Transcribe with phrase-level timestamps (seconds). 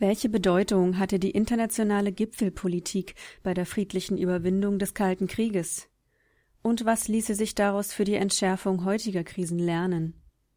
[0.00, 5.90] Welche Bedeutung hatte die internationale Gipfelpolitik bei der friedlichen Überwindung des Kalten Krieges?
[6.62, 10.14] Und was ließe sich daraus für die Entschärfung heutiger Krisen lernen?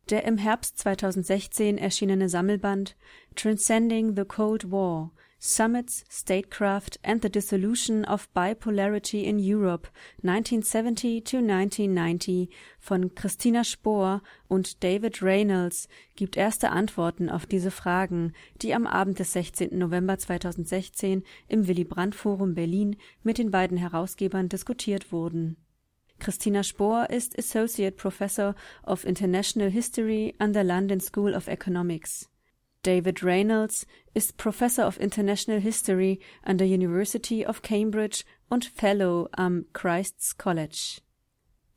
[0.10, 2.96] Der im Herbst 2016 erschienene Sammelband
[3.36, 5.12] Transcending the Cold War
[5.46, 9.90] Summits, Statecraft and the Dissolution of Bipolarity in Europe
[10.22, 18.32] 1970 to 1990 von Christina Spohr und David Reynolds gibt erste Antworten auf diese Fragen,
[18.62, 19.78] die am Abend des 16.
[19.78, 25.58] November 2016 im Willy Brandt Forum Berlin mit den beiden Herausgebern diskutiert wurden.
[26.20, 28.56] Christina Spohr ist Associate Professor
[28.88, 32.30] of International History an der London School of Economics.
[32.84, 39.66] David Reynolds ist Professor of International History an der University of Cambridge und Fellow am
[39.72, 41.00] Christ's College.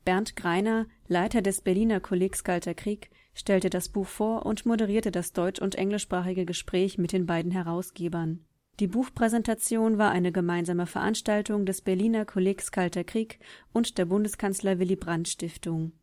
[0.03, 5.31] Bernd Greiner, Leiter des Berliner Kollegs Kalter Krieg, stellte das Buch vor und moderierte das
[5.31, 8.45] deutsch- und englischsprachige Gespräch mit den beiden Herausgebern.
[8.81, 13.39] Die Buchpräsentation war eine gemeinsame Veranstaltung des Berliner Kollegs Kalter Krieg
[13.71, 15.93] und der Bundeskanzler Willy Brandt Stiftung.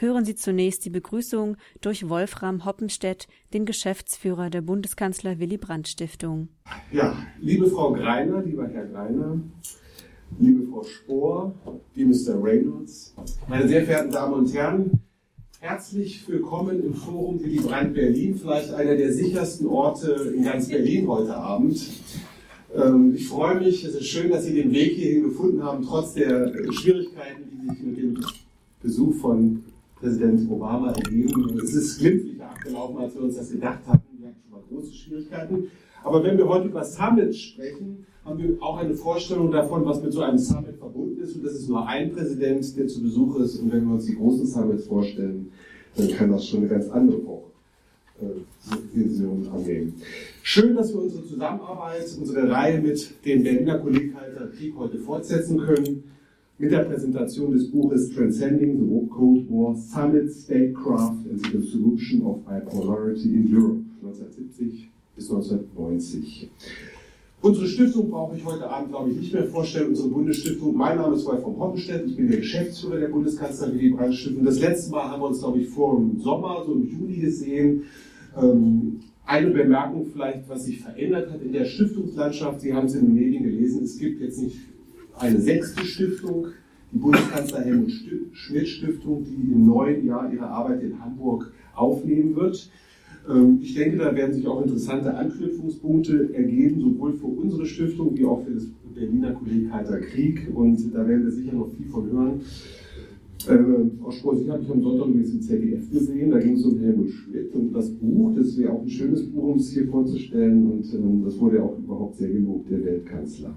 [0.00, 6.50] Hören Sie zunächst die Begrüßung durch Wolfram Hoppenstedt, den Geschäftsführer der Bundeskanzler Willy Brandt Stiftung.
[6.92, 9.40] Ja, liebe Frau Greiner, lieber Herr Greiner,
[10.38, 11.52] liebe Frau Spohr,
[11.96, 12.40] liebe Mr.
[12.40, 13.12] Reynolds,
[13.48, 15.02] meine sehr verehrten Damen und Herren,
[15.58, 21.08] Herzlich willkommen im Forum Willy Brandt Berlin, vielleicht einer der sichersten Orte in ganz Berlin
[21.08, 21.84] heute Abend.
[22.72, 26.14] Ähm, ich freue mich, es ist schön, dass Sie den Weg hierhin gefunden haben, trotz
[26.14, 28.24] der Schwierigkeiten, die sich mit dem
[28.80, 29.64] Besuch von
[30.00, 31.58] Präsident Obama ergeben.
[31.62, 34.18] Es ist glimpflicher abgelaufen, als wir uns das gedacht hatten.
[34.18, 35.70] Wir hatten schon mal große Schwierigkeiten.
[36.04, 40.12] Aber wenn wir heute über Summits sprechen, haben wir auch eine Vorstellung davon, was mit
[40.12, 41.36] so einem Summit verbunden ist.
[41.36, 43.56] Und das ist nur ein Präsident, der zu Besuch ist.
[43.58, 45.50] Und wenn wir uns die großen Summits vorstellen,
[45.96, 47.20] dann kann das schon eine ganz andere
[48.92, 49.94] Vision äh, annehmen.
[50.42, 56.04] Schön, dass wir unsere Zusammenarbeit, unsere Reihe mit dem Berliner Kolleghalter Krieg heute fortsetzen können.
[56.60, 62.44] Mit der Präsentation des Buches Transcending the Cold War Summit, Statecraft and the Solution of
[62.44, 66.50] Bipolarity in Europe 1970 bis 1990.
[67.42, 69.90] Unsere Stiftung brauche ich heute Abend, glaube ich, nicht mehr vorstellen.
[69.90, 70.76] Unsere Bundesstiftung.
[70.76, 72.04] Mein Name ist Wolfram Hoppenstedt.
[72.08, 74.44] Ich bin der Geschäftsführer der Bundeskanzler Willy Brandt Stiftung.
[74.44, 77.84] Das letzte Mal haben wir uns, glaube ich, vor dem Sommer, so im Juli gesehen.
[78.36, 82.62] Ähm, eine Bemerkung vielleicht, was sich verändert hat in der Stiftungslandschaft.
[82.62, 83.84] Sie haben es in den Medien gelesen.
[83.84, 84.56] Es gibt jetzt nicht
[85.20, 86.48] eine sechste Stiftung,
[86.92, 87.92] die Bundeskanzler Helmut
[88.32, 92.70] Schmidt Stiftung, die im neuen Jahr ihre Arbeit in Hamburg aufnehmen wird.
[93.28, 98.24] Ähm, ich denke, da werden sich auch interessante Anknüpfungspunkte ergeben, sowohl für unsere Stiftung wie
[98.24, 100.48] auch für das Berliner Kolleg Kalter Krieg.
[100.54, 102.40] Und da werden wir sicher noch viel von hören.
[103.46, 106.78] Äh, Spohr, Sie habe ich am Sonntag übrigens im ZDF gesehen, da ging es um
[106.80, 110.66] Helmut Schmidt und das Buch, das wäre auch ein schönes Buch, um es hier vorzustellen
[110.66, 113.54] und ähm, das wurde auch überhaupt sehr gelobt, der Weltkanzler.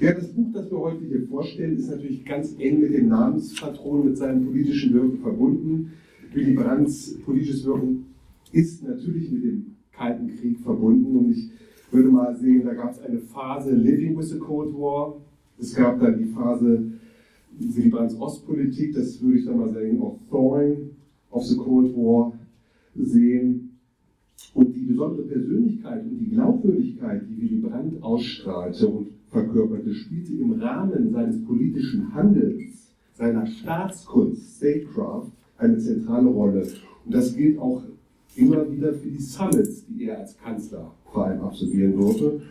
[0.00, 4.06] Ja, das Buch, das wir heute hier vorstellen, ist natürlich ganz eng mit dem Namenspatron,
[4.06, 5.92] mit seinem politischen Wirken verbunden.
[6.32, 8.06] Willy Brandts politisches Wirken
[8.52, 11.16] ist natürlich mit dem Kalten Krieg verbunden.
[11.16, 11.50] Und ich
[11.92, 15.16] würde mal sehen, da gab es eine Phase Living with the Cold War.
[15.58, 16.84] Es gab dann die Phase
[17.58, 20.90] Willy Brandts Ostpolitik, das würde ich dann mal sagen, auch Thawing
[21.30, 22.32] of the Cold War
[22.96, 23.78] sehen.
[24.52, 30.52] Und die besondere Persönlichkeit und die Glaubwürdigkeit, die Willy Brandt ausstrahlte und verkörperte, spielte im
[30.52, 36.62] Rahmen seines politischen Handelns, seiner Staatskunst, Statecraft, eine zentrale Rolle.
[37.04, 37.82] Und das gilt auch
[38.36, 42.42] immer wieder für die Summits, die er als Kanzler vor allem absolvieren durfte.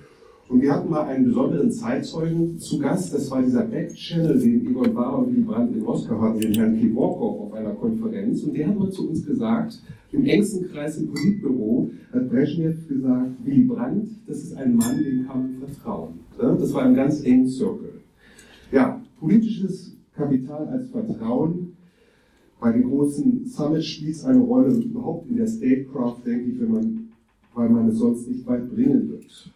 [0.50, 4.94] Und wir hatten mal einen besonderen Zeitzeugen zu Gast, das war dieser Back-Channel, den Egon
[4.94, 8.44] Bahr und Willy Brandt in Moskau hatten, den Herrn Kivorkov auf einer Konferenz.
[8.44, 9.82] Und der hat mal zu uns gesagt,
[10.12, 15.26] im engsten Kreis im Politbüro hat Brezhnev gesagt, Willy Brandt, das ist ein Mann, dem
[15.26, 16.20] kann man vertrauen.
[16.38, 18.02] Das war ein ganz engen Circle.
[18.72, 21.73] Ja, politisches Kapital als Vertrauen
[22.59, 27.09] bei den großen Summits spielt eine Rolle überhaupt in der Statecraft, denke ich, wenn man,
[27.53, 29.52] weil man es sonst nicht weit bringen wird.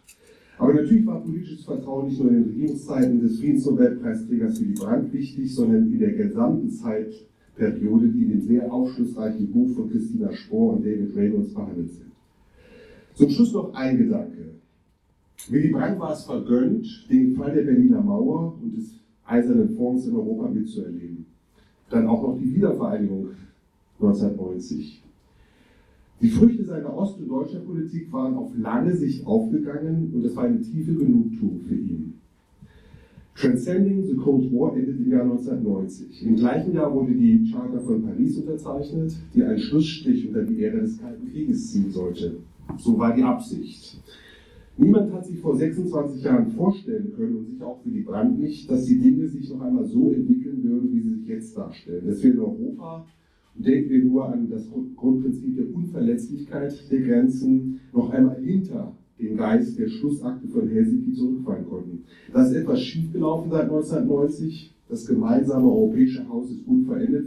[0.58, 5.54] Aber natürlich war politisches Vertrauen nicht nur in den Regierungszeiten des Friedensnobelpreisträgers Willy Brandt wichtig,
[5.54, 10.84] sondern in der gesamten Zeitperiode, die in dem sehr aufschlussreichen Buch von Christina Spohr und
[10.84, 12.10] David Reynolds behandelt sind.
[13.14, 14.54] Zum Schluss noch ein Gedanke.
[15.48, 20.16] Willy Brandt war es vergönnt, den Fall der Berliner Mauer und des Eisernen Fonds in
[20.16, 21.26] Europa mitzuerleben.
[21.90, 23.28] Dann auch noch die Wiedervereinigung
[24.00, 25.02] 1990.
[26.20, 30.44] Die Früchte seiner ost- und deutscher Politik waren auf lange Sicht aufgegangen und es war
[30.44, 32.14] eine tiefe Genugtuung für ihn.
[33.36, 36.26] Transcending the Cold War endet im Jahr 1990.
[36.26, 40.80] Im gleichen Jahr wurde die Charta von Paris unterzeichnet, die einen Schlussstrich unter die Ära
[40.80, 42.38] des Kalten Krieges ziehen sollte.
[42.78, 44.00] So war die Absicht.
[44.76, 48.68] Niemand hat sich vor 26 Jahren vorstellen können und sich auch für die Brand nicht,
[48.68, 52.06] dass die Dinge sich noch einmal so entwickeln würden, wie sie sich jetzt darstellen.
[52.08, 53.06] Dass wir Europa,
[53.58, 59.78] denken wir nur an das Grundprinzip der Unverletzlichkeit der Grenzen, noch einmal hinter den Geist
[59.78, 62.04] der Schlussakte von Helsinki zurückfallen konnten.
[62.32, 64.74] Da ist etwas schiefgelaufen seit 1990.
[64.88, 67.26] Das gemeinsame europäische Haus ist unverändert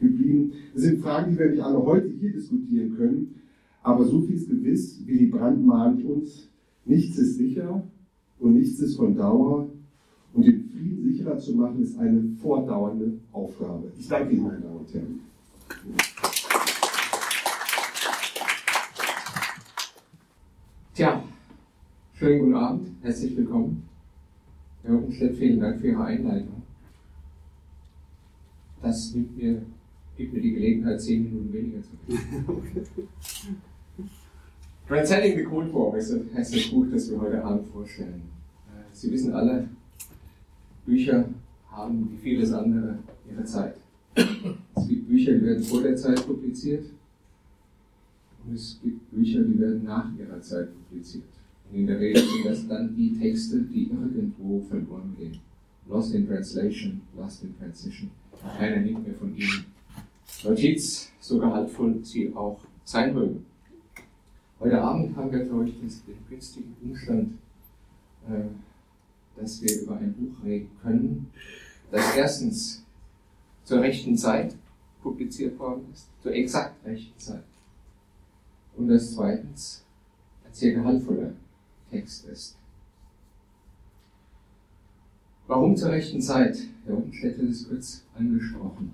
[0.00, 0.52] geblieben.
[0.72, 3.34] Das sind Fragen, die wir nicht alle heute hier diskutieren können.
[3.82, 6.48] Aber so viel ist gewiss, Willy Brandt mahnt uns,
[6.86, 7.86] nichts ist sicher
[8.38, 9.68] und nichts ist von Dauer.
[10.32, 13.92] Und den Frieden sicherer zu machen, ist eine fortdauernde Aufgabe.
[13.98, 15.20] Ich danke Ihnen, meine Damen und Herren.
[20.94, 21.22] Tja,
[22.14, 23.88] schönen guten Abend, herzlich willkommen.
[24.82, 26.62] Herr Hockenstedt, vielen Dank für Ihre Einleitung.
[28.82, 29.62] Das nimmt mir,
[30.16, 33.08] gibt mir die Gelegenheit, zehn Minuten weniger zu reden.
[34.86, 38.22] Transcending the Cold War ist das Buch, das wir heute Abend vorstellen.
[38.68, 39.68] Äh, Sie wissen alle,
[40.84, 41.28] Bücher
[41.70, 42.98] haben wie vieles andere
[43.30, 43.74] ihre Zeit.
[45.24, 46.84] Bücher, die werden vor der Zeit publiziert
[48.46, 51.24] und es gibt Bücher, die werden nach ihrer Zeit publiziert.
[51.70, 55.38] Und in der Regel sind das dann die Texte, die irgendwo verloren gehen.
[55.88, 58.10] Lost in Translation, Lost in Transition.
[58.58, 59.64] Keiner nimmt mehr von ihnen
[60.42, 63.46] Notiz, so gehaltvoll sie auch sein mögen.
[64.60, 67.38] Heute Abend haben wir, glaube ich, den günstigen Umstand,
[68.28, 71.26] äh, dass wir über ein Buch reden können,
[71.90, 72.84] das erstens
[73.64, 74.54] zur rechten Zeit
[75.04, 77.44] publiziert worden ist, zur exakt rechten Zeit
[78.76, 79.84] und das zweitens
[80.44, 81.32] ein sehr gehaltvoller
[81.90, 82.56] Text ist.
[85.46, 86.56] Warum zur rechten Zeit?
[86.86, 88.92] Herr Umstedt hat es kurz angesprochen.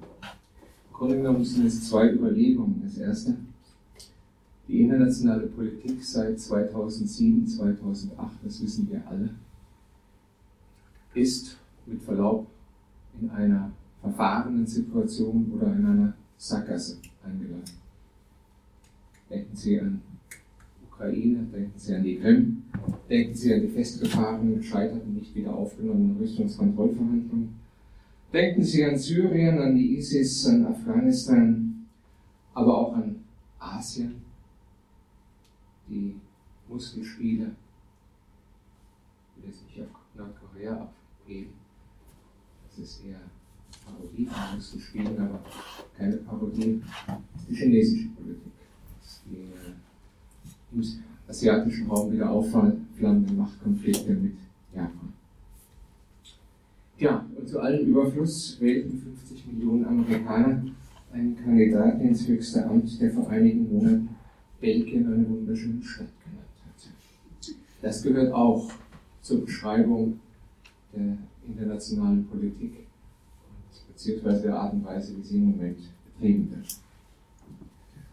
[0.89, 2.83] Im Grunde genommen sind es zwei Überlegungen.
[2.85, 3.37] Das erste,
[4.67, 9.31] die internationale Politik seit 2007, 2008, das wissen wir alle,
[11.15, 12.49] ist mit Verlaub
[13.21, 13.71] in einer
[14.01, 17.65] verfahrenen Situation oder in einer Sackgasse eingeladen.
[19.29, 20.01] Denken Sie an
[20.91, 22.63] Ukraine, denken Sie an die Krim,
[23.09, 27.55] denken Sie an die festgefahrenen, gescheiterten, nicht wieder aufgenommenen Rüstungskontrollverhandlungen.
[28.33, 31.87] Denken Sie an Syrien, an die ISIS, an Afghanistan,
[32.55, 33.25] aber auch an
[33.59, 34.23] Asien,
[35.89, 36.17] die
[36.69, 37.51] Muskelspiele,
[39.37, 40.89] ich will jetzt nicht auf Nordkorea
[41.21, 41.53] abgeben,
[42.69, 43.21] das ist eher
[44.01, 45.41] Parodie von Muskelspielen, aber
[45.97, 48.53] keine Parodie, das ist die chinesische Politik
[49.27, 49.47] die
[50.73, 50.85] im
[51.29, 54.35] asiatischen Raum wieder aufflammende Machtkonflikte mit
[54.75, 55.13] Japan.
[56.99, 60.65] Ja, und zu allem Überfluss wählten 50 Millionen Amerikaner
[61.13, 64.09] einen Kandidaten ins höchste Amt, der vor einigen Monaten
[64.61, 67.55] Belgien eine wunderschöne Stadt genannt hat.
[67.83, 68.71] Das gehört auch
[69.23, 70.21] zur Beschreibung
[70.95, 72.80] der internationalen Politik
[74.01, 76.77] beziehungsweise der Art und Weise, wie sie im Moment betrieben wird.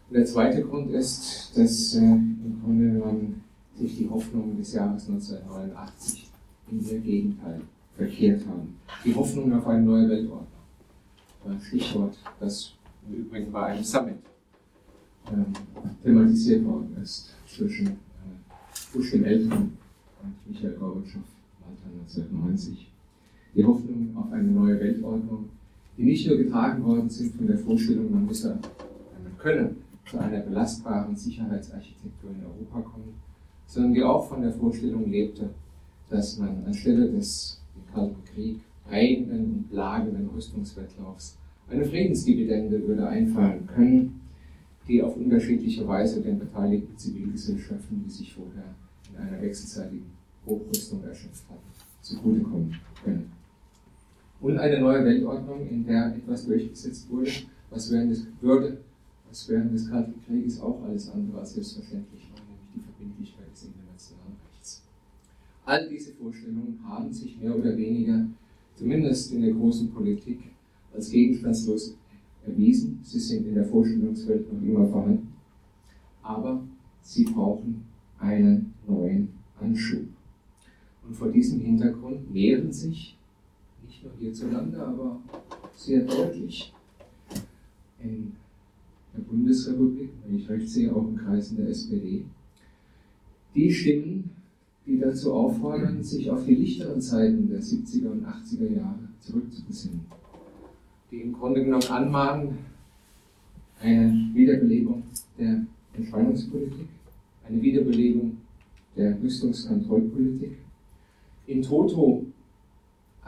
[0.08, 5.08] Und der zweite Grund ist, dass äh, im Grunde genommen sich die Hoffnungen des Jahres
[5.08, 6.30] 1989
[6.70, 7.62] in ihr Gegenteil
[7.96, 8.76] verkehrt haben.
[9.04, 10.46] Die Hoffnung auf eine neue Weltordnung.
[11.46, 12.74] Ein Stichwort, das
[13.08, 14.18] im Übrigen bei einem Summit
[15.32, 15.46] ähm,
[16.02, 17.92] thematisiert worden ist zwischen äh,
[18.92, 19.78] Bush dem Älteren
[20.22, 21.22] und Michael Gorbatschow
[21.60, 22.92] Malta 1990.
[23.54, 25.48] Die Hoffnung auf eine neue Weltordnung,
[25.98, 29.74] die nicht nur getragen worden sind von der Vorstellung, man müsse, man könne
[30.08, 33.14] zu einer belastbaren Sicherheitsarchitektur in Europa kommen,
[33.66, 35.50] sondern die auch von der Vorstellung lebte,
[36.08, 41.36] dass man anstelle des im Kalten Krieg prägenden und plagenden Rüstungswettlaufs
[41.68, 44.20] eine Friedensdividende würde einfallen können,
[44.86, 48.74] die auf unterschiedliche Weise den beteiligten Zivilgesellschaften, die sich vorher
[49.10, 50.06] in einer wechselseitigen
[50.46, 51.68] Hochrüstung erschöpft hatten,
[52.00, 52.74] zugutekommen
[53.04, 53.37] können.
[54.40, 57.30] Und eine neue Weltordnung, in der etwas durchgesetzt wurde,
[57.70, 58.78] was während des, würde
[59.28, 63.64] was während des Kalten Krieges auch alles andere als selbstverständlich war, nämlich die Verbindlichkeit des
[63.64, 64.84] internationalen Rechts.
[65.64, 68.26] All diese Vorstellungen haben sich mehr oder weniger,
[68.76, 70.38] zumindest in der großen Politik,
[70.94, 71.96] als gegenstandslos
[72.46, 73.00] erwiesen.
[73.02, 75.34] Sie sind in der Vorstellungswelt noch immer vorhanden,
[76.22, 76.62] aber
[77.02, 77.84] sie brauchen
[78.20, 79.28] einen neuen
[79.60, 80.04] Anschub.
[81.06, 83.17] Und vor diesem Hintergrund mehren sich,
[83.88, 85.18] nicht nur hierzulande, aber
[85.74, 86.72] sehr deutlich
[88.02, 88.32] in
[89.14, 92.24] der Bundesrepublik, wenn ich recht sehe, auch in Kreisen der SPD,
[93.54, 94.30] die Stimmen,
[94.86, 100.00] die dazu auffordern, sich auf die lichteren Zeiten der 70er und 80er Jahre zurückzubesinnen.
[101.10, 102.58] Die im Grunde genommen anmahnen,
[103.80, 105.02] eine Wiederbelebung
[105.38, 105.64] der
[105.94, 106.88] Entspannungspolitik,
[107.46, 108.36] eine Wiederbelebung
[108.96, 110.58] der Rüstungskontrollpolitik,
[111.46, 112.26] in toto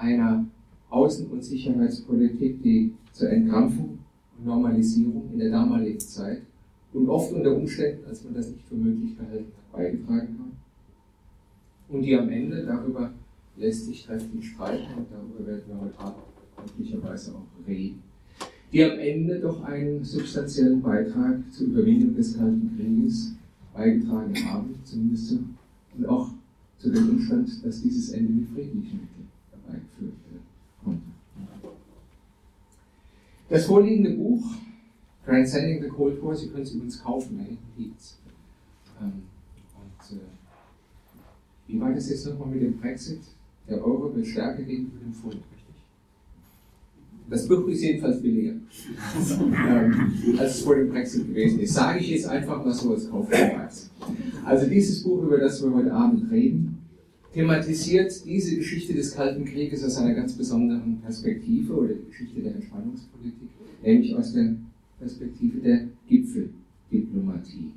[0.01, 0.47] einer
[0.91, 3.99] Außen- und Sicherheitspolitik, die zur Entkrampfung
[4.39, 6.43] und Normalisierung in der damaligen Zeit
[6.93, 11.95] und oft unter Umständen, als man das nicht für möglich gehalten hat, beigetragen hat.
[11.95, 13.13] Und die am Ende, darüber
[13.57, 16.25] lässt sich trefflich streiten und darüber werden wir heute Abend
[16.67, 18.03] möglicherweise auch reden,
[18.73, 23.33] die am Ende doch einen substanziellen Beitrag zur Überwindung des Kalten Krieges
[23.75, 25.45] beigetragen haben, zumindest zu,
[25.97, 26.31] und auch
[26.79, 29.20] zu dem Umstand, dass dieses Ende mit friedlichen Mitteln
[29.71, 30.47] herbeigeführt werden
[30.85, 31.03] konnte.
[33.49, 34.45] Das vorliegende Buch,
[35.25, 38.19] Transcending the Cold War, Sie können es übrigens kaufen, da hinten liegt es.
[39.01, 39.23] Ähm,
[39.81, 40.21] und äh,
[41.67, 43.21] wie war das jetzt nochmal mit dem Brexit?
[43.69, 45.61] Der Euro wird stärker gegenüber dem Pfund, richtig?
[47.29, 48.55] Das Buch ist jedenfalls billiger,
[49.41, 51.75] ähm, als es vor dem Brexit gewesen ist.
[51.75, 53.91] Sage ich jetzt einfach mal so als Kaufpreis.
[54.45, 56.70] Also dieses Buch, über das wir heute Abend reden,
[57.33, 62.55] thematisiert diese Geschichte des Kalten Krieges aus einer ganz besonderen Perspektive oder die Geschichte der
[62.55, 63.51] Entspannungspolitik,
[63.83, 64.57] nämlich aus der
[64.99, 67.71] Perspektive der Gipfeldiplomatie.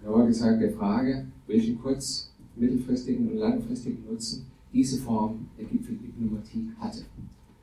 [0.00, 7.02] Genauer gesagt der Frage, welchen kurz-, mittelfristigen und langfristigen Nutzen diese Form der Gipfeldiplomatie hatte.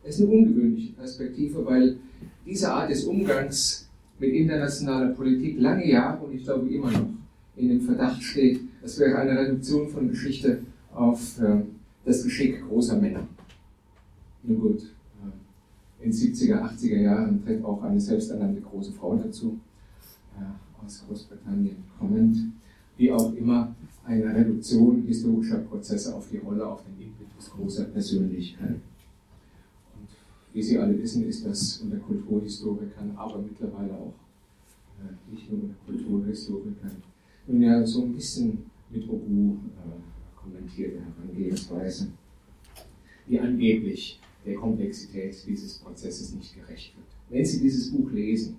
[0.03, 1.97] Es ist eine ungewöhnliche Perspektive, weil
[2.45, 7.07] diese Art des Umgangs mit internationaler Politik lange Jahre und ich glaube immer noch
[7.55, 10.61] in dem Verdacht steht, es wäre eine Reduktion von Geschichte
[10.93, 11.61] auf äh,
[12.05, 13.27] das Geschick großer Männer.
[14.43, 19.59] Nun gut, äh, in 70er, 80er Jahren tritt auch eine selbsternannte große Frau dazu,
[20.37, 22.37] äh, aus Großbritannien kommend,
[22.97, 23.73] wie auch immer
[24.05, 28.75] eine Reduktion historischer Prozesse auf die Rolle, auf den Impetus großer Persönlichkeit.
[29.95, 30.09] Und
[30.53, 34.13] wie Sie alle wissen, ist das unter Kulturhistorikern, aber mittlerweile auch
[34.99, 37.01] äh, nicht nur unter Kulturhistorikern,
[37.47, 40.12] nun ja so ein bisschen mit Obu äh,
[40.43, 42.09] kommentierte Herangehensweise,
[43.27, 47.07] die angeblich der Komplexität dieses Prozesses nicht gerecht wird.
[47.29, 48.57] Wenn Sie dieses Buch lesen,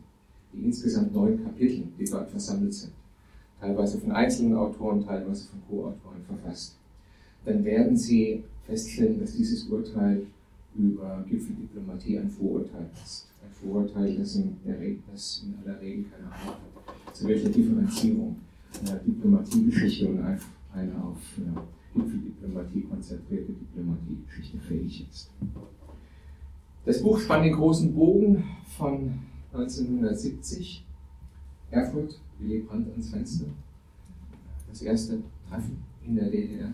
[0.52, 2.92] die insgesamt neun Kapitel, die dort versammelt sind,
[3.60, 6.76] teilweise von einzelnen Autoren, teilweise von Co-Autoren verfasst,
[7.44, 10.26] dann werden Sie feststellen, dass dieses Urteil
[10.76, 13.28] über Gipfeldiplomatie ein Vorurteil ist.
[13.42, 16.54] Ein Vorurteil, das in, der Regel, das in aller Regel keine Ahnung
[16.86, 18.36] hat, zu welcher Differenzierung
[18.80, 20.24] einer Diplomatiegeschichte und
[20.74, 21.18] eine auf
[21.94, 25.30] Gipfeldiplomatie konzentrierte Diplomatiegeschichte fähig ist.
[26.84, 28.44] Das Buch spannt den großen Bogen
[28.76, 29.20] von
[29.52, 30.84] 1970,
[31.70, 33.46] Erfurt, Willy Brandt ans Fenster,
[34.68, 36.72] das erste Treffen in der DDR,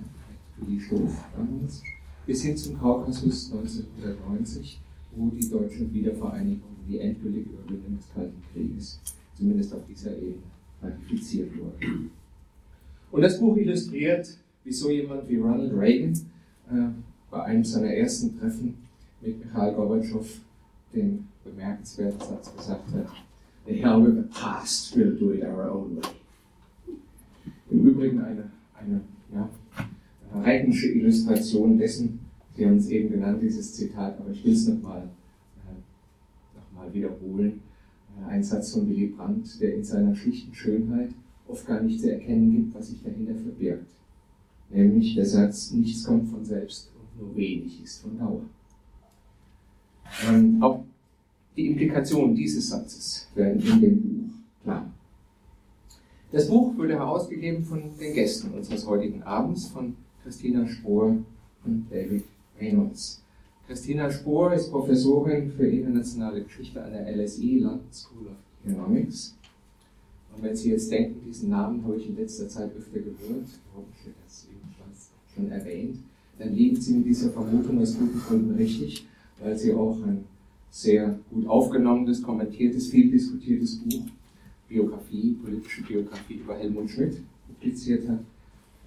[0.57, 1.83] Willy Stoff damals,
[2.27, 4.81] bis hin zum Kaukasus 1990,
[5.15, 9.01] wo die deutsche Wiedervereinigung, die endgültige Überwindung des Kalten Krieges,
[9.35, 10.43] zumindest auf dieser Ebene,
[10.83, 11.77] ratifiziert wurde.
[13.11, 16.13] Und das Buch illustriert wie so jemand wie Ronald Reagan
[16.71, 16.89] äh,
[17.31, 18.77] bei einem seiner ersten Treffen
[19.21, 20.27] mit Mikhail Gorbatschow
[20.95, 23.07] den bemerkenswerten Satz gesagt hat,
[23.67, 26.11] The hell with the past, we'll do it our own way.
[27.71, 29.01] Im Übrigen eine, eine
[29.33, 29.49] ja,
[30.35, 32.21] reichendsche Illustration dessen,
[32.57, 35.09] Sie haben es eben genannt, dieses Zitat, aber ich will es nochmal
[35.69, 37.61] äh, noch wiederholen.
[38.21, 41.11] Äh, ein Satz von Willy Brandt, der in seiner schlichten Schönheit
[41.51, 43.87] oft gar nicht zu erkennen gibt, was sich dahinter verbirgt
[44.71, 48.43] nämlich der Satz, nichts kommt von selbst und nur wenig ist von Dauer.
[50.29, 50.85] Ähm, auch
[51.57, 54.91] die Implikationen dieses Satzes werden in dem Buch klar.
[56.33, 61.17] Das Buch wurde herausgegeben von den Gästen unseres heutigen Abends, von Christina Spohr
[61.65, 62.25] und David
[62.61, 63.23] Reynolds.
[63.67, 69.37] Christina Spohr ist Professorin für internationale Geschichte an der LSE, London School of Economics.
[70.35, 74.15] Und wenn Sie jetzt denken, diesen Namen habe ich in letzter Zeit öfter gehört, hoffentlich
[74.25, 74.47] das
[75.35, 75.99] schon erwähnt,
[76.39, 79.07] dann liegt sie mit dieser Vermutung aus guten Gründen richtig,
[79.41, 80.25] weil sie auch ein
[80.71, 84.07] sehr gut aufgenommenes, kommentiertes, viel diskutiertes Buch,
[84.69, 88.21] Biografie, politische Biografie über Helmut Schmidt publiziert hat.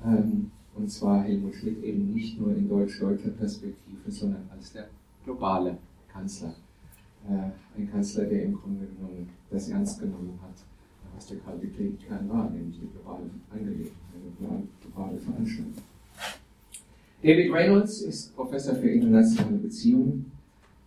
[0.05, 4.87] Ähm, und zwar Helmut Schmidt eben nicht nur in deutsch-deutscher Perspektive, sondern als der
[5.23, 5.77] globale
[6.11, 6.55] Kanzler.
[7.29, 10.55] Äh, ein Kanzler, der im Grunde genommen das ernst genommen hat,
[11.15, 13.91] was der Kalte Krieg war, nämlich die globale Angelegenheit,
[14.39, 15.73] eine globale Veranstaltung.
[17.21, 20.31] David Reynolds ist Professor für internationale Beziehungen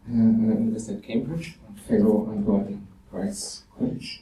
[0.07, 4.21] an der Universität Cambridge und Fellow an Gordon Price College.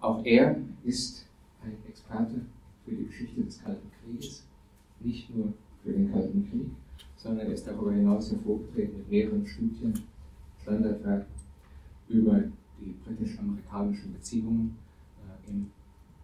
[0.00, 1.26] Auch er ist
[1.64, 2.40] ein Experte
[2.84, 4.44] für die Geschichte des Kalten Krieges,
[5.00, 6.70] nicht nur für den Kalten Krieg,
[7.16, 10.04] sondern er ist darüber hinaus hervorgetreten mit mehreren Studien,
[10.62, 11.34] Standardwerken
[12.08, 12.44] über
[12.80, 14.76] die britisch-amerikanischen Beziehungen
[15.48, 15.70] im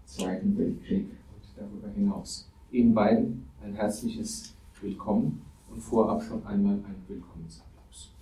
[0.05, 2.49] Zweiten Weltkrieg und darüber hinaus.
[2.71, 8.12] Ihnen beiden ein herzliches Willkommen und vorab schon einmal einen Willkommensapplaus.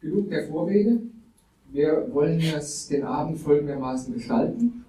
[0.00, 1.00] Genug der Vorrede.
[1.70, 4.84] Wir wollen das, den Abend folgendermaßen gestalten.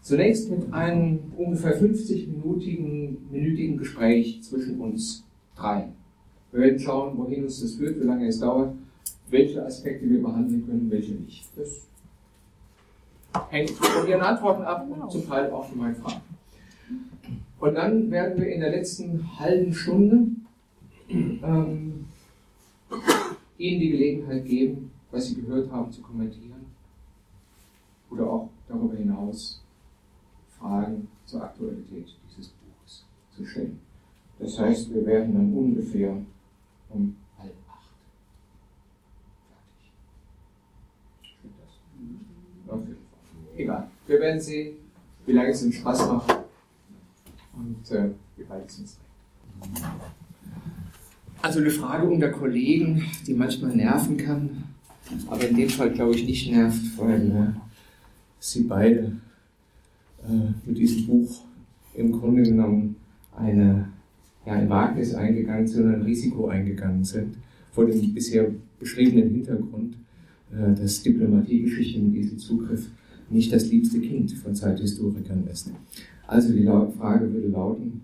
[0.00, 5.24] Zunächst mit einem ungefähr 50-minütigen minütigen Gespräch zwischen uns
[5.56, 5.88] drei.
[6.52, 8.74] Wir werden schauen, wohin uns das führt, wie lange es dauert,
[9.32, 11.48] welche Aspekte wir behandeln können, welche nicht.
[11.56, 11.88] Das
[13.50, 16.20] hängt von Ihren Antworten ab und zum Teil auch von meinen Fragen.
[17.58, 20.26] Und dann werden wir in der letzten halben Stunde
[21.08, 22.06] ähm,
[23.58, 26.66] Ihnen die Gelegenheit geben, was Sie gehört haben, zu kommentieren
[28.10, 29.62] oder auch darüber hinaus
[30.58, 33.80] Fragen zur Aktualität dieses Buches zu stellen.
[34.38, 36.16] Das heißt, wir werden dann ungefähr
[36.90, 37.90] um halb acht
[39.48, 39.92] fertig.
[41.22, 41.80] Stimmt das?
[42.72, 43.60] Auf jeden Fall.
[43.60, 43.88] Egal.
[44.06, 44.76] Wir werden sehen,
[45.26, 46.38] wie lange es uns Spaß macht
[47.54, 49.84] und äh, wie weit es uns trägt.
[51.42, 54.64] Also eine Frage unter Kollegen, die manchmal nerven kann,
[55.28, 57.60] aber in dem Fall glaube ich nicht nervt, weil äh,
[58.38, 59.16] sie beide
[60.24, 61.42] äh, mit diesem Buch
[61.94, 62.96] im Grunde genommen
[63.36, 63.88] eine,
[64.46, 67.36] ja, ein Wagnis eingegangen sind, ein Risiko eingegangen sind,
[67.72, 69.96] vor dem bisher beschriebenen Hintergrund,
[70.52, 72.90] dass Diplomatiegeschichte mit diesem Zugriff
[73.30, 75.70] nicht das liebste Kind von Zeithistorikern ist.
[76.26, 78.02] Also die Frage würde lauten,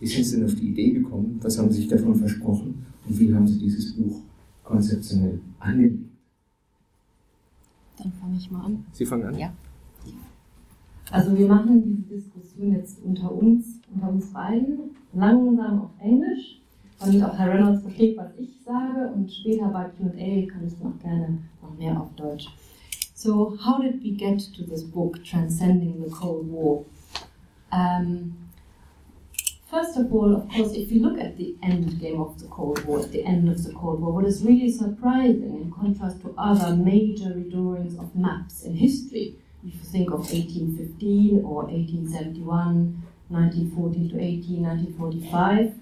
[0.00, 1.38] wie sind Sie denn auf die Idee gekommen?
[1.42, 2.84] Was haben Sie sich davon versprochen?
[3.08, 4.20] Und wie haben Sie dieses Buch
[4.62, 6.04] konzeptionell angelegt?
[7.96, 8.84] Dann fange ich mal an.
[8.92, 9.38] Sie fangen an?
[9.38, 9.52] Ja.
[11.10, 14.78] Also wir machen diese Diskussion jetzt unter uns, unter uns beiden,
[15.14, 16.57] langsam auf Englisch,
[17.00, 21.38] auch Herr Reynolds versteht, was ich sage und später bei Q&A kann ich noch gerne
[21.62, 22.48] noch mehr auf Deutsch.
[23.14, 26.84] So, how did we get to this book, Transcending the Cold War?
[27.72, 28.48] Um,
[29.68, 32.84] first of all, of course, if you look at the end game of the Cold
[32.84, 36.34] War, at the end of the Cold War, what is really surprising in contrast to
[36.38, 39.34] other major redrawings of maps in history,
[39.66, 45.74] if you think of 1815 or 1871, 1914 to 18, 1945,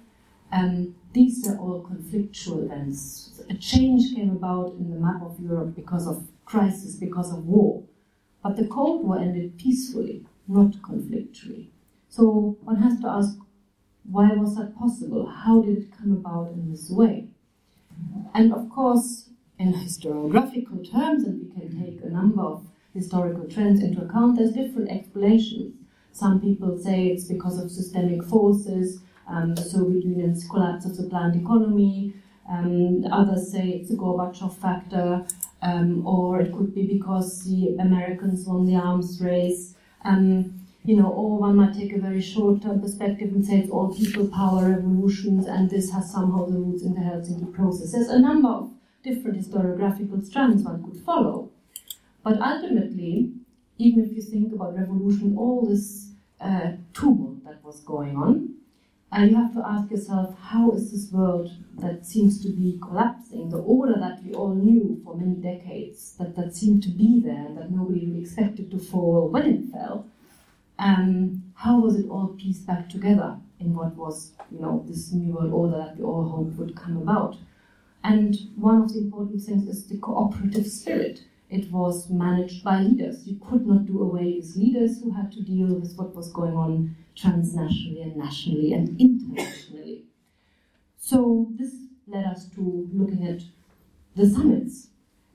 [0.53, 3.41] um, these are all conflictual events.
[3.49, 7.83] A change came about in the map of Europe because of crisis, because of war.
[8.43, 11.69] But the Cold War ended peacefully, not conflictually.
[12.11, 13.39] So one has to ask,
[14.05, 15.27] why was that possible?
[15.27, 17.29] How did it come about in this way?
[18.35, 23.83] And of course, in historiographical terms, and we can take a number of historical trends
[23.83, 25.75] into account, there's different explanations.
[26.13, 31.41] Some people say it's because of systemic forces, um, Soviet Union's collapse of the planned
[31.41, 32.15] economy.
[32.49, 35.27] Um, others say it's the Gorbachev factor,
[35.63, 39.75] um, or it could be because the Americans won the arms race.
[40.05, 43.93] Um, you know, or one might take a very short-term perspective and say it's all
[43.93, 47.91] people power revolutions, and this has somehow the roots in the Helsinki process.
[47.91, 48.71] There's a number of
[49.03, 51.51] different historiographical strands one could follow.
[52.23, 53.33] But ultimately,
[53.79, 56.11] even if you think about revolution, all this
[56.41, 58.55] uh, tumult that was going on,
[59.13, 63.51] and you have to ask yourself, how is this world that seems to be collapsing,
[63.51, 67.47] the order that we all knew for many decades, that, that seemed to be there,
[67.55, 70.07] that nobody really expected to fall when it fell,
[70.79, 75.33] um, how was it all pieced back together in what was, you know, this new
[75.33, 77.37] world order that we all hoped would come about?
[78.03, 81.23] And one of the important things is the cooperative spirit.
[81.49, 83.27] It was managed by leaders.
[83.27, 86.55] You could not do away with leaders who had to deal with what was going
[86.55, 90.05] on transnationally and nationally and internationally.
[90.99, 91.75] So this
[92.07, 93.43] led us to looking at
[94.15, 94.89] the summits,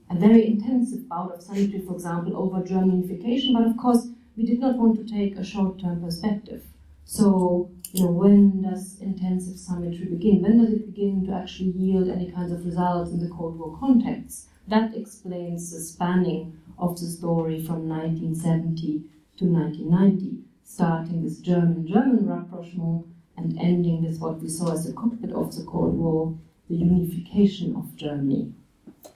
[0.09, 4.45] a very intensive bout of summitry, for example, over German unification, but of course we
[4.45, 6.63] did not want to take a short-term perspective.
[7.05, 10.41] So, you know, when does intensive summitry begin?
[10.41, 13.77] When does it begin to actually yield any kinds of results in the Cold War
[13.77, 14.47] context?
[14.67, 19.03] That explains the spanning of the story from 1970
[19.37, 23.05] to 1990, starting with German-German rapprochement
[23.37, 26.37] and ending with what we saw as the cockpit of the Cold War,
[26.69, 28.53] the unification of Germany.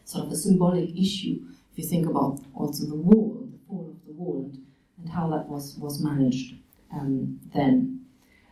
[0.04, 1.40] Sort of a symbolic issue
[1.72, 4.66] if you think about also the wall, the fall of the wall, and
[5.06, 6.56] and how that was, was managed
[6.94, 8.02] um, then.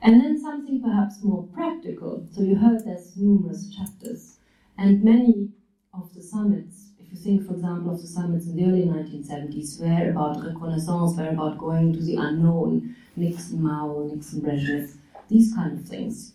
[0.01, 2.27] And then something perhaps more practical.
[2.31, 4.37] So you heard there's numerous chapters,
[4.77, 5.49] and many
[5.93, 6.82] of the summits,
[7.13, 11.29] you think, for example, of the summits in the early 1970s, were about reconnaissance, were
[11.29, 14.97] about going to the unknown, Nixon Mao, Nixon Brezhnev,
[15.29, 16.33] these kind of things.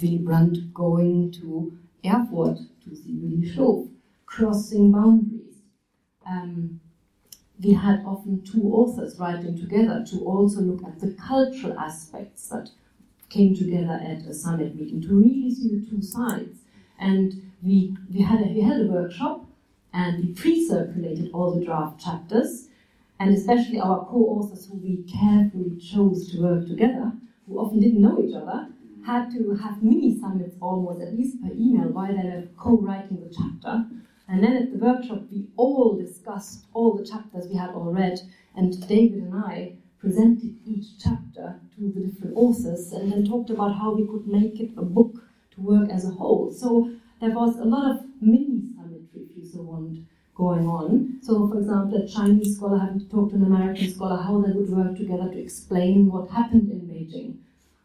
[0.00, 1.72] Willy Brandt going to
[2.04, 3.88] Erfurt to see Willy Stoph,
[4.26, 5.54] crossing boundaries.
[6.26, 6.80] Um,
[7.60, 12.70] we had often two authors writing together to also look at the cultural aspects that
[13.28, 16.58] came together at a summit meeting to really see the two sides.
[16.98, 19.47] And we, we, had, a, we had a workshop
[19.98, 22.68] and pre-circulated all the draft chapters
[23.20, 27.12] and especially our co-authors who we carefully chose to work together,
[27.46, 28.68] who often didn't know each other,
[29.04, 33.34] had to have mini summits almost, at least per email, while they were co-writing the
[33.34, 33.86] chapter.
[34.28, 38.20] And then at the workshop, we all discussed all the chapters we had all read,
[38.54, 43.76] and David and I presented each chapter to the different authors and then talked about
[43.76, 45.14] how we could make it a book
[45.54, 46.52] to work as a whole.
[46.52, 49.98] So there was a lot of mini summitry, if you so want,
[50.38, 51.18] going on.
[51.20, 54.52] So, for example, a Chinese scholar having to talk to an American scholar how they
[54.52, 57.38] would work together to explain what happened in Beijing,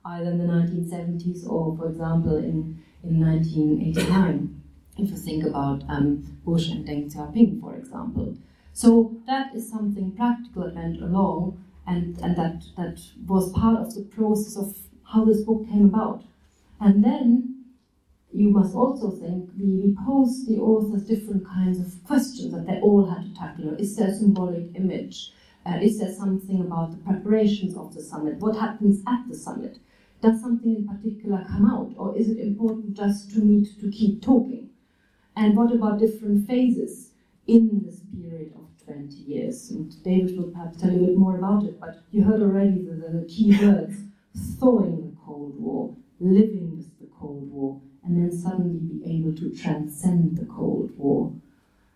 [0.06, 4.62] either in the 1970s or, for example, in, in 1989.
[5.00, 8.38] If you think about um, Bush and Deng Xiaoping, for example.
[8.72, 13.96] So that is something practical that went along and, and that, that was part of
[13.96, 14.78] the process of
[15.12, 16.24] how this book came about.
[16.80, 17.53] And then
[18.34, 22.80] you must also think we, we posed the authors different kinds of questions that they
[22.82, 23.76] all had to tackle.
[23.76, 25.32] Is there a symbolic image?
[25.66, 28.38] Uh, is there something about the preparations of the summit?
[28.40, 29.78] What happens at the summit?
[30.22, 31.94] Does something in particular come out?
[31.98, 34.70] Or is it important just to meet to keep talking?
[35.36, 37.12] And what about different phases
[37.48, 39.72] in this period of 20 years.
[39.72, 42.82] And David will perhaps tell you a bit more about it, but you heard already
[42.82, 43.96] the, the key words
[44.60, 49.56] thawing the Cold War, living with the Cold War, and then suddenly be able to
[49.56, 51.32] transcend the Cold War.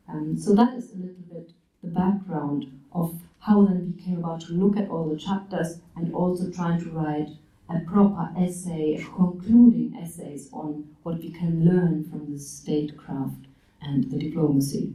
[0.08, 1.52] Um, so that is a little bit
[1.84, 6.14] the background of how then we came about to look at all the chapters and
[6.14, 7.30] also trying to write
[7.70, 13.46] a proper essay, concluding essays on what we can learn from the statecraft
[13.82, 14.94] and the diplomacy.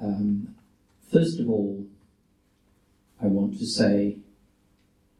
[0.00, 0.54] Um,
[1.10, 1.84] first of all,
[3.22, 4.16] I want to say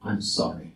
[0.03, 0.73] I'm sorry.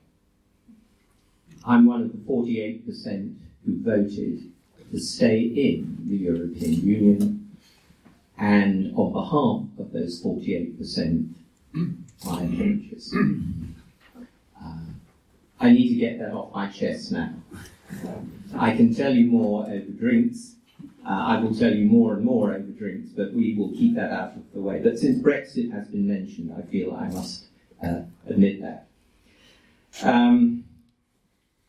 [1.65, 4.51] I'm one of the 48% who voted
[4.91, 7.57] to stay in the European Union,
[8.39, 11.29] and on behalf of those 48%,
[11.75, 13.15] my apologies.
[14.63, 14.77] Uh,
[15.61, 17.35] I need to get that off my chest now.
[18.57, 20.57] I can tell you more over drinks.
[21.05, 24.13] Uh, I will tell you more and more over drinks, but we will keep that
[24.13, 24.81] out of the way.
[24.83, 27.45] But since Brexit has been mentioned, I feel I must
[27.83, 28.87] uh, admit that.
[30.03, 30.65] Um,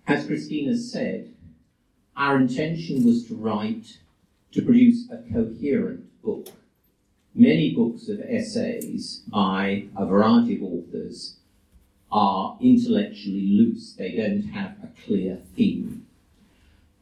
[0.06, 1.34] as Kristina said,
[2.18, 4.00] our intention was to write,
[4.52, 6.50] to produce a coherent book.
[7.34, 11.38] Many books of essays by a variety of authors
[12.12, 13.94] are intellectually loose.
[13.94, 16.06] They don't have a clear theme.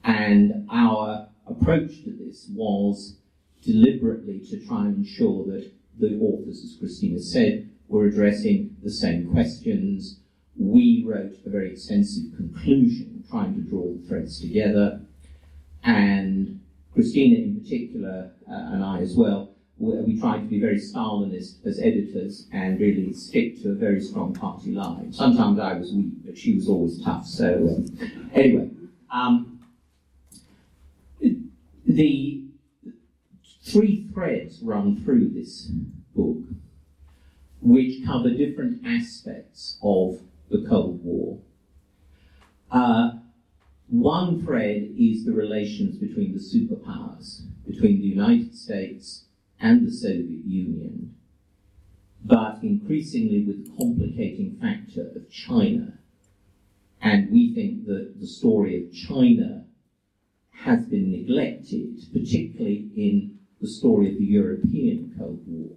[0.03, 3.17] And our approach to this was
[3.61, 9.31] deliberately to try and ensure that the authors, as Kristina said, were addressing the same
[9.31, 10.19] questions.
[10.57, 15.01] We wrote a very extensive conclusion, trying to draw the threads together.
[15.83, 16.61] And
[16.95, 21.79] Kristina, in particular, uh, and I as well, we tried to be very Stalinist as
[21.79, 25.13] editors and really stick to a very strong party line.
[25.13, 27.25] Sometimes I was weak, but she was always tough.
[27.25, 28.69] So, um, anyway,
[29.09, 29.48] um,
[31.89, 32.45] the
[33.63, 35.71] three threads run through this
[36.15, 36.37] book,
[37.61, 40.19] which cover different aspects of
[40.51, 41.39] the Cold War.
[42.71, 43.13] Uh,
[43.87, 49.25] one thread is the relations between the superpowers, between the United States
[49.59, 51.15] and the Soviet Union,
[52.23, 55.97] but increasingly with the complicating factor of China.
[57.01, 59.65] And we think that the story of China
[60.63, 65.75] has been neglected, particularly in the story of the European Cold War.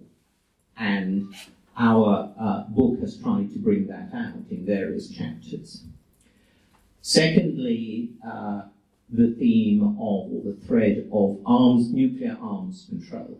[0.77, 1.33] And
[1.77, 5.83] our uh, book has tried to bring that out in various chapters.
[7.01, 8.63] Secondly, uh,
[9.09, 13.39] the theme of, or the thread of arms, nuclear arms control.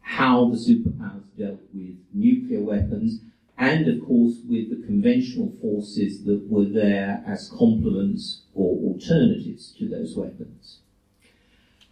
[0.00, 3.20] How the superpowers dealt with nuclear weapons
[3.58, 9.88] and of course with the conventional forces that were there as complements or alternatives to
[9.88, 10.78] those weapons.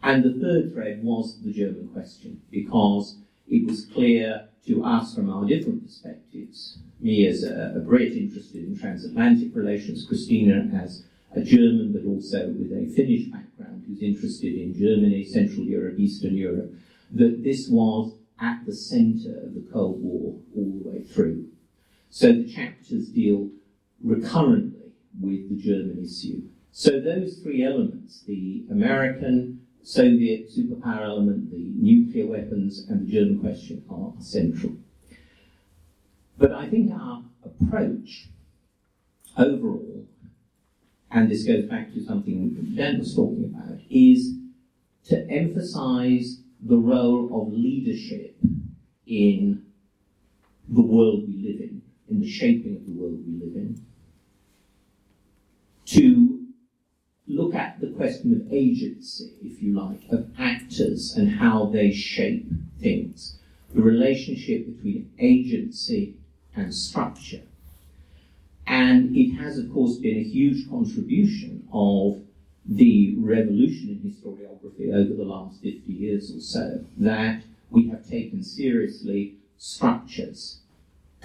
[0.03, 3.17] And the third thread was the German question, because
[3.49, 8.65] it was clear to us from our different perspectives, me as a, a Brit interested
[8.65, 14.55] in transatlantic relations, Kristina as a German but also with a Finnish background who's interested
[14.55, 16.73] in Germany, Central Europe, Eastern Europe,
[17.13, 21.49] that this was at the centre of the Cold War all the way through.
[22.11, 23.51] So the chapters deal
[24.03, 26.43] recurrently with the German issue.
[26.73, 33.39] So those three elements, the American, Soviet superpower element, the nuclear weapons, and the German
[33.41, 34.75] question are central.
[36.39, 38.29] But I think our approach
[39.37, 40.07] overall,
[41.11, 44.35] and this goes back to something Dan was talking about, is
[45.05, 48.37] to emphasize the role of leadership
[49.07, 49.65] in
[50.69, 51.76] the world we live in,
[52.09, 53.85] in the shaping of the world we live in,
[55.87, 56.47] to
[57.29, 62.47] look at the question of agency, if you like, of actors and how they shape
[62.81, 63.39] things,
[63.75, 66.15] the relationship between agency
[66.55, 67.43] and structure.
[68.67, 72.23] And it has, of course, been a huge contribution of
[72.65, 78.43] the revolution in historiography over the last 50 years or so that we have taken
[78.43, 80.59] seriously structures,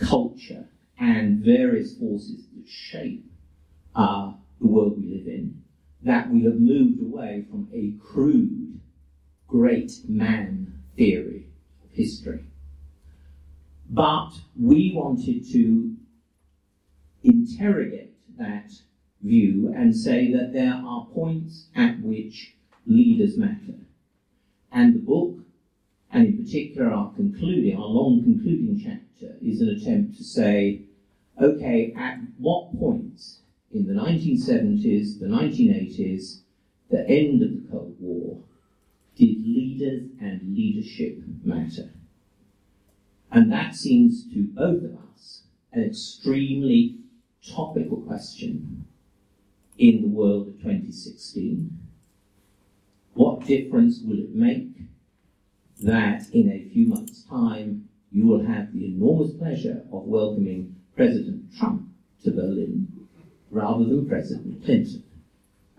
[0.06, 0.68] culture,
[1.00, 3.26] and various forces that shape
[3.96, 5.62] uh, the world we live in
[6.04, 8.80] that we have moved away from a crude
[9.48, 11.46] great man theory
[11.84, 12.46] of history.
[13.90, 15.96] But we wanted to
[17.24, 18.72] interrogate that
[19.22, 22.56] view and say that there are points at which
[22.88, 23.80] leaders matter.
[24.72, 25.40] And the book,
[26.12, 30.82] and in particular our concluding, our long concluding chapter, is an attempt to say,
[31.41, 33.39] okay, at what points
[33.74, 36.41] in the 1970s, the 1980s,
[36.89, 38.38] the end of the Cold War,
[39.15, 41.91] did leaders and leadership matter?
[43.32, 46.97] And that seems to both of us an extremely
[47.47, 48.86] topical question
[49.78, 51.80] in the world of 2016.
[53.13, 54.71] What difference will it make
[55.82, 61.56] that in a few months' time you will have the enormous pleasure of welcoming President
[61.58, 61.88] Trump
[62.24, 62.88] to Berlin
[63.50, 65.04] rather than President Clinton.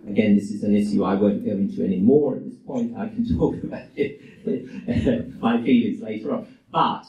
[0.09, 2.97] Again, this is an issue I won't go into any more at this point.
[2.97, 6.59] I can talk about it, my feelings later on.
[6.73, 7.05] But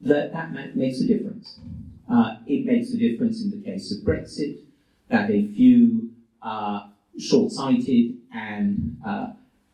[0.00, 1.60] that, that makes a difference.
[2.10, 4.58] Uh, it makes a difference in the case of Brexit,
[5.08, 6.10] that a few
[6.42, 9.28] uh, short-sighted and uh,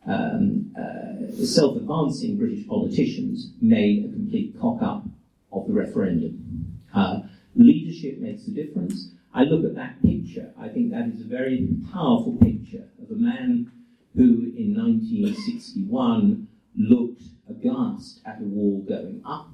[0.07, 5.03] um, uh, self-advancing British politicians made a complete cock-up
[5.51, 6.79] of the referendum.
[6.93, 7.19] Uh,
[7.55, 9.11] leadership makes a difference.
[9.33, 13.19] I look at that picture, I think that is a very powerful picture of a
[13.19, 13.71] man
[14.15, 19.49] who in 1961 looked aghast at a wall going up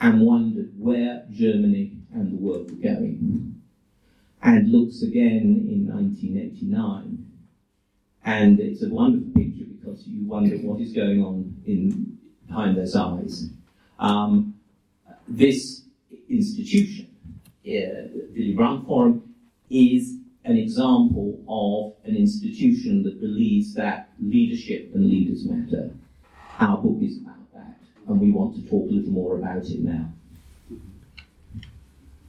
[0.00, 3.60] and wondered where Germany and the world were going.
[4.42, 7.21] And looks again in 1989.
[8.24, 12.94] And it's a wonderful picture because you wonder what is going on in behind those
[12.94, 13.48] eyes.
[13.98, 14.54] Um,
[15.26, 15.82] this
[16.28, 17.12] institution
[17.64, 19.34] uh, Willy Brandt Forum
[19.70, 25.90] is an example of an institution that believes that leadership and leaders matter.
[26.58, 29.80] Our book is about that, and we want to talk a little more about it
[29.80, 30.12] now.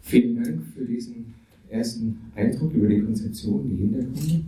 [0.02, 1.34] Vielen Dank für diesen
[1.72, 4.44] ersten Eindruck über die Konzeption, die Hintergründe.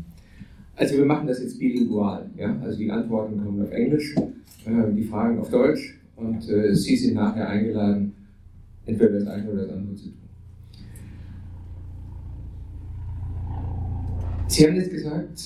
[0.76, 2.58] Also wir machen das jetzt bilingual, ja?
[2.62, 4.14] also die Antworten kommen auf Englisch,
[4.66, 8.14] äh, die Fragen auf Deutsch und äh, Sie sind nachher eingeladen,
[8.86, 10.26] entweder das eine oder das andere zu tun.
[14.48, 15.42] Sie haben jetzt gesagt,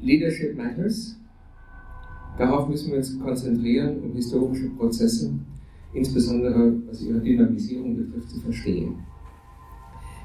[0.00, 1.16] Leadership Matters.
[2.38, 5.32] Darauf müssen wir uns konzentrieren, um historische Prozesse,
[5.92, 8.94] insbesondere was ihre Dynamisierung betrifft, zu verstehen.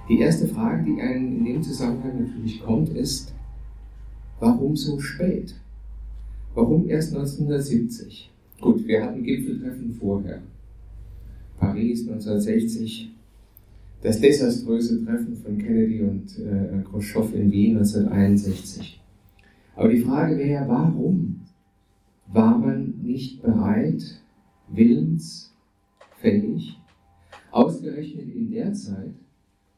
[0.08, 3.34] Die erste Frage, die einem in dem Zusammenhang natürlich kommt, ist,
[4.44, 5.56] warum so spät?
[6.54, 8.30] Warum erst 1970?
[8.60, 10.42] Gut, wir hatten Gipfeltreffen vorher.
[11.58, 13.10] Paris 1960,
[14.02, 19.00] das desaströse Treffen von Kennedy und äh, Khrushchev in Wien 1961.
[19.78, 21.40] Aber die Frage wäre, warum
[22.28, 24.22] war man nicht bereit,
[24.68, 26.78] willensfähig,
[27.52, 29.14] ausgerechnet in der Zeit,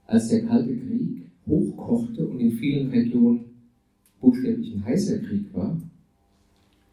[0.08, 3.55] als der Kalte Krieg hochkochte und in vielen Regionen
[4.26, 5.80] buchstäblich ein heißer Krieg war,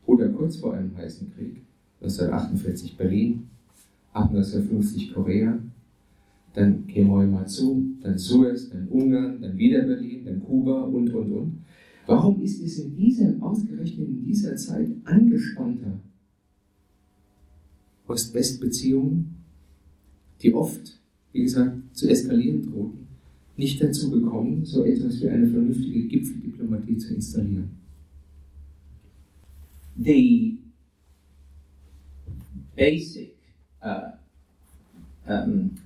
[0.05, 1.63] oder kurz vor einem heißen Krieg,
[2.03, 3.49] 1948 Berlin,
[4.13, 5.59] ab 1950 Korea,
[6.53, 11.65] dann Kemoy Matsu, dann Suez, dann Ungarn, dann wieder Berlin, dann Kuba und, und, und.
[12.07, 16.01] Warum ist es in dieser, ausgerechnet in dieser Zeit angespannter
[18.07, 19.37] Ost-West-Beziehungen,
[20.43, 21.01] die oft,
[21.33, 23.02] wie gesagt, zu eskalieren drohten,
[23.57, 27.71] nicht dazu gekommen, so etwas wie eine vernünftige Gipfeldiplomatie zu installieren?
[29.97, 30.57] The
[32.77, 33.37] basic,
[33.83, 34.13] uh,
[35.29, 35.77] um,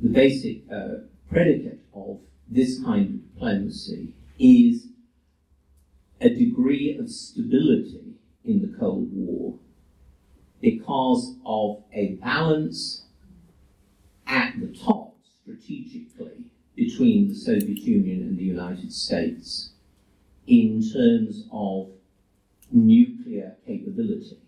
[0.00, 4.88] the basic uh, predicate of this kind of diplomacy is
[6.20, 9.54] a degree of stability in the Cold War
[10.60, 13.04] because of a balance
[14.26, 19.70] at the top strategically between the Soviet Union and the United States
[20.46, 21.88] in terms of
[22.70, 24.38] nuclear capability.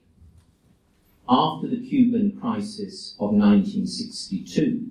[1.28, 4.90] After the Cuban crisis of 1962,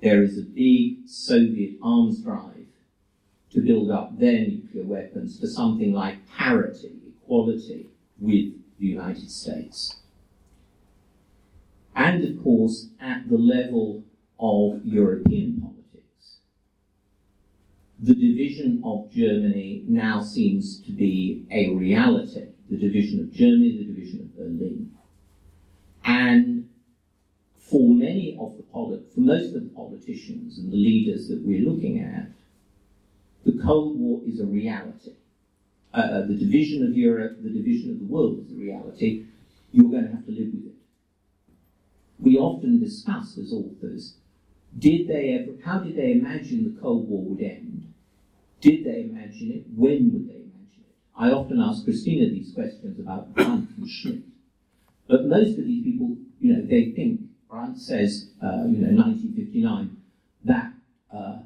[0.00, 2.66] there is a big Soviet arms drive
[3.50, 9.96] to build up their nuclear weapons to something like parity, equality with the United States.
[11.94, 14.02] And of course, at the level
[14.40, 15.71] of European politics,
[18.02, 22.46] the division of Germany now seems to be a reality.
[22.68, 24.90] The division of Germany, the division of Berlin.
[26.04, 26.68] And
[27.56, 31.62] for many of the polit- for most of the politicians and the leaders that we're
[31.68, 32.28] looking at,
[33.44, 35.12] the Cold War is a reality.
[35.94, 39.26] Uh, uh, the division of Europe, the division of the world is a reality.
[39.70, 40.74] You're going to have to live with it.
[42.18, 44.14] We often discuss as authors,
[44.76, 47.71] did they ever, how did they imagine the Cold War would end?
[48.62, 49.64] Did they imagine it?
[49.74, 50.94] When would they imagine it?
[51.18, 54.22] I often ask Kristina these questions about Brandt and Schmidt.
[55.08, 59.96] But most of these people, you know, they think, Brandt says, uh, you know, 1959,
[60.44, 60.72] that
[61.12, 61.38] uh,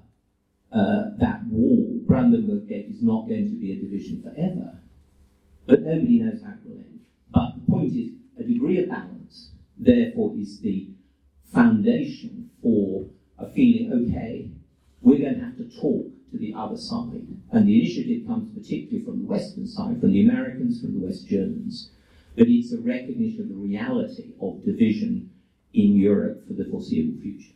[0.73, 4.79] uh, that wall, Brandenburg Gate, is not going to be a division forever.
[5.67, 7.01] But nobody knows how it will end.
[7.33, 10.91] But the point is, a degree of balance, therefore, is the
[11.51, 13.07] foundation for
[13.39, 14.51] a feeling, okay,
[15.01, 17.27] we're going to have to talk to the other side.
[17.53, 21.27] And the initiative comes particularly from the Western side, from the Americans, from the West
[21.29, 21.91] Germans.
[22.37, 25.31] But it's a recognition of the reality of division
[25.73, 27.53] in Europe for the foreseeable future.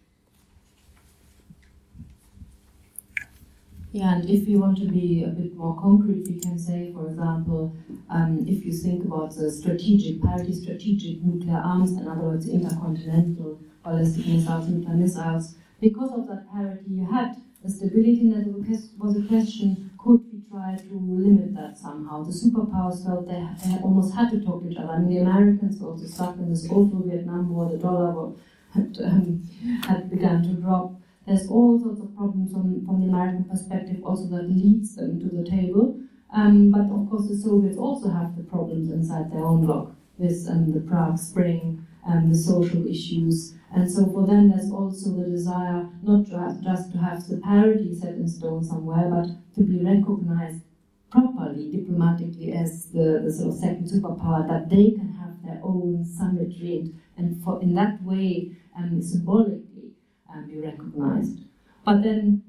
[3.92, 7.08] Yeah, and if you want to be a bit more concrete, we can say, for
[7.08, 7.74] example,
[8.08, 13.60] um, if you think about the strategic parity, strategic nuclear arms, in other words, intercontinental
[13.82, 18.46] ballistic missiles, nuclear missiles, because of that parity, you had a stability, that
[18.98, 22.22] was a question: could we try to limit that somehow?
[22.22, 24.92] The superpowers felt they, they almost had to talk to each other.
[24.92, 27.70] I mean, the Americans were also stuck in this awful Vietnam War.
[27.70, 28.32] The dollar
[28.74, 29.42] had, um,
[29.82, 34.24] had begun to drop there's all sorts of problems from, from the American perspective also
[34.28, 36.00] that leads them to the table.
[36.32, 40.46] Um, but of course, the Soviets also have the problems inside their own bloc with
[40.48, 43.54] um, the Prague Spring, and um, the social issues.
[43.72, 46.24] And so for them, there's also the desire not
[46.62, 50.62] just to have the parity set in stone somewhere, but to be recognized
[51.10, 56.04] properly, diplomatically, as the, the sort of second superpower, that they can have their own
[56.04, 59.60] summit summitry and, for, in that way, um, symbolic
[60.32, 61.40] and be recognized.
[61.84, 62.42] But then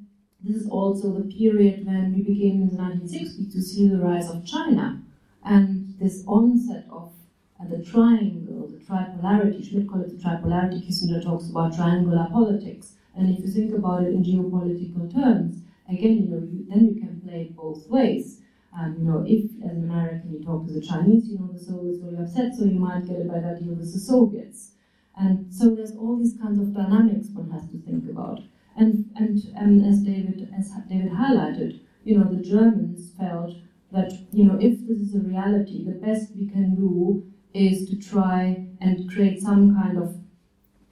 [0.44, 4.30] this is also the period when we begin in the 1960s to see the rise
[4.30, 5.02] of China
[5.44, 7.12] and this onset of
[7.60, 8.51] uh, the triangle,
[8.92, 9.68] tripolarity.
[9.68, 10.86] Schmidt called it the tripolarity.
[10.86, 12.94] Kissinger talks about triangular politics.
[13.16, 17.02] And if you think about it in geopolitical terms, again, you know, you, then you
[17.02, 18.42] can play it both ways.
[18.74, 21.60] And you know, if as an American you talk to the Chinese, you know the
[21.60, 24.72] Soviets will be upset, so you might get a better deal with the Soviets.
[25.18, 28.40] And so there's all these kinds of dynamics one has to think about.
[28.78, 33.56] And, and um, as David as David highlighted, you know, the Germans felt
[33.92, 37.96] that you know if this is a reality, the best we can do is to
[37.98, 40.16] try and create some kind of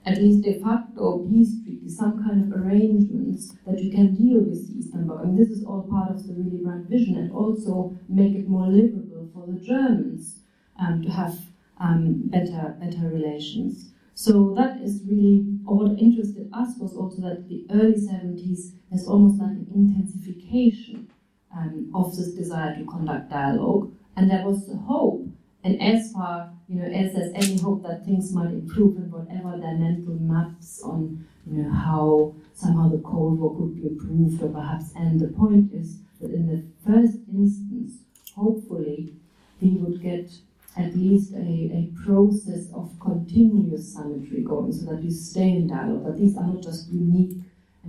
[0.06, 4.70] at least de facto peace treaty, some kind of arrangements that you can deal with
[5.06, 5.24] Bloc.
[5.24, 8.66] And this is all part of the Willy Brandt vision and also make it more
[8.66, 10.40] livable for the Germans
[10.78, 11.38] um, to have
[11.78, 13.92] um, better better relations.
[14.14, 19.40] So that is really, what interested us was also that the early 70s is almost
[19.40, 21.10] like an intensification
[21.56, 23.94] um, of this desire to conduct dialogue.
[24.16, 25.26] And there was the hope,
[25.62, 29.58] and as far you know, as there's any hope that things might improve and whatever
[29.58, 34.48] their mental maps on you know how somehow the Cold War could be improved or
[34.48, 35.20] perhaps end.
[35.20, 37.98] The point is that in the first instance,
[38.34, 39.14] hopefully,
[39.60, 40.30] we would get
[40.76, 46.04] at least a, a process of continuous summitry going so that you stay in dialogue,
[46.04, 47.38] that these are not just unique,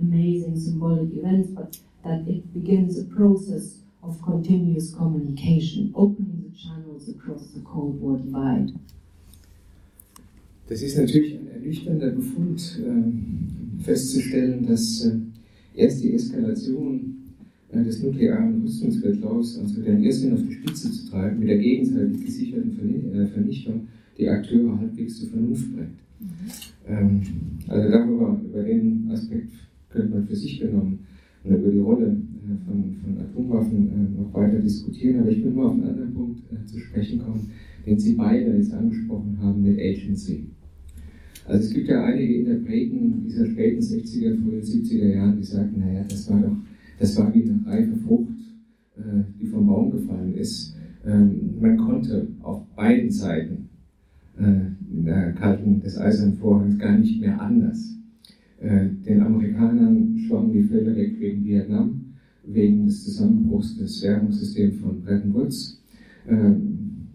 [0.00, 6.81] amazing symbolic events, but that it begins a process of continuous communication, opening the channels
[10.68, 15.12] Das ist natürlich ein ernüchternder Befund, äh, festzustellen, dass äh,
[15.74, 17.16] erst die Eskalation
[17.70, 22.24] äh, des nuklearen Rüstungswettlaufs, also den Irrsinn auf die Spitze zu treiben, mit der gegenseitig
[22.24, 23.88] gesicherten äh, Vernichtung,
[24.18, 25.88] die Akteure halbwegs zur Vernunft bringt.
[26.20, 26.28] Mhm.
[26.88, 27.22] Ähm,
[27.68, 29.52] also darüber, über den Aspekt
[29.90, 31.00] könnte man für sich genommen
[31.44, 35.52] und über die Rolle äh, von, von Atomwaffen äh, noch weiter diskutieren, aber ich will
[35.52, 37.50] mal auf einen anderen Punkt äh, zu sprechen kommen,
[37.86, 40.46] den Sie beide jetzt angesprochen haben mit Agency.
[41.46, 46.04] Also es gibt ja einige Interpreten dieser späten 60er, frühen 70er Jahren, die sagten, naja,
[46.08, 46.56] das war doch,
[47.00, 48.30] das war wie eine reife Frucht,
[49.40, 50.76] die vom Baum gefallen ist.
[51.04, 53.70] Ähm, man konnte auf beiden Seiten
[54.38, 57.96] in der Kalten des Eisernen Vorhangs gar nicht mehr anders.
[58.62, 62.14] Äh, den Amerikanern schwammen die Felder weg wegen Vietnam,
[62.46, 65.82] wegen des Zusammenbruchs des Währungssystems von Bretton Woods.
[66.28, 67.08] Ähm,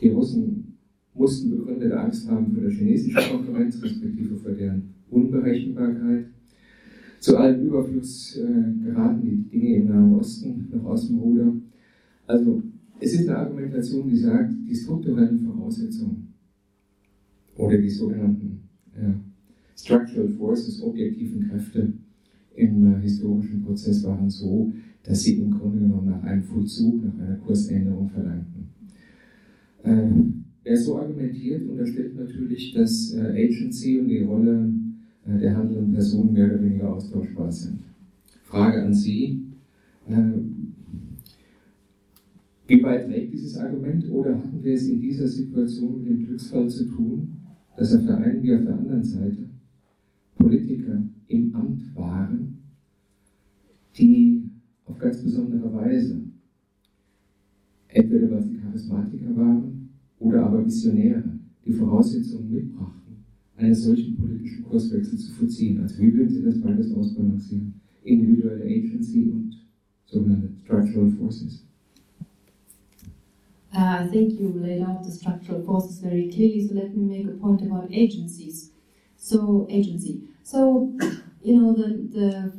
[0.00, 0.76] die Russen
[1.14, 6.26] mussten begründete Angst haben vor der chinesischen Konkurrenz, respektive vor deren Unberechenbarkeit.
[7.20, 11.52] Zu allem Überfluss äh, geraten die Dinge im Nahen Osten noch aus dem Ruder.
[12.26, 12.64] Also
[12.98, 16.34] es ist eine Argumentation, die sagt, die strukturellen Voraussetzungen
[17.56, 18.62] oder die sogenannten
[19.00, 19.14] ja,
[19.80, 21.92] Structural Forces, objektiven Kräfte
[22.54, 24.72] im äh, historischen Prozess waren so,
[25.02, 28.68] dass sie im Grunde genommen nach einem Vollzug, nach einer Kursänderung verlangten.
[29.82, 30.10] Äh,
[30.64, 34.70] wer so argumentiert, unterstellt natürlich, dass äh, Agency und die Rolle
[35.26, 37.80] äh, der handelnden Personen mehr oder weniger austauschbar sind.
[38.42, 39.46] Frage an Sie.
[40.08, 40.14] Äh,
[42.66, 46.68] wie weit trägt dieses Argument oder hatten wir es in dieser Situation mit dem Glücksfall
[46.68, 47.36] zu tun,
[47.76, 49.49] dass auf der einen wie auf der anderen Seite
[50.50, 52.58] Politiker im Amt waren,
[53.96, 54.50] die
[54.84, 56.22] auf ganz besondere Weise,
[57.86, 63.24] entweder weil sie Charismatiker waren oder aber Visionäre, die Voraussetzungen mitbrachten,
[63.56, 65.82] einen solchen politischen Kurswechsel zu vollziehen.
[65.82, 67.74] Also wie würden Sie das beides ausbalancieren?
[68.02, 69.56] Individuelle Agency und
[70.06, 71.64] sogenannte Structural Forces.
[73.72, 77.28] Uh, I think you laid out the structural forces very clearly, so let me make
[77.28, 78.72] a point about agencies.
[79.16, 80.29] So, agency.
[80.50, 80.92] So,
[81.44, 82.52] you know, the, the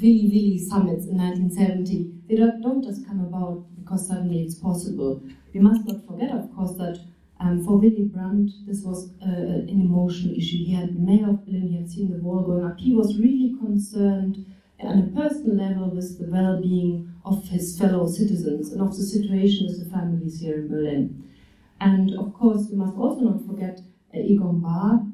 [0.00, 5.22] Willy Willy summits in 1970, they don't, don't just come about because suddenly it's possible.
[5.52, 7.00] We must not forget, of course, that
[7.40, 10.64] um, for Willy Brandt, this was uh, an emotional issue.
[10.64, 12.78] He had been mayor of Berlin, he had seen the wall going up.
[12.78, 14.46] He was really concerned
[14.80, 19.02] on a personal level with the well being of his fellow citizens and of the
[19.02, 21.30] situation with the families here in Berlin.
[21.78, 23.82] And of course, we must also not forget
[24.14, 25.04] uh, Egon Bahr,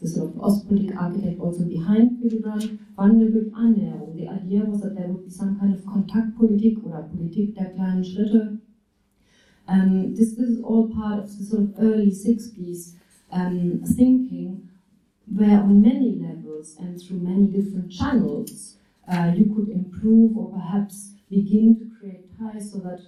[0.00, 2.20] the sort of Ostpolitik architect also behind
[2.96, 4.16] Wandel durch Annäherung.
[4.16, 8.04] The idea was that there would be some kind of Kontaktpolitik oder Politik der kleinen
[8.04, 8.58] Schritte.
[9.68, 12.94] Um, this, this is all part of the sort of early 60s
[13.30, 14.68] um, thinking,
[15.26, 18.76] where on many levels and through many different channels,
[19.08, 23.00] uh, you could improve or perhaps begin to create ties so that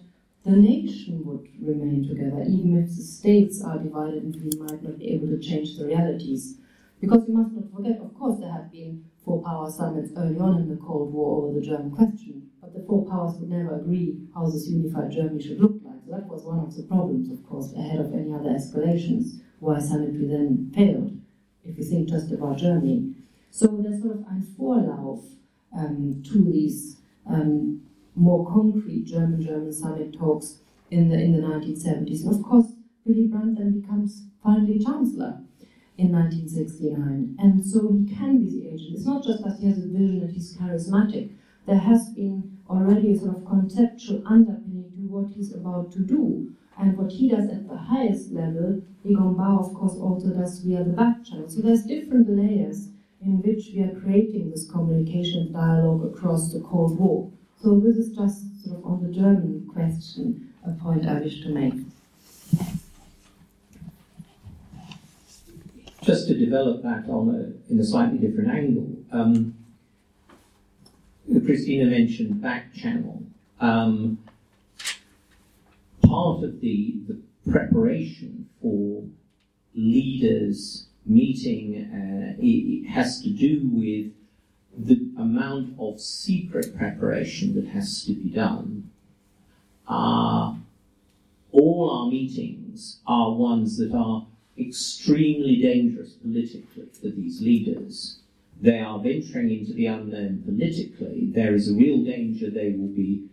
[0.45, 4.99] the nation would remain together, even if the states are divided and we might not
[4.99, 6.59] be able to change the realities.
[7.03, 10.61] Because we must not forget, of course, there have been four power summits early on
[10.61, 14.21] in the Cold War over the German question, but the four powers would never agree
[14.33, 15.97] how this unified Germany should look like.
[16.07, 19.81] So that was one of the problems, of course, ahead of any other escalations, why
[19.81, 21.19] summit we then failed,
[21.65, 23.17] if we think just about Germany.
[23.51, 25.25] So there's sort of ein Vorlauf
[25.77, 26.99] um, to these
[27.29, 27.83] um,
[28.15, 30.59] more concrete German-German summit talks
[30.93, 32.23] in the in the 1970s.
[32.23, 32.75] And of course,
[33.05, 35.41] Willy Brandt then becomes finally chancellor
[36.03, 38.95] in 1969, and so he can be the agent.
[38.95, 41.31] It's not just that he has a vision and he's charismatic.
[41.67, 46.53] There has been already a sort of conceptual underpinning to what he's about to do.
[46.79, 50.83] And what he does at the highest level, Egon Bahr, of course, also does via
[50.83, 51.49] the back channel.
[51.49, 52.89] So there's different layers
[53.21, 57.31] in which we are creating this communication dialogue across the Cold War.
[57.63, 61.51] So this is just sort of on the German question a point I wish to
[61.51, 61.75] make.
[66.03, 69.55] Just to develop that on a, in a slightly different angle, um,
[71.31, 73.23] Kristina mentioned back channel.
[73.61, 74.19] Um,
[76.05, 79.05] part of the, the preparation for
[79.75, 84.13] leaders meeting uh, it, has to do with
[84.77, 88.91] the amount of secret preparation that has to be done.
[89.87, 90.55] Uh,
[91.53, 94.27] all our meetings are ones that are
[94.59, 98.19] extremely dangerous politically for these leaders.
[98.61, 101.31] They are venturing into the unknown politically.
[101.33, 103.25] There is a real danger they will be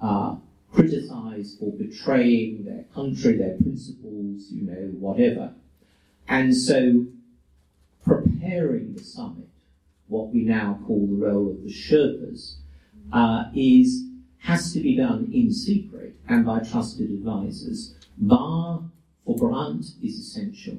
[0.00, 0.36] uh,
[0.72, 5.54] criticized for betraying their country, their principles, you know, whatever.
[6.28, 7.06] And so,
[8.04, 9.48] preparing the summit,
[10.08, 12.56] what we now call the role of the Sherpas,
[13.12, 14.04] uh, is
[14.38, 17.94] has to be done in secret and by trusted advisors.
[18.18, 18.82] Bahr
[19.24, 20.78] for Brandt is essential.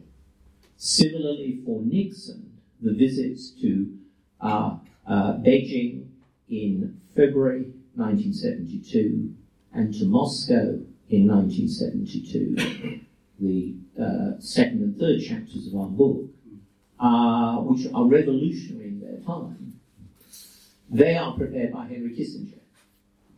[0.78, 3.98] Similarly, for Nixon, the visits to
[4.42, 4.78] uh,
[5.08, 6.08] uh, Beijing
[6.50, 9.34] in February 1972
[9.74, 10.80] and to Moscow
[11.10, 13.02] in 1972,
[13.40, 16.26] the uh, second and third chapters of our book,
[17.00, 19.80] uh, which are revolutionary in their time,
[20.90, 22.60] they are prepared by Henry Kissinger.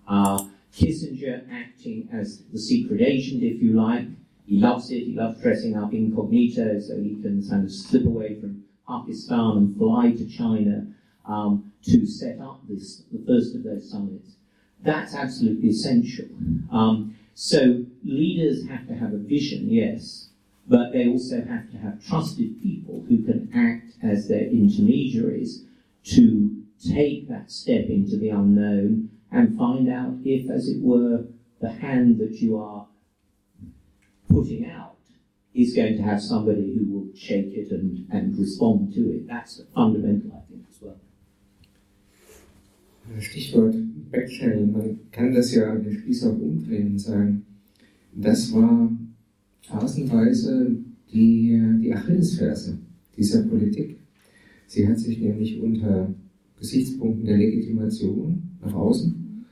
[0.07, 4.07] Uh, Kissinger acting as the secret agent, if you like.
[4.47, 5.03] He loves it.
[5.03, 9.77] He loves dressing up incognito so he can kind of slip away from Pakistan and
[9.77, 10.87] fly to China
[11.25, 14.35] um, to set up this, the first of those summits.
[14.81, 16.27] That's absolutely essential.
[16.71, 20.29] Um, so leaders have to have a vision, yes,
[20.65, 25.65] but they also have to have trusted people who can act as their intermediaries
[26.05, 31.25] to take that step into the unknown and find out if, as it were,
[31.59, 32.87] the hand that you are
[34.29, 34.95] putting out
[35.53, 39.27] is going to have somebody who will shake it and, and respond to it.
[39.27, 40.99] That's fundamental, I think, as well.
[43.19, 43.75] Stichwort
[44.11, 47.45] Backchannel, man kann das ja den Spieß auch umdrehen und sagen,
[48.13, 48.91] das war
[49.61, 50.77] phasenweise
[51.11, 52.77] die, die Achillesferse
[53.15, 53.97] dieser Politik.
[54.67, 56.13] Sie hat sich nämlich unter
[56.59, 59.45] Gesichtspunkten der Legitimation nach außen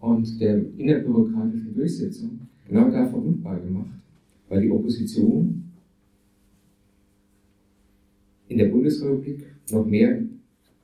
[0.00, 3.90] und der innerbürokratischen Durchsetzung genau da verwundbar gemacht,
[4.52, 5.64] weil die Opposition
[8.48, 10.18] in der Bundesrepublik noch mehr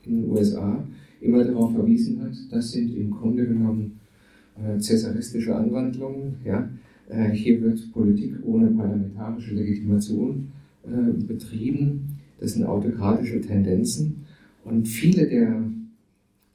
[0.04, 0.82] in den USA
[1.20, 4.00] immer darauf verwiesen hat, das sind im Grunde genommen
[4.56, 6.36] äh, cäsaristische Anwandlungen.
[6.46, 6.66] Ja?
[7.10, 10.48] Äh, hier wird Politik ohne parlamentarische Legitimation
[10.84, 12.16] äh, betrieben.
[12.40, 14.24] Das sind autokratische Tendenzen.
[14.64, 15.62] Und viele der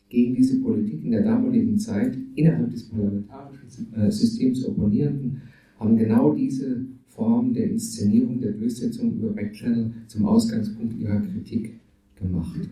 [0.10, 5.44] gegen diese Politik in der damaligen Zeit innerhalb des parlamentarischen äh, Systems opponierenden
[5.80, 6.86] haben genau diese
[7.16, 11.80] Form der Inszenierung, der Durchsetzung über Backchannel zum Ausgangspunkt ihrer Kritik
[12.16, 12.70] gemacht.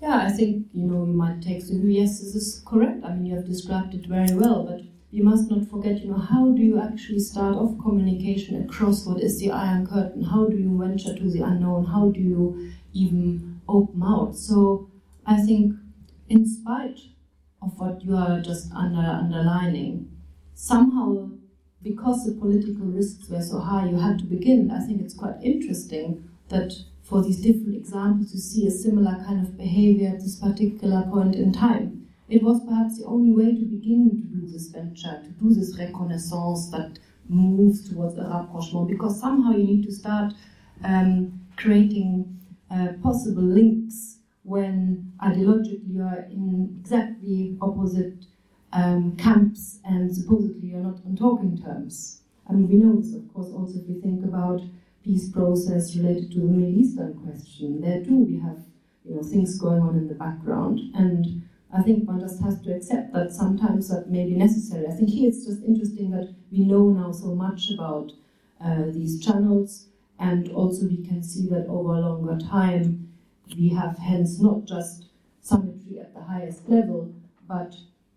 [0.00, 3.04] Yeah, I think you know you might take so yes, this is correct.
[3.04, 4.82] I mean, you have described it very well, but
[5.12, 9.20] you must not forget, you know, how do you actually start off communication across what
[9.20, 10.24] is the Iron Curtain?
[10.24, 11.84] How do you venture to the unknown?
[11.84, 14.34] How do you even open out?
[14.34, 14.88] So
[15.24, 15.76] I think,
[16.28, 16.98] in spite
[17.62, 20.10] of what you are just under underlining,
[20.54, 21.28] somehow
[21.82, 24.70] because the political risks were so high, you had to begin.
[24.70, 29.44] I think it's quite interesting that for these different examples, you see a similar kind
[29.44, 32.06] of behavior at this particular point in time.
[32.28, 35.76] It was perhaps the only way to begin to do this venture, to do this
[35.78, 36.98] reconnaissance that
[37.28, 40.32] moves towards a rapprochement, because somehow you need to start
[40.84, 42.40] um, creating
[42.70, 44.11] uh, possible links
[44.44, 48.24] when ideologically you are in exactly opposite
[48.72, 52.22] um, camps and supposedly you're not on talking terms.
[52.48, 54.62] I mean, we know this, of course, also if we think about
[55.04, 57.80] peace process related to the Middle Eastern question.
[57.80, 58.58] There too we have
[59.04, 62.74] you know things going on in the background, and I think one just has to
[62.74, 64.86] accept that sometimes that may be necessary.
[64.86, 68.12] I think here it's just interesting that we know now so much about
[68.64, 69.86] uh, these channels,
[70.18, 73.01] and also we can see that over a longer time
[73.56, 75.06] we have hence not just
[75.40, 77.12] summitry at the highest level,
[77.48, 77.74] but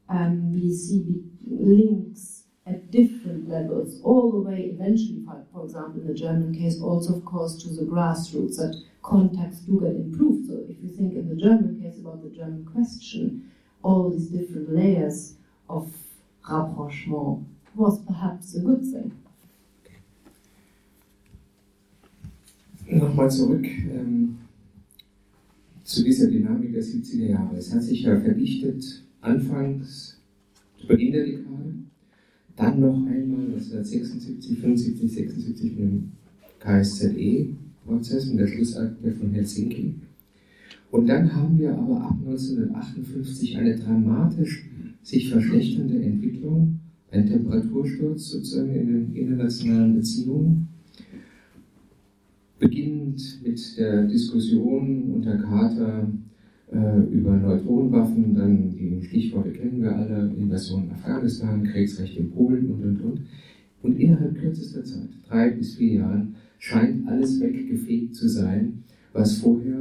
[0.10, 5.24] um, we see links at different levels, all the way eventually,
[5.54, 9.80] for example, in the German case, also, of course, to the grassroots, that contacts do
[9.80, 10.48] get improved.
[10.48, 13.52] So if you think in the German case about the German question,
[13.84, 15.36] all these different layers
[15.70, 15.94] of
[16.50, 17.46] rapprochement
[17.76, 19.12] was perhaps a good thing.
[22.88, 24.38] Nochmal zurück ähm,
[25.86, 27.58] zu dieser Dynamik der 70er Jahre.
[27.58, 30.20] Es hat sich ja verdichtet, anfangs
[30.80, 31.74] zu Beginn der Dekade,
[32.56, 36.12] Dann noch einmal 1976, 75, 76 mit dem
[36.60, 39.96] KSZE-Prozess, mit der Schlussakte von Helsinki.
[40.90, 44.68] Und dann haben wir aber ab 1958 eine dramatisch
[45.04, 46.80] sich verschlechternde Entwicklung,
[47.12, 50.70] ein Temperatursturz sozusagen in den internationalen Beziehungen,
[52.96, 56.08] beginnend mit der Diskussion unter Carter
[56.72, 62.72] äh, über Neutronenwaffen, dann die Stichworte kennen wir alle, Invasion in Afghanistan, Kriegsrecht in Polen
[62.72, 63.22] und und und.
[63.82, 68.84] Und innerhalb kürzester Zeit, drei bis vier Jahren, scheint alles weggefegt zu sein,
[69.14, 69.80] was vorher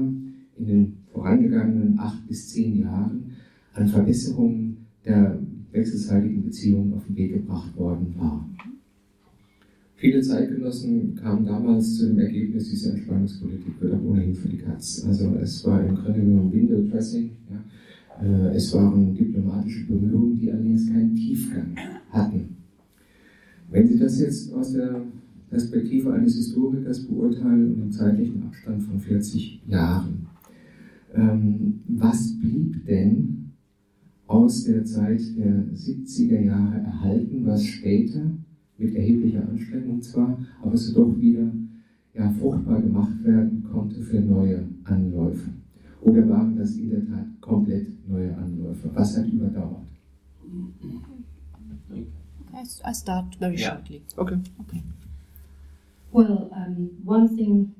[0.58, 3.32] in den vorangegangenen acht bis zehn Jahren
[3.72, 5.38] an Verbesserungen der
[5.72, 8.46] wechselseitigen Beziehungen auf den Weg gebracht worden war.
[10.04, 15.02] Viele Zeitgenossen kamen damals zu dem Ergebnis, diese Entspannungspolitik wird ohnehin für die Katz.
[15.08, 17.30] Also es war im Grunde genommen Window Dressing.
[17.48, 18.22] Ja.
[18.22, 21.74] Äh, es waren diplomatische Bemühungen, die allerdings keinen Tiefgang
[22.10, 22.54] hatten.
[23.70, 25.06] Wenn Sie das jetzt aus der
[25.48, 30.26] Perspektive eines Historikers beurteilen und im zeitlichen Abstand von 40 Jahren,
[31.14, 33.52] ähm, was blieb denn
[34.26, 38.32] aus der Zeit der 70er Jahre erhalten, was später
[38.78, 41.50] mit erheblicher Anstrengung zwar, aber so doch wieder
[42.14, 45.50] ja, fruchtbar gemacht werden konnte für neue Anläufe.
[46.00, 48.90] Oder waren das in der Tat komplett neue Anläufe?
[48.94, 49.80] Was hat überdauert?
[52.86, 53.74] I start very yeah.
[53.74, 54.02] shortly.
[54.16, 54.38] Okay.
[54.60, 54.82] okay.
[56.12, 57.74] Well, um, one thing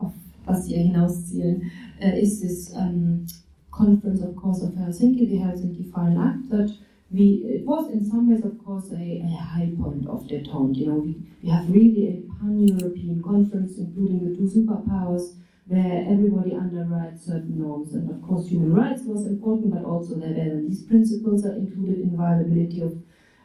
[0.00, 0.12] of
[0.44, 1.70] was Sie hinauszielen,
[2.02, 3.26] uh, is this um,
[3.70, 6.70] conference, of course, of Helsinki, the Helsinki Final Act, that
[7.10, 10.76] we, it was in some ways, of course, a, a high point of detente.
[10.76, 15.34] You know, we, we have really a pan-European conference, including the two superpowers,
[15.66, 17.94] where everybody underwrites certain norms.
[17.94, 22.00] And of course, human rights was important, but also there were these principles are included
[22.00, 23.02] inviolability of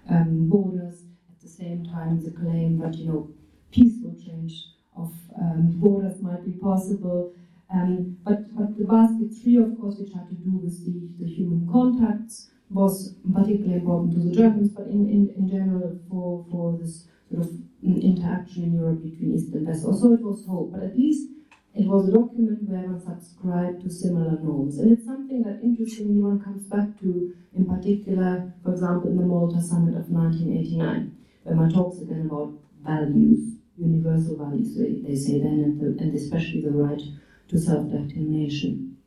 [0.10, 1.04] um, borders.
[1.32, 3.30] At the same time, the claim that you know
[3.72, 7.34] peaceful change of um, borders might be possible.
[7.74, 11.30] Um, but, but the basket three, of course, which had to do with the, the
[11.30, 16.78] human contacts, was particularly important to the Germans, but in, in, in general for, for
[16.78, 17.52] this sort of
[17.84, 19.86] interaction in Europe between East and West.
[19.86, 21.30] Also, it was hope, but at least
[21.76, 24.78] it was a document where one subscribed to similar norms.
[24.78, 29.24] And it's something that interestingly one comes back to, in particular, for example, in the
[29.24, 32.54] Malta Summit of 1989, where one talks again about
[32.84, 37.02] values, universal values, they, say then, and, the, and especially the right
[37.48, 38.98] to self determination.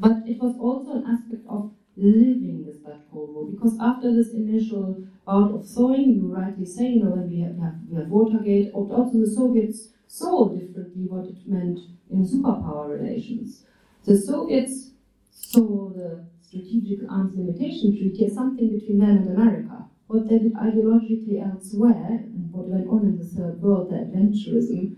[0.00, 3.46] But it was also an aspect of living that War.
[3.50, 7.56] Because after this initial bout of thawing, you rightly say, you know, that we have,
[7.88, 11.78] we have Watergate, but also the Soviets saw differently what it meant
[12.10, 13.64] in superpower relations.
[14.04, 14.90] The Soviets
[15.30, 19.86] saw the Strategic Arms Limitation Treaty as something between them and America.
[20.06, 24.96] What they did ideologically elsewhere, and what went on in the Third World, the adventurism,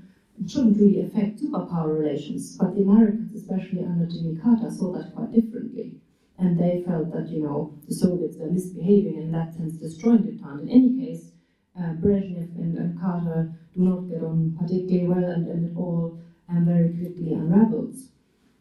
[0.49, 2.57] shouldn't really affect superpower relations.
[2.57, 6.01] But the Americans, especially under Jimmy Carter, saw that quite differently
[6.39, 10.25] and they felt that you know the Soviets were misbehaving and in that sense destroying
[10.27, 10.61] the town.
[10.61, 11.31] In any case,
[11.79, 16.21] uh, Brezhnev and, and, Carter do not get on particularly well, and, and it all
[16.49, 18.09] um, very quickly unravels.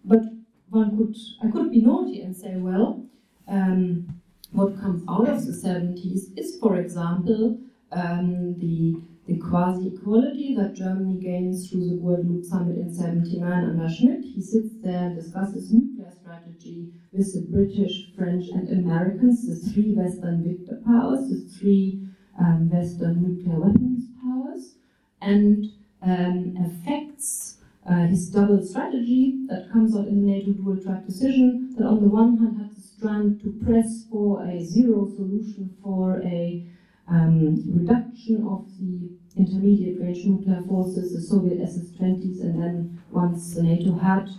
[0.03, 0.23] But
[0.69, 3.05] one could, I could be naughty and say, well,
[3.47, 4.21] um,
[4.51, 7.59] what comes out of the 70s is, for example,
[7.91, 14.21] um, the the quasi-equality that Germany gains through the Guadeloupe summit in 79 under Schmidt.
[14.21, 19.93] He sits there and discusses nuclear strategy with the British, French, and Americans, the three
[19.93, 22.07] Western victor powers, the three
[22.39, 24.75] um, Western nuclear weapons powers,
[25.21, 25.65] and
[26.01, 27.57] um, affects
[27.89, 32.01] uh, his double strategy that comes out in the NATO dual track decision that on
[32.01, 36.65] the one hand has the strand to press for a zero solution for a
[37.07, 43.97] um, reduction of the intermediate range nuclear forces, the Soviet SS-20s, and then once NATO
[43.97, 44.29] had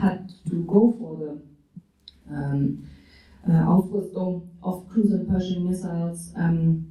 [0.00, 2.88] had to go for the um,
[3.48, 6.86] uh, Aufrüstung of cruise and Pershing missiles, um,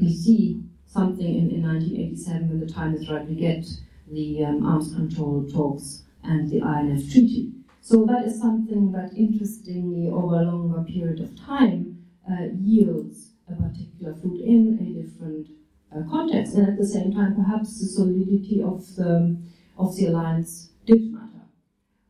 [0.00, 3.66] we see something in, in 1987 when the time is right, we get
[4.10, 7.52] the um, arms control talks and the INF treaty.
[7.80, 13.54] So that is something that interestingly over a longer period of time uh, yields a
[13.54, 15.48] particular fruit in a different
[15.94, 19.38] uh, context, and at the same time, perhaps the solidity of the
[19.78, 21.27] of the alliance did matter.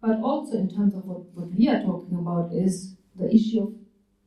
[0.01, 3.75] But also in terms of what, what we are talking about is the issue of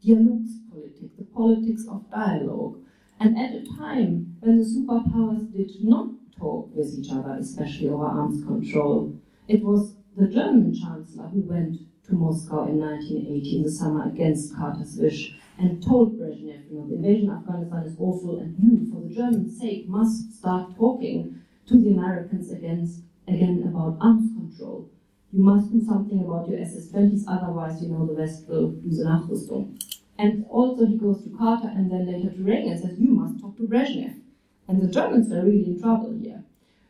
[0.04, 2.80] Dialogspolitik, the politics of dialogue.
[3.20, 8.06] And at a time when the superpowers did not talk with each other, especially over
[8.06, 9.16] arms control,
[9.48, 14.56] it was the German Chancellor who went to Moscow in 1980 in the summer against
[14.56, 18.92] Carter's wish and told Brezhnev, you know, the invasion of Afghanistan is awful, and you,
[18.92, 24.90] for the Germans' sake, must start talking to the Americans against, again about arms control.
[25.34, 29.06] You must do something about your SS-20s, otherwise, you know, the West will lose the
[29.06, 29.82] Nachrüstung.
[30.18, 33.40] And also he goes to Carter and then later to Reagan and says, you must
[33.40, 34.20] talk to Brezhnev.
[34.68, 36.44] And the Germans are really in trouble here.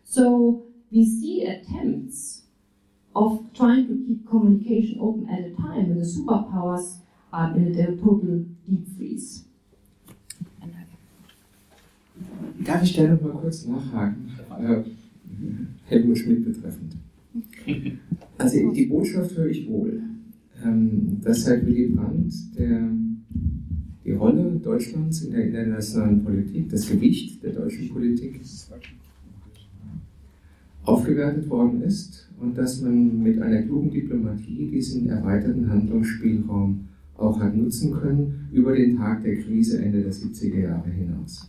[0.04, 2.42] So we see attempts
[3.16, 6.98] of trying to keep communication open at a time when the superpowers
[7.32, 9.46] are in a total deep freeze.
[12.64, 14.32] Darf ich da noch mal kurz nachhaken?
[14.60, 14.84] Äh,
[15.88, 16.96] Helmut Schmidt betreffend.
[18.42, 20.02] Also die Botschaft höre ich wohl.
[20.64, 22.92] ähm, dass seit Willy Brandt der,
[24.06, 28.40] die Rolle Deutschlands in der internationalen Politik, das Gewicht der deutschen Politik
[30.84, 36.88] aufgewertet worden ist und dass man mit einer klugen Diplomatie diesen erweiterten Handlungsspielraum
[37.18, 41.48] auch hat nutzen können über den Tag der Krise Ende der 70er Jahre hinaus.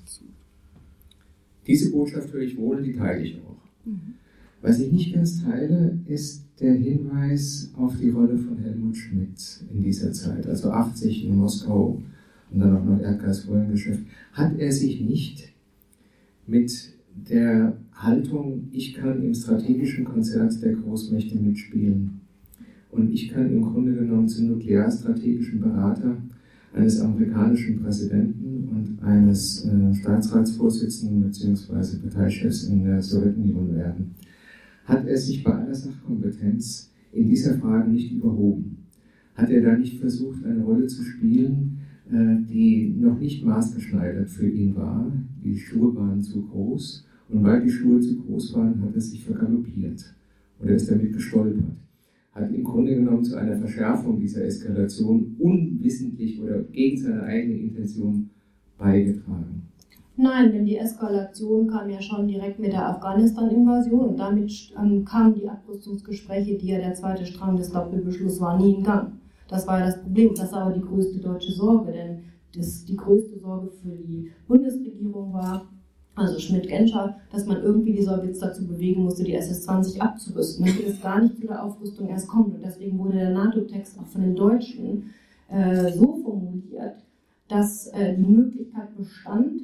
[1.66, 3.86] Diese Botschaft höre ich wohl, die teile ich auch.
[3.86, 4.14] Mhm.
[4.61, 9.83] Was ich nicht ganz teile, ist der Hinweis auf die Rolle von Helmut Schmidt in
[9.83, 12.01] dieser Zeit, also 80 in Moskau
[12.51, 14.03] und dann auch noch Erdgasfolgengeschäft.
[14.33, 15.53] Hat er sich nicht
[16.47, 22.21] mit der Haltung, ich kann im strategischen Konzert der Großmächte mitspielen
[22.91, 26.17] und ich kann im Grunde genommen zum nuklearstrategischen Berater
[26.75, 31.99] eines amerikanischen Präsidenten und eines äh, Staatsratsvorsitzenden bzw.
[31.99, 34.15] Parteichefs in der Sowjetunion werden
[34.85, 38.78] hat er sich bei aller Sachkompetenz in dieser Frage nicht überhoben?
[39.35, 41.78] Hat er da nicht versucht, eine Rolle zu spielen,
[42.11, 45.11] äh, die noch nicht maßgeschneidert für ihn war?
[45.45, 49.24] Die Schuhe waren zu groß und weil die Schuhe zu groß waren, hat er sich
[49.24, 50.14] vergaloppiert
[50.61, 51.76] oder ist damit gestolpert.
[52.33, 58.30] Hat im Grunde genommen zu einer Verschärfung dieser Eskalation unwissentlich oder gegen seine eigene Intention
[58.78, 59.62] beigetragen.
[60.17, 65.35] Nein, denn die Eskalation kam ja schon direkt mit der Afghanistan-Invasion und damit ähm, kamen
[65.35, 69.13] die Abrüstungsgespräche, die ja der zweite Strang des Doppelbeschlusses war, nie in Gang.
[69.49, 70.35] Das war ja das Problem.
[70.35, 75.33] Das ist aber die größte deutsche Sorge, denn das, die größte Sorge für die Bundesregierung
[75.33, 75.67] war,
[76.15, 81.01] also Schmidt-Genscher, dass man irgendwie die Sowjets dazu bewegen musste, die SS-20 abzurüsten, damit es
[81.01, 82.55] gar nicht zu der Aufrüstung erst kommt.
[82.55, 85.11] Und deswegen wurde der NATO-Text auch von den Deutschen
[85.49, 86.97] äh, so formuliert,
[87.49, 89.63] dass äh, die Möglichkeit bestand,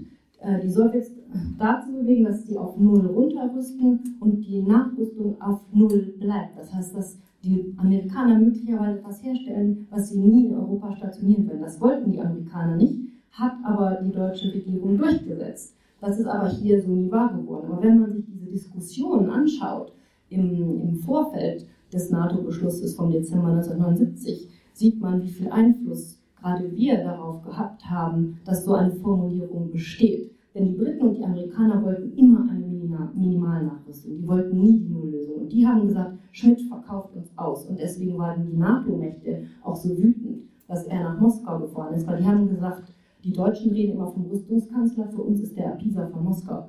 [0.63, 1.11] die Sowjets
[1.59, 6.57] dazu bewegen, dass sie auf Null runterrüsten und die Nachrüstung auf Null bleibt.
[6.57, 11.63] Das heißt, dass die Amerikaner möglicherweise etwas herstellen, was sie nie in Europa stationieren werden.
[11.63, 13.01] Das wollten die Amerikaner nicht,
[13.33, 15.75] hat aber die deutsche Regierung durchgesetzt.
[16.01, 17.73] Das ist aber hier so nie wahr geworden.
[17.73, 19.93] Aber wenn man sich diese Diskussionen anschaut
[20.31, 26.99] im, im Vorfeld des NATO-Beschlusses vom Dezember 1979, sieht man, wie viel Einfluss gerade wir
[26.99, 30.31] darauf gehabt haben, dass so eine Formulierung besteht.
[30.55, 32.67] Denn die Briten und die Amerikaner wollten immer eine
[33.15, 34.17] Minimalnachrüstung.
[34.17, 35.43] Die wollten nie die Nulllösung.
[35.43, 37.67] Und die haben gesagt, Schmidt verkauft uns aus.
[37.67, 42.19] Und deswegen waren die NATO-Mächte auch so wütend, dass er nach Moskau gefahren ist, weil
[42.19, 42.93] die haben gesagt,
[43.25, 46.69] die Deutschen reden immer vom Rüstungskanzler, für uns ist der Pisa von Moskau.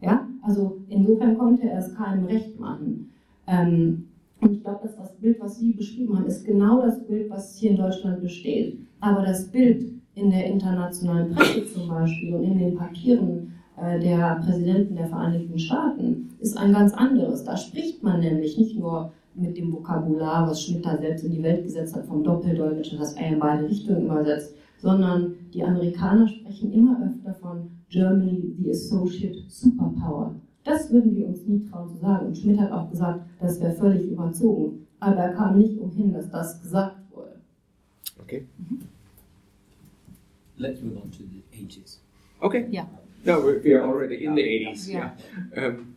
[0.00, 3.10] Ja, also insofern konnte er es keinem recht machen.
[3.46, 4.08] Ähm,
[4.40, 7.56] und ich glaube, dass das Bild, was Sie beschrieben haben, ist genau das Bild, was
[7.56, 8.78] hier in Deutschland besteht.
[9.00, 9.84] Aber das Bild
[10.14, 15.58] in der internationalen Presse zum Beispiel und in den Papieren äh, der Präsidenten der Vereinigten
[15.58, 17.44] Staaten ist ein ganz anderes.
[17.44, 21.42] Da spricht man nämlich nicht nur mit dem Vokabular, was Schmidt da selbst in die
[21.42, 26.72] Welt gesetzt hat, vom Doppeldolmetscher, das er in beide Richtungen übersetzt, sondern die Amerikaner sprechen
[26.72, 30.34] immer öfter von Germany, the Associate Superpower.
[30.64, 32.26] Das würden wir uns nie trauen zu sagen.
[32.26, 34.86] Und Schmidt hat auch gesagt, das wäre völlig überzogen.
[34.98, 36.96] Aber er kam nicht umhin, dass das gesagt
[38.26, 38.44] Okay.
[38.58, 38.82] Mhm.
[40.58, 41.98] Let's move on to the 80s.
[42.40, 42.66] Okay.
[42.70, 42.88] Ja.
[43.24, 44.90] No, we are already in the 80s.
[44.90, 45.16] Ja.
[45.52, 45.94] Ähm,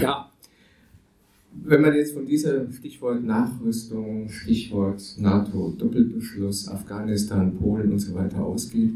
[0.00, 0.30] ja.
[1.52, 8.44] Wenn man jetzt von dieser Stichwort Nachrüstung, Stichwort NATO, Doppelbeschluss, Afghanistan, Polen und so weiter
[8.44, 8.92] ausgeht,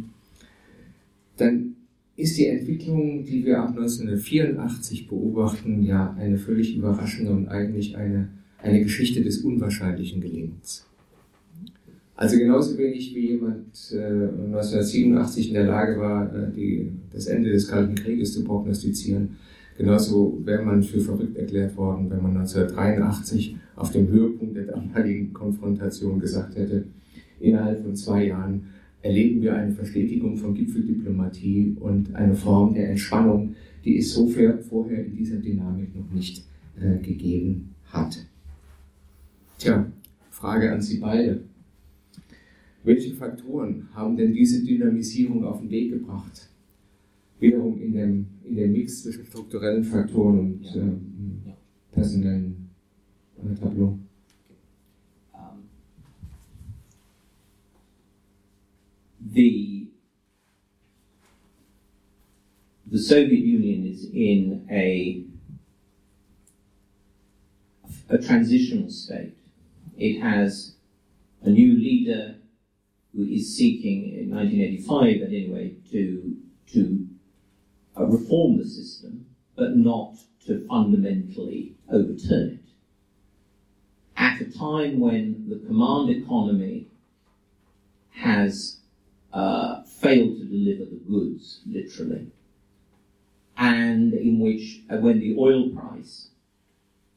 [1.37, 1.77] dann
[2.17, 8.29] ist die Entwicklung, die wir ab 1984 beobachten, ja eine völlig überraschende und eigentlich eine,
[8.59, 10.87] eine Geschichte des unwahrscheinlichen Gelingens.
[12.17, 17.51] Also genauso wenig wie jemand äh, 1987 in der Lage war, äh, die, das Ende
[17.51, 19.37] des Kalten Krieges zu prognostizieren,
[19.77, 25.33] genauso wäre man für verrückt erklärt worden, wenn man 1983 auf dem Höhepunkt der damaligen
[25.33, 26.87] Konfrontation gesagt hätte,
[27.41, 28.67] innerhalb von zwei Jahren
[29.03, 35.05] erleben wir eine Verstetigung von Gipfeldiplomatie und eine Form der Entspannung, die es so vorher
[35.05, 36.45] in dieser Dynamik noch nicht
[36.81, 38.25] äh, gegeben hat.
[39.59, 39.85] Tja,
[40.31, 41.41] Frage an Sie beide.
[42.85, 46.49] Welche Faktoren haben denn diese Dynamisierung auf den Weg gebracht?
[47.41, 52.69] Wiederum in dem, in dem Mix zwischen strukturellen Faktoren und äh, personellen
[53.39, 53.99] äh, Tableau.
[59.35, 59.89] the
[62.91, 65.25] the Soviet Union is in a
[68.09, 69.37] a transitional state.
[69.97, 70.77] It has
[71.43, 72.37] a new leader
[73.15, 76.37] who is seeking, in 1985 at anyway, to
[76.73, 77.07] to
[77.97, 80.15] uh, reform the system, but not
[80.47, 82.61] to fundamentally overturn it.
[84.17, 86.87] at a time when the command economy
[88.11, 88.79] has
[89.33, 92.29] uh, failed to deliver the goods, literally,
[93.57, 96.29] and in which, uh, when the oil price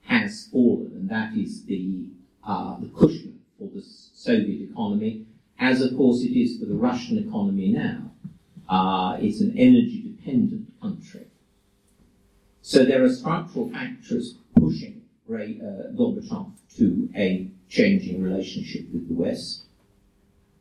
[0.01, 2.05] has fallen, and that is the,
[2.43, 5.26] uh, the cushion for the Soviet economy,
[5.59, 8.11] as of course it is for the Russian economy now.
[8.69, 11.27] Uh, it's an energy dependent country.
[12.61, 19.13] So there are structural factors pushing Ray, uh, Gorbachev to a changing relationship with the
[19.13, 19.63] West.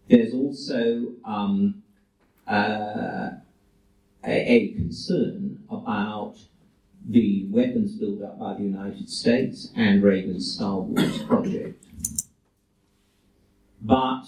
[0.08, 1.82] There's also um,
[2.46, 3.30] uh,
[4.24, 6.36] a, a, concern about
[7.08, 11.84] the weapons built up by the United States and Reagan's Star Wars project.
[13.82, 14.24] But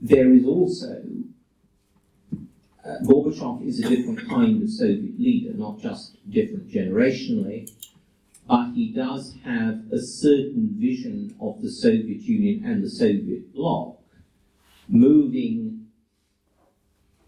[0.00, 1.02] there is also
[2.84, 7.70] uh, Gorbachev is a different kind of Soviet leader, not just different generationally,
[8.46, 13.96] but he does have a certain vision of the Soviet Union and the Soviet bloc
[14.88, 15.88] moving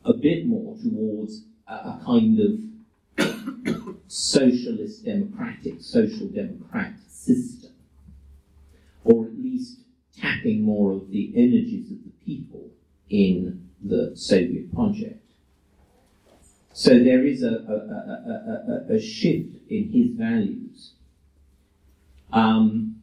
[0.05, 7.73] a bit more towards a, a kind of socialist democratic, social democrat system,
[9.05, 9.81] or at least
[10.17, 11.99] tapping more of the energies of
[12.29, 12.69] people
[13.09, 15.25] in the Soviet project.
[16.75, 20.93] So there is a, a, a, a shift in his values.
[22.33, 23.03] Um,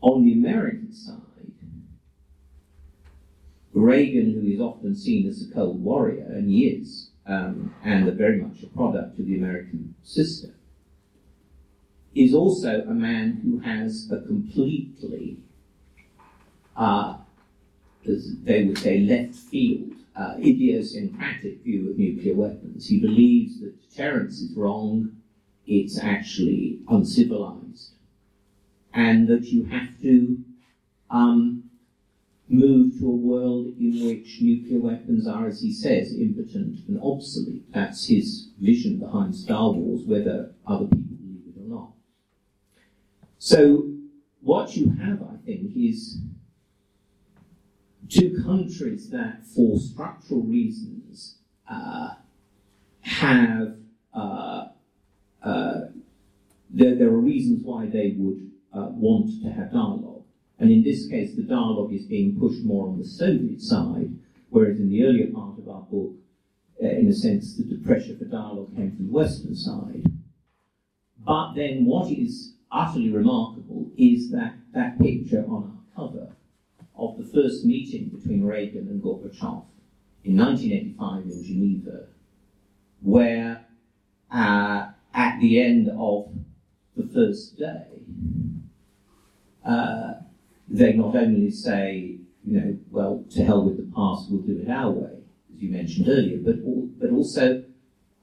[0.00, 1.16] on the American side,
[3.72, 8.38] Reagan, who is often seen as a cold warrior, and he is, um, and very
[8.40, 10.54] much a product of the American system,
[12.14, 15.38] is also a man who has a completely,
[16.76, 17.16] uh,
[18.06, 22.88] as they would say, left field, uh, idiosyncratic view of nuclear weapons.
[22.88, 25.16] He believes that deterrence is wrong,
[25.66, 27.92] it's actually uncivilized,
[28.92, 30.38] and that you have to
[31.10, 31.64] um,
[32.48, 37.64] move to a world in which nuclear weapons are, as he says, impotent and obsolete.
[37.72, 41.92] That's his vision behind Star Wars, whether other people believe it or not.
[43.38, 43.88] So,
[44.40, 46.18] what you have, I think, is
[48.12, 51.36] two countries that, for structural reasons,
[51.68, 52.10] uh,
[53.00, 53.76] have
[54.14, 54.66] uh,
[55.42, 55.80] uh,
[56.70, 60.22] there, there, are reasons why they would uh, want to have dialogue.
[60.58, 64.10] And in this case, the dialogue is being pushed more on the Soviet side,
[64.50, 66.12] whereas in the earlier part of our book,
[66.82, 70.04] uh, in a sense, the pressure for dialogue came from the Western side.
[71.18, 76.28] But then what is utterly remarkable is that that picture on our cover
[76.96, 79.64] of the first meeting between Reagan and Gorbachev
[80.24, 82.06] in 1985 in Geneva,
[83.00, 83.64] where
[84.30, 86.28] uh, at the end of
[86.96, 87.86] the first day,
[89.64, 90.14] uh,
[90.68, 94.70] they not only say, you know, well, to hell with the past, we'll do it
[94.70, 95.18] our way,
[95.54, 96.56] as you mentioned earlier, but,
[97.00, 97.64] but also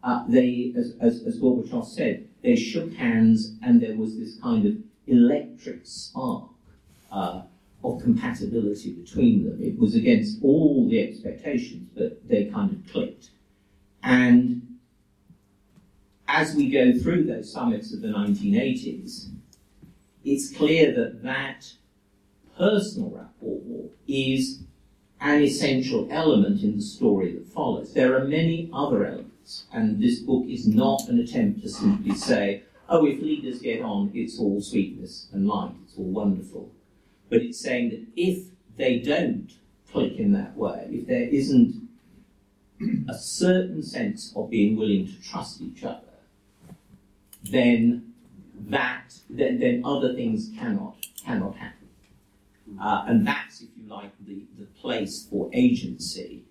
[0.03, 4.65] uh, they, as, as, as Gorbachev said, they shook hands and there was this kind
[4.65, 4.75] of
[5.07, 6.49] electric spark
[7.11, 7.41] uh,
[7.83, 9.61] of compatibility between them.
[9.61, 13.29] It was against all the expectations, but they kind of clicked.
[14.03, 14.79] And
[16.27, 19.29] as we go through those summits of the 1980s,
[20.23, 21.73] it's clear that that
[22.57, 24.61] personal rapport is
[25.21, 27.93] an essential element in the story that follows.
[27.93, 32.63] There are many other elements, and this book is not an attempt to simply say,
[32.89, 36.71] oh, if leaders get on, it's all sweetness and light, it's all wonderful.
[37.29, 38.45] But it's saying that if
[38.77, 39.51] they don't
[39.91, 41.87] click in that way, if there isn't
[43.09, 46.01] a certain sense of being willing to trust each other,
[47.43, 48.13] then
[48.67, 51.79] that then, then other things cannot cannot happen.
[52.81, 56.43] Uh, and that's, if you like, the, the place for agency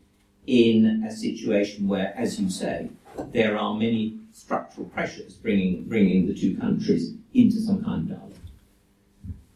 [0.46, 2.90] in a situation where, as you say,
[3.32, 8.37] there are many structural pressures bringing, bringing the two countries into some kind of dialogue.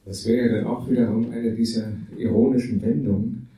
[0.04, 3.48] Das wäre dann auch wiederum eine dieser ironischen Wendungen.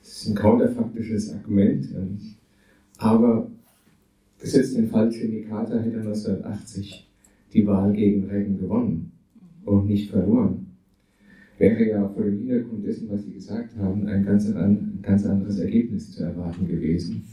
[0.00, 1.86] Das ist ein counterfaktisches Argument,
[2.98, 3.50] aber
[4.40, 7.08] gesetzt den Fall Jimmy Carter hätte 1980
[7.52, 9.12] die Wahl gegen Reagan gewonnen
[9.64, 10.66] und nicht verloren.
[11.56, 15.58] Wäre ja vor dem Hintergrund dessen, was Sie gesagt haben, ein ganz, ein ganz anderes
[15.58, 17.24] Ergebnis zu erwarten gewesen.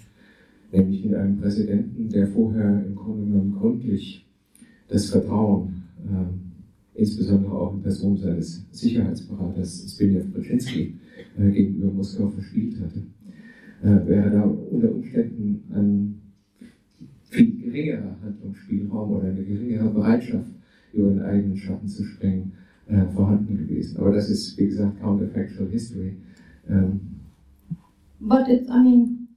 [0.71, 4.25] Nämlich mit einem Präsidenten, der vorher im Grunde genommen gründlich
[4.87, 6.40] das Vertrauen äh,
[6.95, 10.95] insbesondere auch in Person seines Sicherheitsberaters Zbigniew Brzezinski
[11.37, 13.03] äh, gegenüber Moskau verspielt hatte,
[13.83, 16.21] äh, wäre da unter Umständen ein
[17.29, 20.51] viel geringerer Handlungsspielraum oder eine geringere Bereitschaft
[20.93, 22.51] über den eigenen Schatten zu springen,
[22.87, 23.97] äh, vorhanden gewesen.
[23.97, 26.17] Aber das ist, wie gesagt, counterfactual history.
[26.69, 26.99] Um,
[28.19, 29.29] But it's, I mean,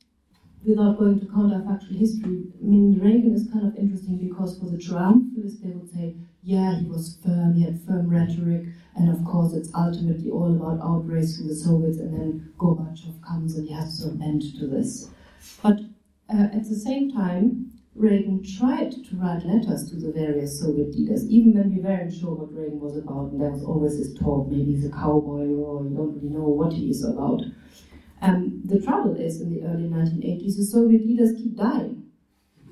[0.64, 4.76] without going to counterfactual history, I mean, Reagan is kind of interesting because for the
[4.76, 8.66] triumphalists, they would say, yeah, he was firm, he had firm rhetoric,
[8.96, 13.56] and of course, it's ultimately all about outrage to the Soviets, and then Gorbachev comes
[13.56, 15.08] and he has to bend to this.
[15.62, 15.80] But
[16.28, 21.26] uh, at the same time, Reagan tried to write letters to the various Soviet leaders,
[21.30, 24.48] even when we weren't sure what Reagan was about, and there was always this talk
[24.48, 27.40] maybe he's a cowboy or you don't really know what he is about.
[28.20, 32.03] Um, the trouble is, in the early 1980s, the Soviet leaders keep dying,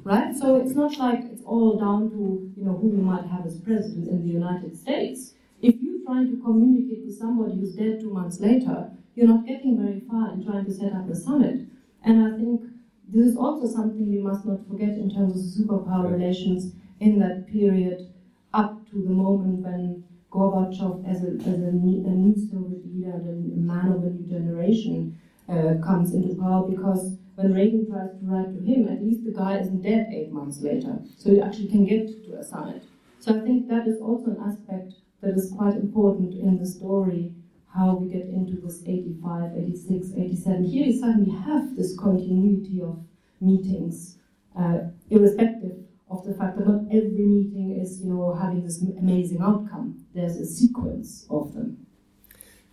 [0.04, 0.34] right?
[0.36, 3.58] So it's not like it's all down to you know who we might have as
[3.60, 5.34] president in the United States.
[5.60, 9.78] If you're trying to communicate with somebody who's dead two months later, you're not getting
[9.78, 11.66] very far in trying to set up a summit.
[12.04, 12.62] And I think
[13.08, 17.46] this is also something we must not forget in terms of superpower relations in that
[17.46, 18.08] period
[18.54, 23.52] up to the moment when Gorbachev, as a, as a, a new Soviet leader and
[23.52, 28.26] a man of a new generation, uh, comes into power because when Reagan tries to
[28.26, 30.98] write to him, at least the guy isn't dead eight months later.
[31.16, 32.82] So he actually can get to a summit.
[33.20, 37.32] So I think that is also an aspect that is quite important in the story
[37.74, 40.64] how we get into this 85, 86, 87.
[40.64, 43.02] Here we suddenly have this continuity of
[43.40, 44.18] meetings,
[44.58, 44.78] uh,
[45.08, 45.78] irrespective
[46.10, 50.04] of the fact that not every meeting is, you know, having this amazing outcome.
[50.14, 51.81] There's a sequence of them.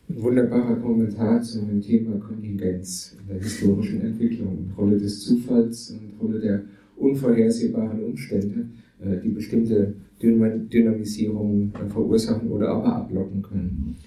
[0.10, 6.20] Ein wunderbarer Kommentar zu dem Thema Kontingenz in der historischen Entwicklung, Rolle des Zufalls und
[6.20, 6.64] Rolle der
[6.98, 13.98] unvorhersehbaren Umstände, äh, die bestimmte Dynamisierungen äh, verursachen oder aber ablocken können.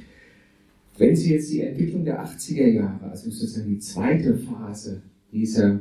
[0.98, 5.80] Wenn Sie jetzt die Entwicklung der 80er Jahre, also sozusagen die zweite Phase dieser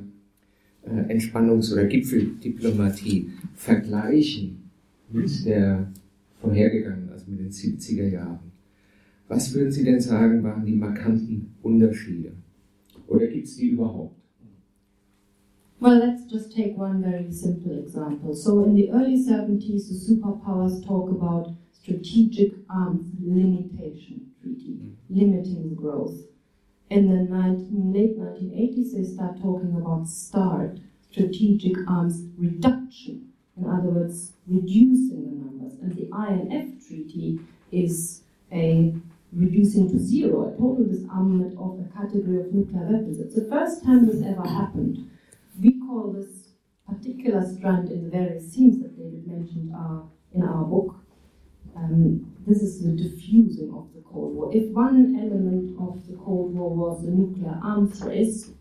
[0.84, 4.70] äh, Entspannungs- oder Gipfeldiplomatie vergleichen
[5.12, 5.92] mit der
[6.40, 8.51] vorhergegangenen, also mit den 70er Jahren,
[9.32, 12.34] was würden Sie denn sagen, waren die markanten Unterschiede?
[13.08, 14.16] Oder gibt es die überhaupt?
[15.80, 18.36] Well, let's just take one very simple example.
[18.36, 24.96] So, in the early 70s, the superpowers talk about strategic arms limitation treaty, mm.
[25.10, 26.20] limiting growth.
[26.90, 30.78] In the 19, late 1980s, they start talking about START,
[31.10, 33.30] strategic arms reduction.
[33.58, 35.80] In other words, reducing the numbers.
[35.82, 37.40] And the INF treaty
[37.72, 38.22] is
[38.52, 38.94] a
[39.34, 43.20] reducing to zero, a total disarmament of a category of nuclear weapons.
[43.20, 45.10] It's the first time this ever happened.
[45.60, 46.50] We call this
[46.88, 50.04] particular strand in the various themes that David mentioned are
[50.34, 50.96] in our book.
[51.76, 54.54] Um, this is the diffusing of the Cold War.
[54.54, 58.52] If one element of the Cold War was the nuclear arms race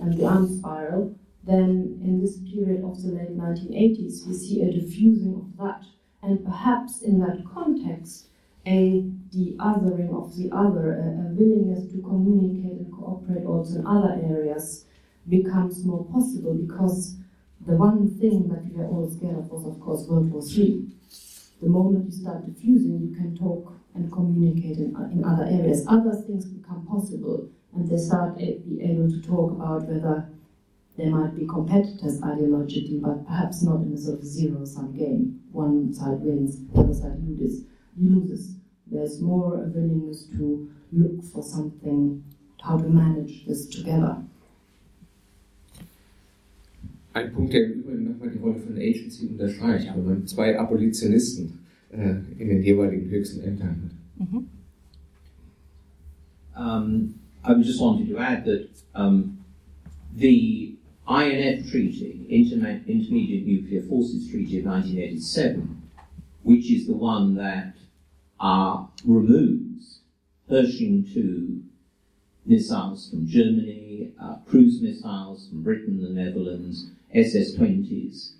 [0.00, 1.14] and the arms spiral,
[1.44, 5.84] then in this period of the late 1980s, we see a diffusing of that.
[6.22, 8.26] And perhaps in that context,
[8.66, 14.20] a de-othering of the other, a, a willingness to communicate and cooperate also in other
[14.24, 14.86] areas
[15.28, 17.16] becomes more possible because
[17.66, 20.86] the one thing that we were all scared of was, of course, World War III.
[21.62, 25.84] The moment you start diffusing, you can talk and communicate in, in other areas.
[25.88, 30.28] Other things become possible, and they start a, be able to talk about whether
[30.96, 35.40] there might be competitors ideologically, but perhaps not in a sort of zero-sum game.
[35.52, 37.64] One side wins, the other side loses.
[37.98, 38.56] Loses.
[38.86, 42.22] There's more a willingness to look for something,
[42.62, 44.22] how to manage this together.
[47.14, 51.60] Ein Punkt, der im Übrigen nochmal die Rolle von Agency unterstreicht, wenn man zwei Abolitionisten
[51.90, 54.28] äh, in den jeweiligen höchsten Ämtern hat.
[54.28, 54.44] Mm -hmm.
[56.56, 59.38] um, I just wanted to add that um,
[60.14, 60.76] the
[61.08, 65.82] INF Treaty, Interme Intermediate Nuclear Forces Treaty of 1987,
[66.42, 67.75] which is the one that
[68.40, 70.00] uh, removes
[70.48, 71.62] Pershing 2
[72.46, 78.32] missiles from Germany, uh, cruise missiles from Britain, the Netherlands, SS-20s.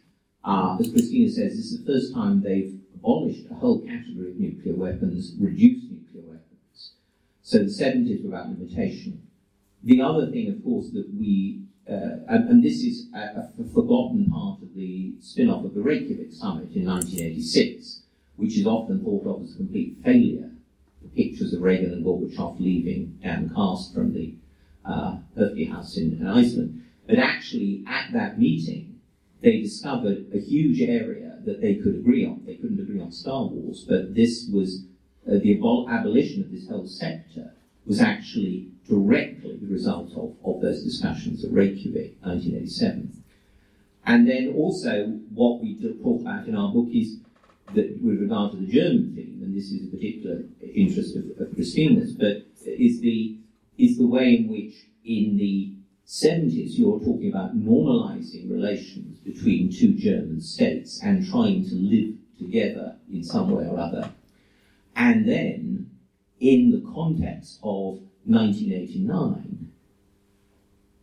[0.45, 4.37] Uh, as Kristina says, this is the first time they've abolished a whole category of
[4.39, 6.93] nuclear weapons, reduced nuclear weapons.
[7.43, 9.27] So the 70s were about limitation.
[9.83, 14.31] The other thing, of course, that we, uh, and, and, this is a, a forgotten
[14.31, 18.03] part of the spin-off of the Reykjavik summit in 1986,
[18.37, 20.51] which is often thought of as a complete failure.
[21.03, 24.35] The pictures of Reagan and Gorbachev leaving and cast from the
[24.85, 25.19] uh,
[25.71, 26.85] House in, in Iceland.
[27.07, 29.01] But actually, at that meeting,
[29.41, 32.43] they discovered a huge area that they could agree on.
[32.47, 34.85] They couldn't agree on Star Wars, but this was
[35.27, 37.53] uh, the abol- abolition of this whole sector
[37.87, 43.23] was actually directly the result of, of those discussions at Reykjavik, 1987.
[44.05, 47.19] And then also, what we talk about in our book is
[47.75, 50.43] that with regard to the German theme, and this is a particular
[50.75, 53.39] interest of, of Kristina's, but is the
[53.79, 55.73] is the way in which in the
[56.07, 62.97] 70s you're talking about normalizing relations between two German states and trying to live together
[63.13, 64.11] in some way or other.
[64.95, 65.91] And then,
[66.41, 69.73] in the context of 1989,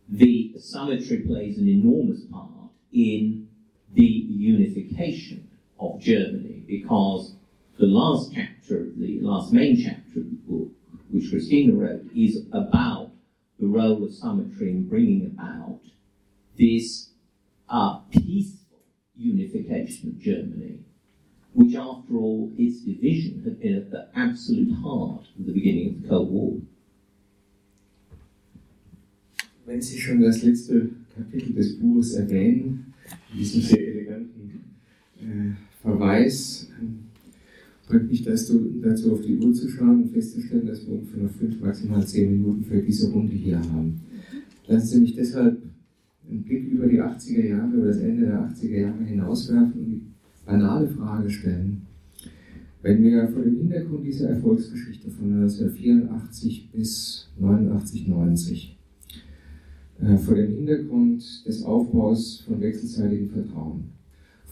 [0.08, 3.48] the summitry plays an enormous part in
[3.92, 7.34] the unification of Germany because
[7.78, 10.70] the last chapter, the last main chapter of the book,
[11.10, 13.10] which Kristina wrote, is about
[13.58, 15.80] the role of summitry in bringing about
[16.58, 17.10] this
[17.68, 18.78] uh, peaceful
[19.16, 20.80] unification of Germany,
[21.52, 26.02] which, after all, its division had been at the absolute heart of the beginning of
[26.02, 26.60] the Cold War.
[29.66, 32.92] Wenn Sie schon das letzte Kapitel des Buches erwähnen,
[33.32, 34.64] in diesem sehr eleganten
[35.20, 35.54] äh,
[35.84, 36.70] Verweis,
[37.86, 41.30] bringt mich das dazu, auf die Uhr zu schauen und festzustellen, dass wir ungefähr noch
[41.30, 44.00] fünf, maximal zehn Minuten für diese Runde hier haben.
[44.66, 45.60] Lassen Sie mich deshalb
[46.26, 50.02] einen Blick über die 80er Jahre, über das Ende der 80er Jahre hinauswerfen und die
[50.46, 51.82] banale Frage stellen.
[52.80, 58.78] Wenn wir vor dem Hintergrund dieser Erfolgsgeschichte von 1984 bis 89, 90,
[60.00, 63.84] äh, vor dem Hintergrund des Aufbaus von wechselseitigem Vertrauen,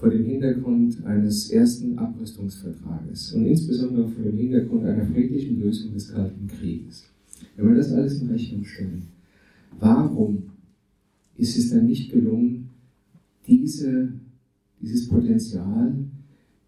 [0.02, 6.12] vor dem Hintergrund eines ersten Abrüstungsvertrages und insbesondere vor dem Hintergrund einer friedlichen Lösung des
[6.12, 7.04] Kalten Krieges.
[7.56, 9.04] Wenn wir das alles in Rechnung stellen,
[9.78, 10.42] warum
[11.36, 12.70] ist es dann nicht gelungen,
[13.46, 14.12] diese,
[14.80, 15.94] dieses Potenzial,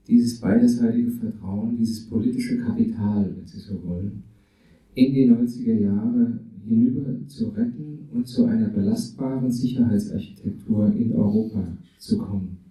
[0.06, 4.22] dieses beiderseitige Vertrauen, dieses politische Kapital, wenn Sie so wollen,
[4.94, 12.16] in die 90er Jahre hinüber zu retten und zu einer belastbaren Sicherheitsarchitektur in Europa zu
[12.16, 12.63] kommen?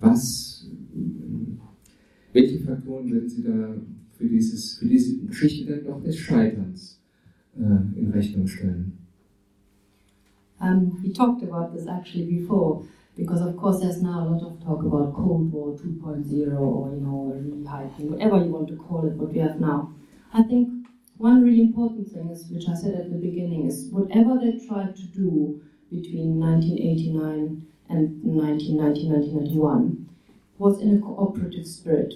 [0.00, 0.68] Was,
[2.32, 3.74] welche Faktoren Sie da
[4.12, 7.00] für, dieses, für diese Geschichte dann doch des Scheiterns
[7.56, 8.98] äh, in Rechnung stellen?
[10.58, 12.82] Um, we talked about this actually before,
[13.14, 17.00] because of course there's now a lot of talk about Cold War 2.0 or you
[17.00, 19.92] know rehyping, whatever you want to call it, what we have now.
[20.32, 20.86] I think
[21.18, 24.96] one really important thing is, which I said at the beginning, is whatever they tried
[24.96, 30.08] to do between 1989 and 1990, 1991
[30.58, 32.14] was in a cooperative spirit.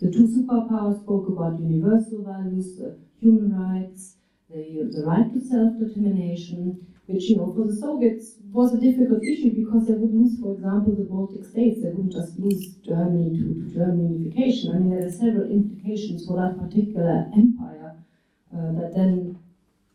[0.00, 2.80] The two superpowers spoke about universal values,
[3.20, 4.16] human rights,
[4.48, 9.50] the, the right to self-determination, which, you know, for the Soviets was a difficult issue
[9.50, 11.82] because they would lose, for example, the Baltic states.
[11.82, 14.74] They wouldn't just lose Germany to, to German unification.
[14.74, 17.96] I mean, there are several implications for that particular empire
[18.54, 19.38] uh, that then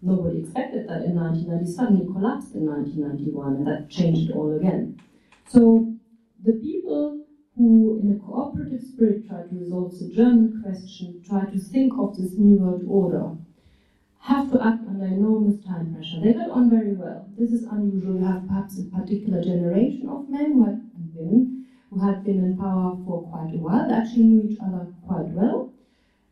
[0.01, 4.99] nobody expected that in 1990 suddenly collapsed in 1991, and that changed it all again.
[5.47, 5.93] So
[6.43, 7.25] the people
[7.55, 12.17] who, in a cooperative spirit, try to resolve the German question, try to think of
[12.17, 13.37] this new world order,
[14.19, 16.19] have to act under enormous time pressure.
[16.19, 17.29] They got on very well.
[17.37, 18.19] This is unusual.
[18.19, 20.51] You have perhaps a particular generation of men
[20.95, 23.87] and women who had been in power for quite a while.
[23.87, 25.71] They actually knew each other quite well.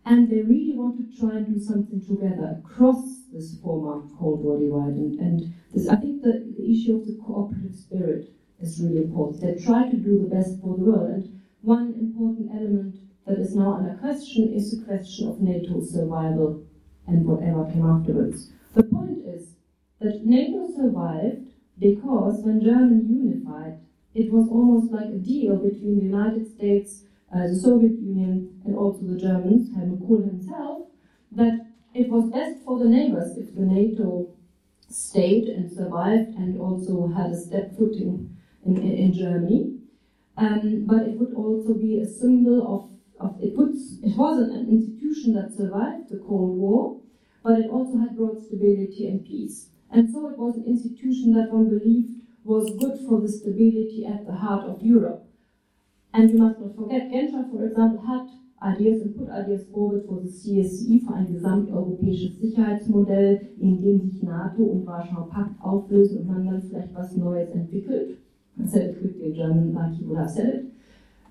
[0.05, 4.59] And they really want to try and do something together across this former Cold War
[4.59, 4.97] divide.
[4.97, 8.33] And, and this, I think the issue of the cooperative spirit
[8.63, 9.41] is really important.
[9.41, 11.09] They try to do the best for the world.
[11.11, 12.97] And one important element
[13.27, 16.63] that is now under question is the question of NATO's survival
[17.07, 18.51] and whatever came afterwards.
[18.73, 19.55] The point is
[19.99, 23.79] that NATO survived because when Germany unified,
[24.13, 27.03] it was almost like a deal between the United States,
[27.35, 30.87] uh, the Soviet Union, and also the Germans, Helmut Kohl himself,
[31.31, 34.29] that it was best for the neighbors if the NATO
[34.89, 39.79] stayed and survived and also had a step footing in, in, Germany.
[40.37, 42.59] Um, but it would also be a symbol
[43.19, 47.01] of, of it, puts, it was an, an institution that survived the Cold War,
[47.43, 49.69] but it also had brought stability and peace.
[49.91, 54.25] And so it was an institution that one believed was good for the stability at
[54.25, 55.25] the heart of Europe.
[56.13, 58.27] And you must not forget, Genscher, for example, had
[58.63, 64.21] ideas and put ideas forward for the CSE, für ein gesamteuropäisches Sicherheitsmodell, in dem sich
[64.23, 68.17] NATO und Warschauer Pakt auflösen und man dann vielleicht was Neues entwickelt.
[68.69, 70.65] Said it quickly in German, like he would have said it.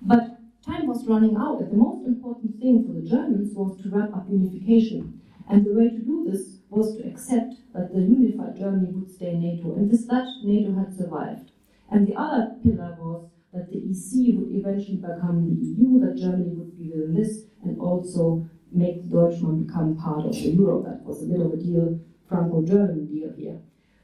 [0.01, 3.89] But time was running out, and the most important thing for the Germans was to
[3.89, 5.21] wrap up unification.
[5.49, 9.35] And the way to do this was to accept that the unified Germany would stay
[9.35, 11.51] NATO, and this that NATO had survived.
[11.89, 16.53] And the other pillar was that the EC would eventually become the EU, that Germany
[16.55, 20.81] would be within this, and also make Deutschland become part of the euro.
[20.81, 23.59] That was a bit of a deal, Franco-German deal here.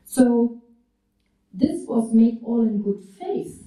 [0.05, 0.58] So
[1.53, 3.63] this was made all in good faith,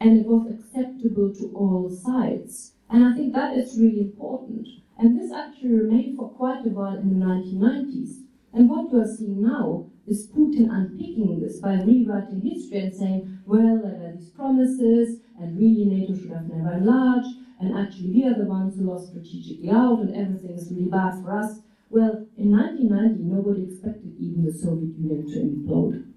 [0.00, 2.72] and it was acceptable to all sides.
[2.90, 4.68] And I think that is really important.
[4.98, 8.22] And this actually remained for quite a while in the 1990s.
[8.52, 13.40] And what you are seeing now is Putin unpicking this by rewriting history and saying,
[13.46, 17.28] well, there were these promises, and really NATO should have never enlarged,
[17.60, 21.22] and actually we are the ones who lost strategically out, and everything is really bad
[21.22, 21.60] for us.
[21.90, 26.07] Well, in 1990, nobody expected even the Soviet Union to implode.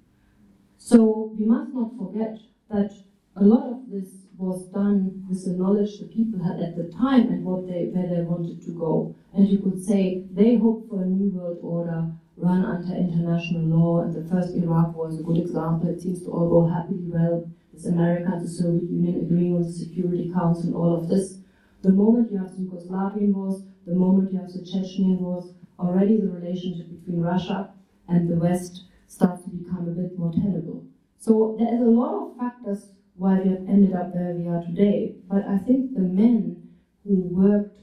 [0.83, 2.39] So we must not forget
[2.71, 2.91] that
[3.35, 7.29] a lot of this was done with the knowledge the people had at the time
[7.29, 9.15] and what they, where they wanted to go.
[9.31, 14.01] And you could say they hoped for a new world order run under international law,
[14.01, 15.87] and the first Iraq war is a good example.
[15.87, 19.61] It seems to all go happily well with America and the Soviet Union agreeing on
[19.61, 21.37] the Security Council and all of this.
[21.83, 26.19] The moment you have the Yugoslavian wars, the moment you have the Chechenian wars, already
[26.19, 27.69] the relationship between Russia
[28.07, 28.85] and the West
[29.21, 30.83] starts to become a bit more tenable.
[31.19, 34.63] So there is a lot of factors why we have ended up where we are
[34.63, 35.13] today.
[35.29, 36.69] But I think the men
[37.05, 37.77] who worked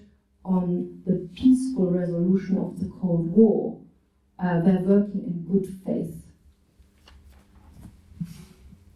[0.45, 3.79] on the peaceful resolution of the Cold War
[4.43, 6.15] uh, were working in good faith.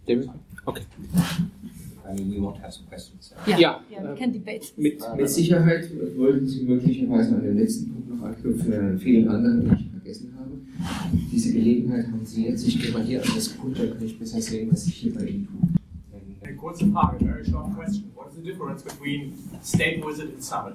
[0.06, 0.31] David?
[0.66, 0.85] Okay.
[2.09, 3.32] I mean, we want to have some questions.
[3.47, 4.73] Ja, Ja, we can debate.
[4.77, 9.60] Mit, mit Sicherheit wollten Sie möglicherweise an den letzten Punkt noch anknüpfen, an vielen anderen,
[9.64, 10.58] die ich vergessen habe.
[11.30, 12.66] Diese Gelegenheit haben Sie jetzt.
[12.66, 15.14] Ich gehe mal hier an das Pult, da kann ich besser sehen, was sich hier
[15.14, 16.42] bei Ihnen tut.
[16.42, 18.10] Eine kurze Frage, very short question.
[18.14, 20.74] What is the difference between state visit and summit?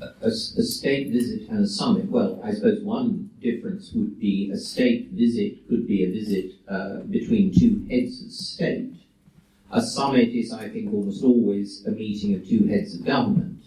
[0.00, 2.10] a, a state visit and a summit.
[2.10, 7.00] Well, I suppose one difference would be a state visit could be a visit uh,
[7.10, 8.94] between two heads of state.
[9.70, 13.62] A summit is, I think, almost always a meeting of two heads of government.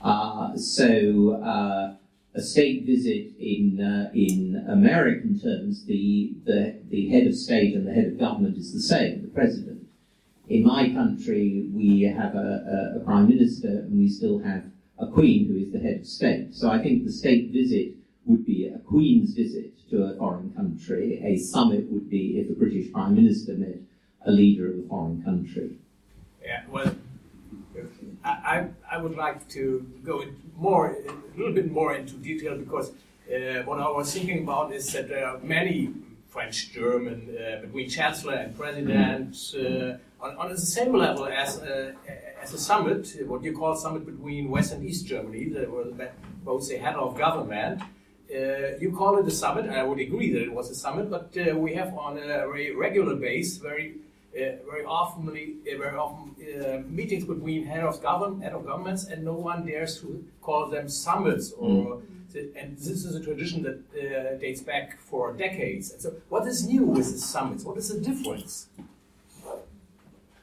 [0.00, 1.94] Uh, so, uh,
[2.34, 7.86] a state visit in uh, in American terms, the, the the head of state and
[7.86, 9.86] the head of government is the same, the president.
[10.48, 14.64] In my country, we have a, a, a prime minister, and we still have
[14.98, 16.54] a queen who is the head of state.
[16.54, 17.94] So I think the state visit
[18.26, 21.20] would be a queen's visit to a foreign country.
[21.24, 23.76] A summit would be if a British prime minister met
[24.26, 25.76] a leader of a foreign country.
[26.44, 26.94] Yeah, well,
[28.24, 32.90] I, I, would like to go in more, a little bit more into detail because
[32.90, 35.92] uh, what I was thinking about is that there are many
[36.28, 41.92] French, German, uh, between chancellor and president, uh, on, on the same level as uh,
[42.42, 45.86] as a summit, what you call summit between West and East Germany, that were
[46.44, 47.80] both the head of government.
[47.82, 49.68] Uh, you call it a summit.
[49.68, 52.74] I would agree that it was a summit, but uh, we have on a very
[52.74, 53.96] regular base, very
[54.32, 55.26] very often,
[55.64, 56.34] very often
[56.94, 60.88] meetings between head of government, head of governments, and no one dares to call them
[60.88, 61.68] summits or.
[61.68, 62.02] Mm
[62.34, 65.92] and this is a tradition that uh, dates back for decades.
[65.92, 67.64] And so, what is new with the summits?
[67.64, 68.68] What is the difference?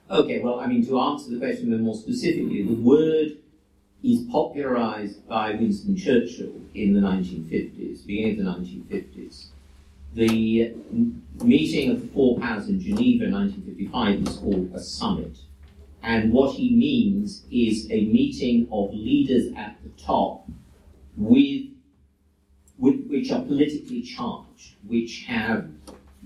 [0.10, 3.38] Okay, well, I mean, to answer the question more specifically, the word
[4.03, 9.48] is popularized by Winston Churchill in the 1950s, beginning of the 1950s.
[10.14, 10.73] The
[11.44, 15.38] meeting of the four powers in Geneva in 1955 is called a summit.
[16.02, 20.48] And what he means is a meeting of leaders at the top
[21.15, 21.65] with,
[22.77, 25.69] with which are politically charged, which have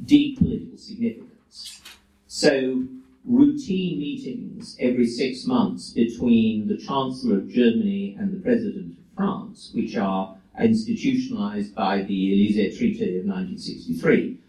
[0.06, 1.82] deep political significance.
[2.28, 2.86] So
[3.26, 9.72] routine meetings every six months between the Chancellor of Germany and the President of France,
[9.74, 14.40] which are institutionalized by the Elysee Treaty of 1963,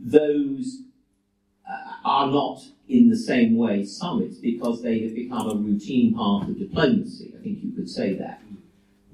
[0.00, 0.82] those
[1.68, 6.48] uh, are not in the same way summits because they have become a routine part
[6.48, 7.32] of diplomacy.
[7.38, 8.42] I think you could say that.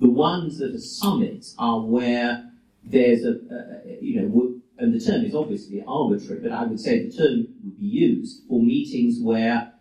[0.00, 2.50] The ones that are summits are where
[2.84, 7.06] there's a, a you know, and the term is obviously arbitrary, but I would say
[7.06, 9.72] the term would be used for meetings where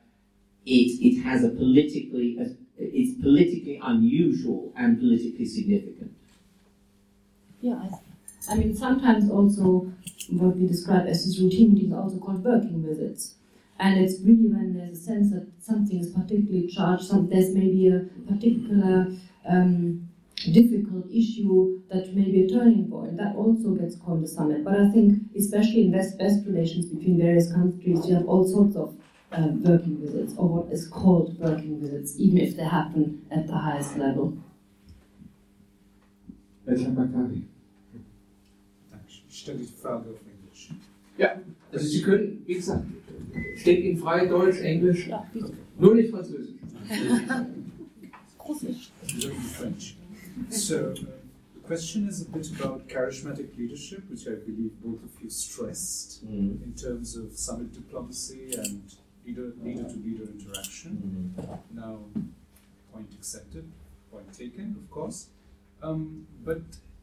[0.65, 2.38] it, it has a politically,
[2.77, 6.16] it's politically unusual and politically significant.
[7.62, 9.92] Yeah, I, I mean, sometimes also
[10.30, 13.36] what we describe as routine meetings are also called working visits.
[13.80, 17.88] And it's really when there's a sense that something is particularly charged, some, there's maybe
[17.88, 18.00] a
[18.32, 19.08] particular
[19.48, 20.08] um,
[20.52, 23.18] difficult issue that may be a turning point.
[23.18, 24.64] That also gets called a summit.
[24.64, 28.98] But I think, especially in West-West relations between various countries, you have all sorts of
[29.32, 33.58] uh, working visits, or what is called working visits, even if they happen at the
[33.58, 34.38] highest level.
[39.30, 40.69] Stelle die Frage auf Englisch.
[41.18, 41.41] Ja,
[41.72, 42.85] also Sie können, wie gesagt,
[43.56, 45.26] steht Ihnen frei Deutsch, Englisch, ja,
[45.80, 46.56] nur nicht Französisch.
[48.48, 48.91] Russisch.
[49.57, 49.98] French.
[50.49, 55.11] So, uh, the question is a bit about charismatic leadership, which I believe both of
[55.22, 56.64] you stressed mm.
[56.64, 58.84] in terms of summit diplomacy and
[59.26, 61.34] leader leader to leader interaction.
[61.38, 61.60] Mm.
[61.73, 61.99] Now,
[62.94, 63.69] point accepted,
[64.11, 65.27] point taken, of course.
[65.82, 66.62] Um, but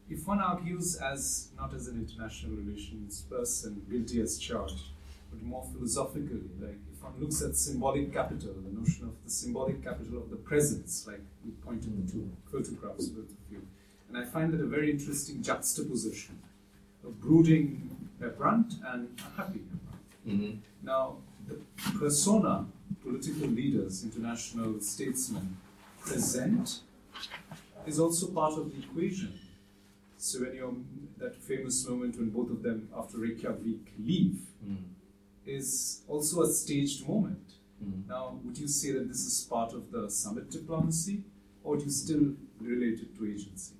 [0.09, 4.83] if one argues as not as an international relations person, guilty as charged,
[5.31, 9.83] but more philosophically, like if one looks at symbolic capital, the notion of the symbolic
[9.83, 13.61] capital of the presence, like we pointed to photographs, both of you,
[14.09, 16.39] and I find that a very interesting juxtaposition
[17.03, 20.05] of brooding Rembrandt and a happy Rembrandt.
[20.27, 20.85] Mm-hmm.
[20.85, 21.59] Now, the
[21.99, 22.65] persona
[23.03, 25.57] political leaders, international statesmen
[26.01, 26.81] present
[27.87, 29.39] is also part of the equation.
[30.17, 30.73] So when you're
[31.17, 34.77] that famous moment when both of them after Reykjavik leave Mm.
[35.45, 37.45] is also a staged moment.
[37.83, 38.07] Mm.
[38.07, 41.23] Now, would you say that this is part of the summit diplomacy,
[41.63, 43.75] or do you still relate it to agency?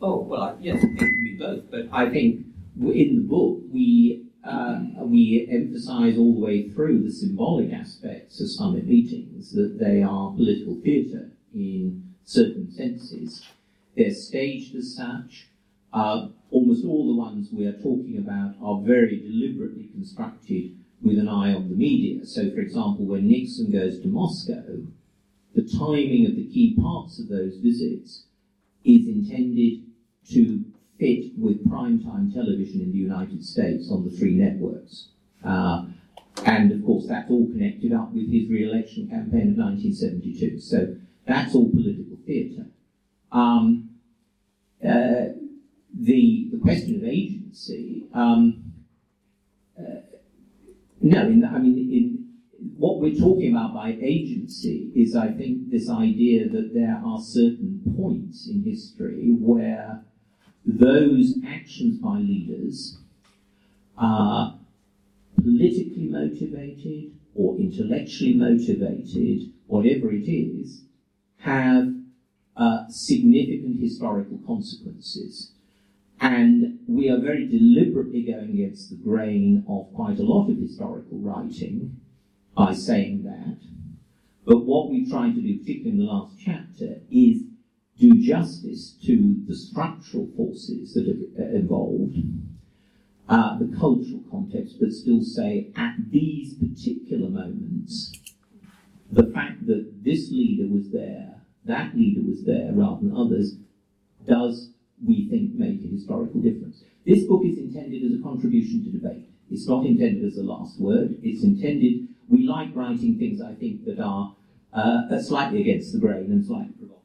[0.00, 1.70] Oh well, yes, it can be both.
[1.70, 2.46] But I think
[2.80, 8.50] in the book we uh, we emphasise all the way through the symbolic aspects of
[8.50, 13.46] summit meetings that they are political theatre in certain senses.
[13.96, 15.48] They're staged as such.
[15.92, 21.28] Uh, almost all the ones we are talking about are very deliberately constructed with an
[21.28, 22.24] eye on the media.
[22.24, 24.86] So, for example, when Nixon goes to Moscow,
[25.54, 28.24] the timing of the key parts of those visits
[28.84, 29.82] is intended
[30.30, 30.64] to
[30.98, 35.08] fit with primetime television in the United States on the three networks.
[35.44, 35.86] Uh,
[36.44, 40.60] and of course, that's all connected up with his re election campaign of 1972.
[40.60, 40.96] So
[41.30, 42.66] that's all political theatre.
[43.32, 43.90] Um,
[44.84, 45.36] uh,
[45.98, 48.72] the, the question of agency, um,
[49.78, 50.00] uh,
[51.00, 52.20] no, in I mean, in,
[52.76, 57.80] what we're talking about by agency is, I think, this idea that there are certain
[57.96, 60.02] points in history where
[60.64, 62.98] those actions by leaders
[63.96, 64.58] are
[65.36, 70.82] politically motivated or intellectually motivated, whatever it is,
[71.40, 71.94] have
[72.56, 75.52] uh, significant historical consequences.
[76.20, 81.18] And we are very deliberately going against the grain of quite a lot of historical
[81.18, 82.00] writing
[82.54, 83.56] by saying that.
[84.44, 87.42] But what we try to do, particularly in the last chapter, is
[87.98, 92.16] do justice to the structural forces that have uh, evolved,
[93.28, 98.12] uh, the cultural context, but still say at these particular moments,
[99.12, 101.34] the fact that this leader was there,
[101.64, 103.56] that leader was there rather than others,
[104.26, 104.70] does,
[105.04, 106.84] we think, make a historical difference.
[107.04, 109.28] This book is intended as a contribution to debate.
[109.50, 111.18] It's not intended as a last word.
[111.22, 114.34] It's intended, we like writing things, I think, that are
[114.72, 117.00] uh, slightly against the grain and slightly provocative.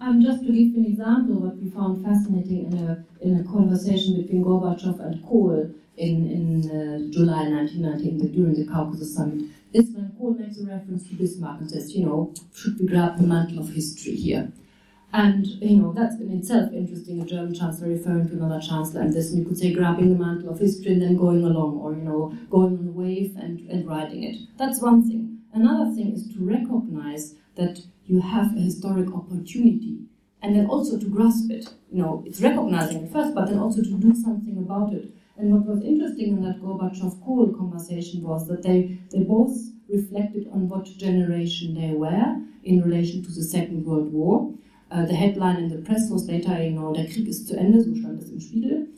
[0.00, 4.22] Um, just to give an example, what we found fascinating in a, in a conversation
[4.22, 10.14] between Gorbachev and Kohl in, in uh, July 1919 during the Caucasus Summit is when
[10.18, 13.60] Kohl makes a reference to Bismarck and says, you know, should we grab the mantle
[13.60, 14.52] of history here?
[15.14, 19.12] And, you know, that's in itself interesting, a German chancellor referring to another chancellor, and
[19.12, 21.92] this, and you could say grabbing the mantle of history and then going along, or,
[21.92, 24.36] you know, going on a wave and, and riding it.
[24.56, 25.40] That's one thing.
[25.52, 29.98] Another thing is to recognize that you have a historic opportunity
[30.40, 31.68] and then also to grasp it.
[31.90, 35.10] You know, it's recognizing it first, but then also to do something about it.
[35.36, 39.56] And what was interesting in that Gorbachev Kohl conversation was that they, they both
[39.88, 44.52] reflected on what generation they were in relation to the Second World War.
[44.90, 47.82] Uh, the headline in the press was later, you know, der Krieg ist zu Ende,
[47.82, 48.88] so stand es im Spiegel.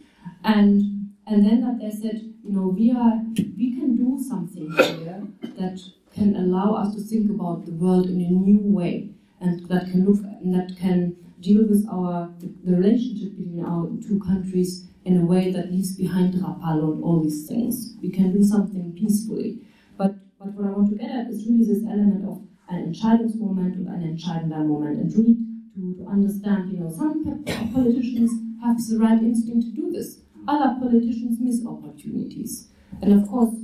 [0.42, 3.22] And, and then that they said, you know, we, are,
[3.56, 5.22] we can do something here
[5.56, 5.80] that
[6.14, 10.04] can allow us to think about the world in a new way and that can
[10.04, 15.18] look and that can deal with our the, the relationship between our two countries in
[15.18, 17.94] a way that leaves behind Rapallo and all these things.
[18.02, 19.60] We can do something peacefully.
[19.96, 23.76] But but what I want to get at is really this element of an Entscheidungsmoment
[23.76, 25.36] und ein entscheidender Moment and really
[25.74, 28.30] to, to understand, you know, some politicians
[28.62, 30.20] have the right instinct to do this.
[30.46, 32.68] Other politicians miss opportunities.
[33.02, 33.54] And of course,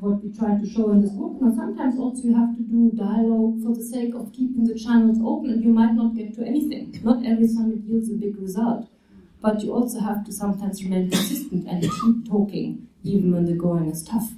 [0.00, 1.40] what we try to show in this book.
[1.40, 5.18] Now, sometimes also you have to do dialogue for the sake of keeping the channels
[5.24, 7.00] open, and you might not get to anything.
[7.02, 8.88] Not every summit yields a big result,
[9.40, 13.90] but you also have to sometimes remain consistent and keep talking, even when the going
[13.90, 14.30] is tough.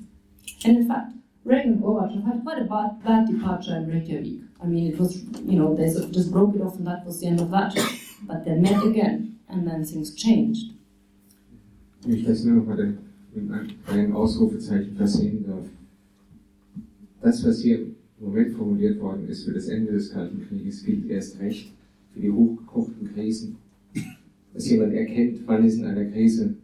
[0.65, 1.13] And in fact,
[1.45, 4.41] Reagan and Gorbachev had quite a bad, bad departure in Reykjavik.
[4.63, 7.05] I mean, it was, you know, they sort of just broke it off, and that
[7.07, 7.75] was the end of that.
[8.23, 10.75] But they met again, and then things changed.
[12.07, 12.97] Ich das nur noch mal
[13.87, 15.67] einem Ausrufezeichen versehen darf.
[17.23, 21.09] Das, was hier im Moment formuliert worden ist für das Ende des Kalten Krieges, gilt
[21.11, 21.73] erst recht
[22.13, 23.57] für die hochgekochten Krisen.
[24.53, 26.57] Dass jemand erkennt, wann es in einer Krise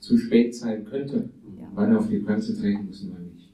[0.00, 1.28] zu spät sein könnte,
[1.74, 3.44] wann er auf die Bremse treten muss und wann nicht.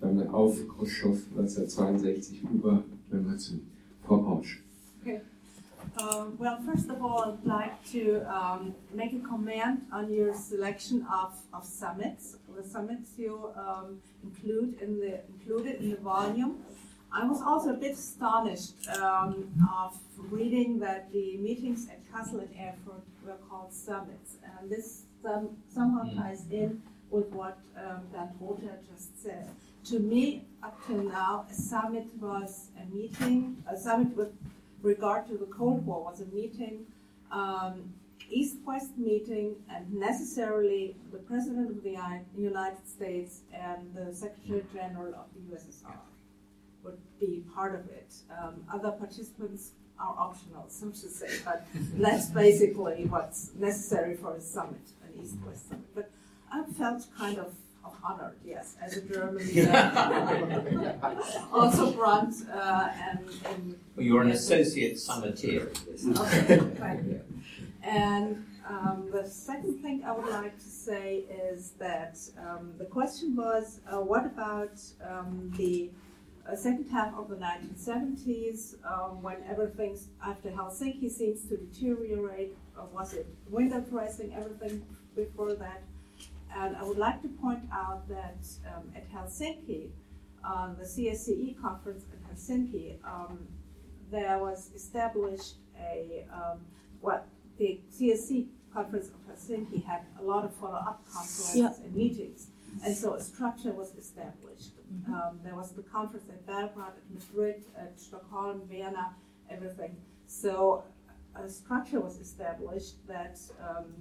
[0.00, 3.60] dann auf Khrushchev 1962 über, wenn wir zu
[4.02, 4.62] Frau Pausch.
[5.02, 5.20] Okay.
[5.98, 11.06] Uh, well, first of all, I'd like to um, make a comment on your selection
[11.10, 16.56] of, of summits, the summits you um, include in the included in the volume.
[17.16, 19.98] I was also a bit astonished um, of
[20.30, 26.14] reading that the meetings at Kassel and Erfurt were called summits, and this somehow mm.
[26.14, 29.48] ties in with what um, Dan Rother just said.
[29.86, 34.34] To me, up till now, a summit was a meeting, a summit with
[34.82, 36.84] regard to the Cold War was a meeting,
[37.32, 37.94] um,
[38.28, 41.96] East-West meeting, and necessarily the President of the
[42.36, 45.96] United States and the Secretary General of the USSR
[46.86, 48.14] would be part of it.
[48.30, 54.40] Um, other participants are optional, so to say, but that's basically what's necessary for a
[54.40, 55.94] summit, an East-West summit.
[55.94, 56.10] But
[56.52, 57.52] I felt kind of
[58.02, 59.46] honored, yes, as a German.
[59.66, 61.14] Uh,
[61.52, 65.68] also Brandt uh, and, and well, you're an associate summiteer.
[66.20, 67.20] Okay, thank you.
[67.82, 73.36] And um, the second thing I would like to say is that um, the question
[73.36, 75.90] was, uh, what about um, the
[76.54, 82.54] second half of the 1970s, um, when everything after Helsinki seems to deteriorate?
[82.92, 85.82] was it window dressing, everything before that?
[86.54, 89.90] And I would like to point out that um, at Helsinki,
[90.44, 93.38] uh, the CSCE conference in Helsinki, um,
[94.10, 96.60] there was established a, um,
[97.00, 97.26] what
[97.58, 101.72] the CSC conference of Helsinki had a lot of follow-up conferences yeah.
[101.82, 102.48] and meetings.
[102.84, 104.70] And so a structure was established.
[104.92, 105.14] Mm-hmm.
[105.14, 109.14] Um, there was the conference at Belgrade, at Madrid, at Stockholm, Vienna,
[109.50, 109.96] everything.
[110.26, 110.84] So
[111.34, 113.92] a structure was established that um,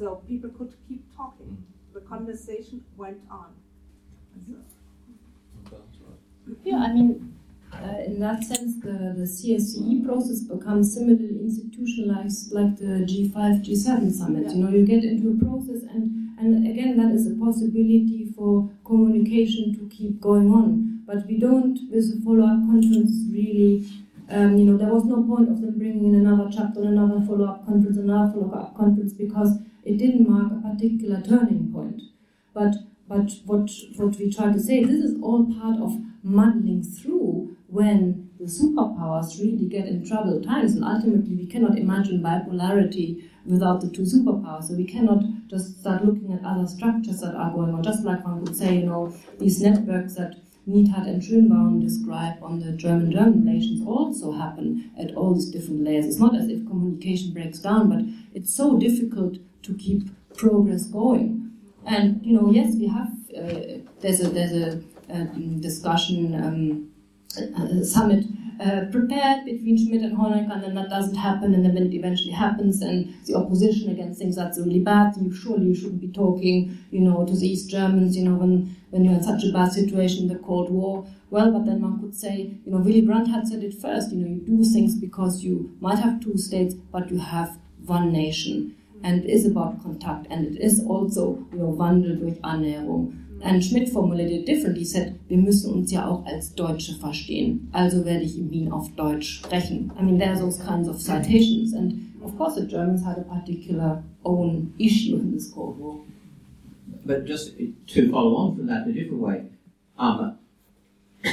[0.00, 1.46] so people could keep talking.
[1.46, 1.94] Mm.
[1.94, 3.52] The conversation went on.
[6.64, 7.38] Yeah, I mean,
[7.72, 14.12] uh, in that sense, the, the CSCE process becomes similarly institutionalized like the G5, G7
[14.12, 14.44] summit.
[14.46, 14.52] Yeah.
[14.52, 18.70] You know, you get into a process, and, and again, that is a possibility for
[18.86, 21.02] communication to keep going on.
[21.06, 23.86] But we don't, with a follow up conference, really.
[24.30, 27.44] Um, you know, there was no point of them bringing in another chapter, another follow
[27.44, 32.00] up conference, another follow up conference, because it didn't mark a particular turning point.
[32.54, 32.76] But
[33.06, 38.29] but what what we try to say, this is all part of muddling through when
[38.40, 40.74] the superpowers really get in troubled times.
[40.74, 44.64] And ultimately, we cannot imagine bipolarity without the two superpowers.
[44.68, 47.82] So we cannot just start looking at other structures that are going on.
[47.82, 50.36] Just like one would say, you know, these networks that
[50.66, 56.06] Neidhardt and Schönborn describe on the German-German relations also happen at all these different layers.
[56.06, 58.00] It's not as if communication breaks down, but
[58.34, 61.50] it's so difficult to keep progress going.
[61.86, 65.24] And you know, yes, we have uh, there's a there's a, a
[65.60, 66.89] discussion um,
[67.84, 68.24] summit
[68.60, 72.32] uh, prepared between Schmidt and Honecker, and then that doesn't happen, and then it eventually
[72.32, 76.76] happens, and the opposition against things that's really bad, you surely you shouldn't be talking,
[76.90, 79.72] you know, to the East Germans, you know, when when you're in such a bad
[79.72, 81.06] situation, the Cold War.
[81.30, 84.18] Well, but then one could say, you know, Willy Brandt had said it first, you
[84.18, 88.74] know, you do things because you might have two states, but you have one nation
[89.02, 93.14] and it is about contact and it is also you know, Wandel durch Annäherung.
[93.42, 94.80] And Schmidt formuliert it differently.
[94.80, 97.68] He said, wir müssen uns ja auch als Deutsche verstehen.
[97.72, 99.90] Also werde ich in Wien auf Deutsch sprechen.
[99.98, 101.72] I mean, there are those kinds of citations.
[101.72, 106.00] And of course, the Germans had a particular own issue in this Cold War.
[107.04, 109.44] But just to follow on from that in a different way,
[109.98, 110.38] um,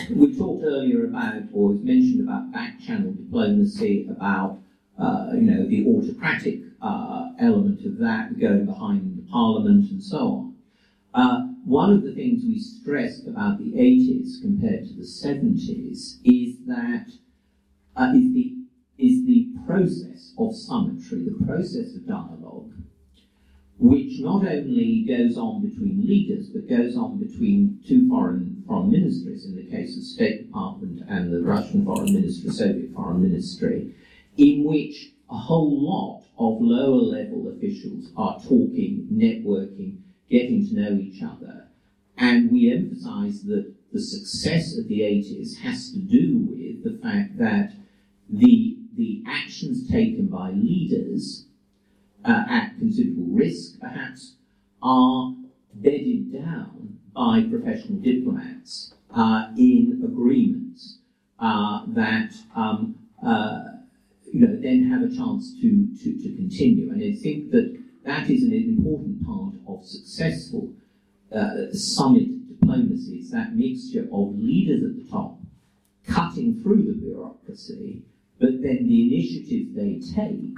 [0.09, 4.59] we talked earlier about, or was mentioned about back channel diplomacy, about
[4.97, 10.17] uh, you know the autocratic uh, element of that going behind the parliament and so
[10.17, 10.55] on.
[11.13, 16.55] Uh, one of the things we stressed about the 80s compared to the 70s is
[16.65, 17.07] that
[17.97, 18.53] uh, is the
[18.97, 22.71] is the process of summitry, the process of dialogue,
[23.79, 29.45] which not only goes on between leaders but goes on between two foreign foreign ministries.
[29.45, 33.93] In the case of State Department and the Russian Foreign Ministry, Soviet Foreign Ministry,
[34.37, 39.97] in which a whole lot of lower level officials are talking, networking,
[40.29, 41.67] getting to know each other.
[42.17, 47.37] And we emphasize that the success of the 80s has to do with the fact
[47.37, 47.73] that
[48.29, 51.45] the, the actions taken by leaders
[52.25, 54.35] uh, at considerable risk, perhaps,
[54.81, 55.33] are
[55.73, 60.97] bedded down by professional diplomats uh, in agreements
[61.39, 62.95] uh, that um,
[63.25, 63.63] uh,
[64.31, 66.91] you know, then have a chance to, to, to continue.
[66.91, 70.71] And I think that that is an important part of successful
[71.31, 73.17] uh, summit diplomacy.
[73.17, 75.37] It's that mixture of leaders at the top
[76.07, 78.01] cutting through the bureaucracy,
[78.39, 80.55] but then the initiatives they take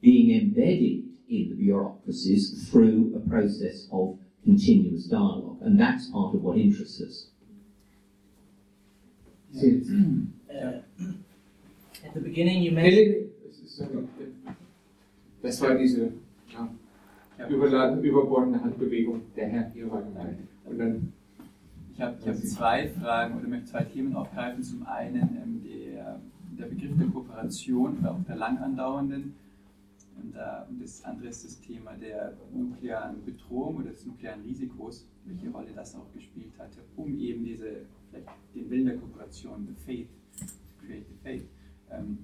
[0.00, 5.58] being embedded in the bureaucracies through a process of continuous dialogue.
[5.60, 7.26] And that's part of what interests us.
[9.56, 9.62] Uh,
[12.04, 13.30] at the beginning you mentioned.
[15.40, 16.12] Das war diese
[17.38, 20.06] ja, überladene, überbordene Handbewegung der Herr hier heute
[20.64, 21.12] Und dann
[21.98, 24.62] ich habe hab zwei Fragen oder möchte zwei Themen aufgreifen.
[24.62, 26.20] Zum einen ähm, der,
[26.56, 29.34] der Begriff der Kooperation oder auch der lang andauernden.
[30.16, 35.06] Und, äh, und das andere ist das Thema der nuklearen Bedrohung oder des nuklearen Risikos,
[35.24, 39.84] welche Rolle das auch gespielt hatte, um eben diese, vielleicht den Willen der Kooperation, the
[39.84, 40.08] faith,
[40.38, 41.48] to create the faith.
[41.90, 42.18] Ähm,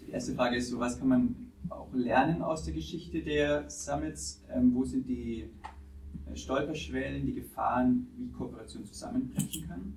[0.00, 4.42] die erste Frage ist so, was kann man auch lernen aus der Geschichte der Summits?
[4.50, 5.48] Ähm, wo sind die
[6.26, 9.94] äh, Stolperschwellen, die Gefahren, wie Kooperation zusammenbrechen kann?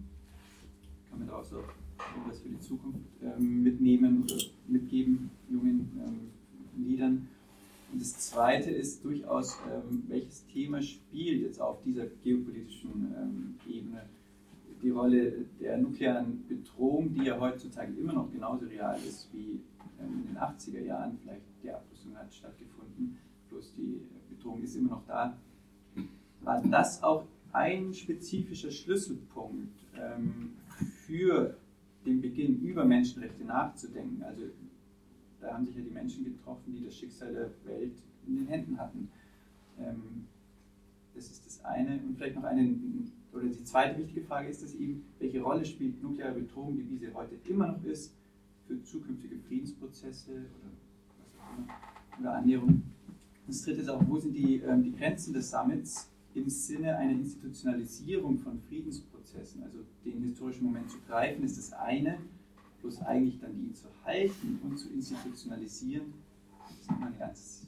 [1.09, 4.35] Kann man da auch etwas für die Zukunft ähm, mitnehmen oder
[4.67, 7.27] mitgeben, jungen ähm, Liedern?
[7.91, 14.03] Und das Zweite ist durchaus, ähm, welches Thema spielt jetzt auf dieser geopolitischen ähm, Ebene
[14.81, 19.61] die Rolle der nuklearen Bedrohung, die ja heutzutage immer noch genauso real ist wie
[19.99, 21.17] ähm, in den 80er Jahren.
[21.21, 23.17] Vielleicht die Abrüstung hat stattgefunden,
[23.49, 25.37] bloß die Bedrohung ist immer noch da.
[26.41, 30.53] War das auch ein spezifischer Schlüsselpunkt ähm,
[31.05, 31.55] für
[32.05, 34.23] den Beginn, über Menschenrechte nachzudenken?
[34.23, 34.43] Also
[35.39, 37.93] da haben sich ja die Menschen getroffen, die das Schicksal der Welt
[38.27, 39.09] in den Händen hatten.
[39.79, 40.25] Ähm,
[41.13, 41.99] das ist das eine.
[41.99, 42.73] Und vielleicht noch eine,
[43.33, 47.13] oder die zweite wichtige Frage ist es eben, welche Rolle spielt nukleare Bedrohung, wie sie
[47.13, 48.13] heute immer noch ist,
[48.67, 50.71] für zukünftige Friedensprozesse oder
[52.19, 52.83] oder Annäherung.
[53.47, 57.11] Das dritte ist auch, wo sind die, ähm, die Grenzen des Summits im Sinne einer
[57.11, 62.17] Institutionalisierung von Friedensprozessen, also den historischen Moment zu greifen, ist das eine,
[62.81, 66.13] bloß eigentlich dann die zu halten und zu institutionalisieren,
[66.67, 67.67] das ist nochmal ganz.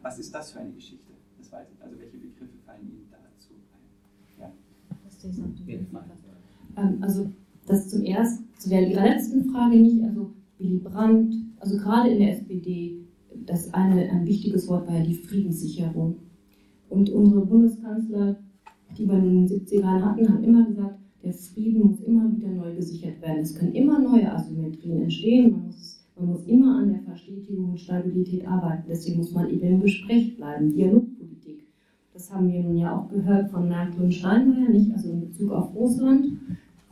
[0.00, 1.12] Was ist das für eine Geschichte?
[1.38, 1.82] Das weiß ich.
[1.82, 4.40] Also welche Begriffe fallen Ihnen dazu ein?
[4.40, 4.52] Ja.
[6.76, 7.30] Ähm, also
[7.66, 12.32] das zum ersten, zu der letzten Frage nicht, also Willy Brandt, also gerade in der
[12.32, 12.98] SPD,
[13.46, 16.16] das eine ein wichtiges Wort war ja die Friedenssicherung.
[16.88, 18.36] Und unsere Bundeskanzler,
[18.96, 22.74] die wir in den 70ern hatten, haben immer gesagt, der Frieden muss immer wieder neu
[22.74, 23.40] gesichert werden.
[23.40, 25.52] Es können immer neue Asymmetrien entstehen.
[25.52, 28.84] Man muss, man muss immer an der Verstetigung und Stabilität arbeiten.
[28.88, 31.66] Deswegen muss man eben im Gespräch bleiben, Dialogpolitik.
[32.12, 35.52] Das haben wir nun ja auch gehört von Merkel und Steinmeier, nicht also in Bezug
[35.52, 36.26] auf Russland.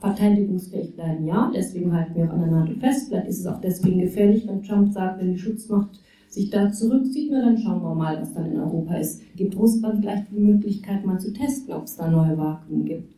[0.00, 1.50] Verteidigungsfähig bleiben, ja.
[1.54, 3.08] Deswegen halten wir auch an der NATO fest.
[3.08, 7.30] Vielleicht ist es auch deswegen gefährlich, wenn Trump sagt, wenn die Schutzmacht sich da zurückzieht,
[7.32, 9.20] na dann schauen wir mal, was dann in Europa ist.
[9.36, 13.14] Gibt Russland vielleicht die Möglichkeit, mal zu testen, ob es da neue Vakuum gibt?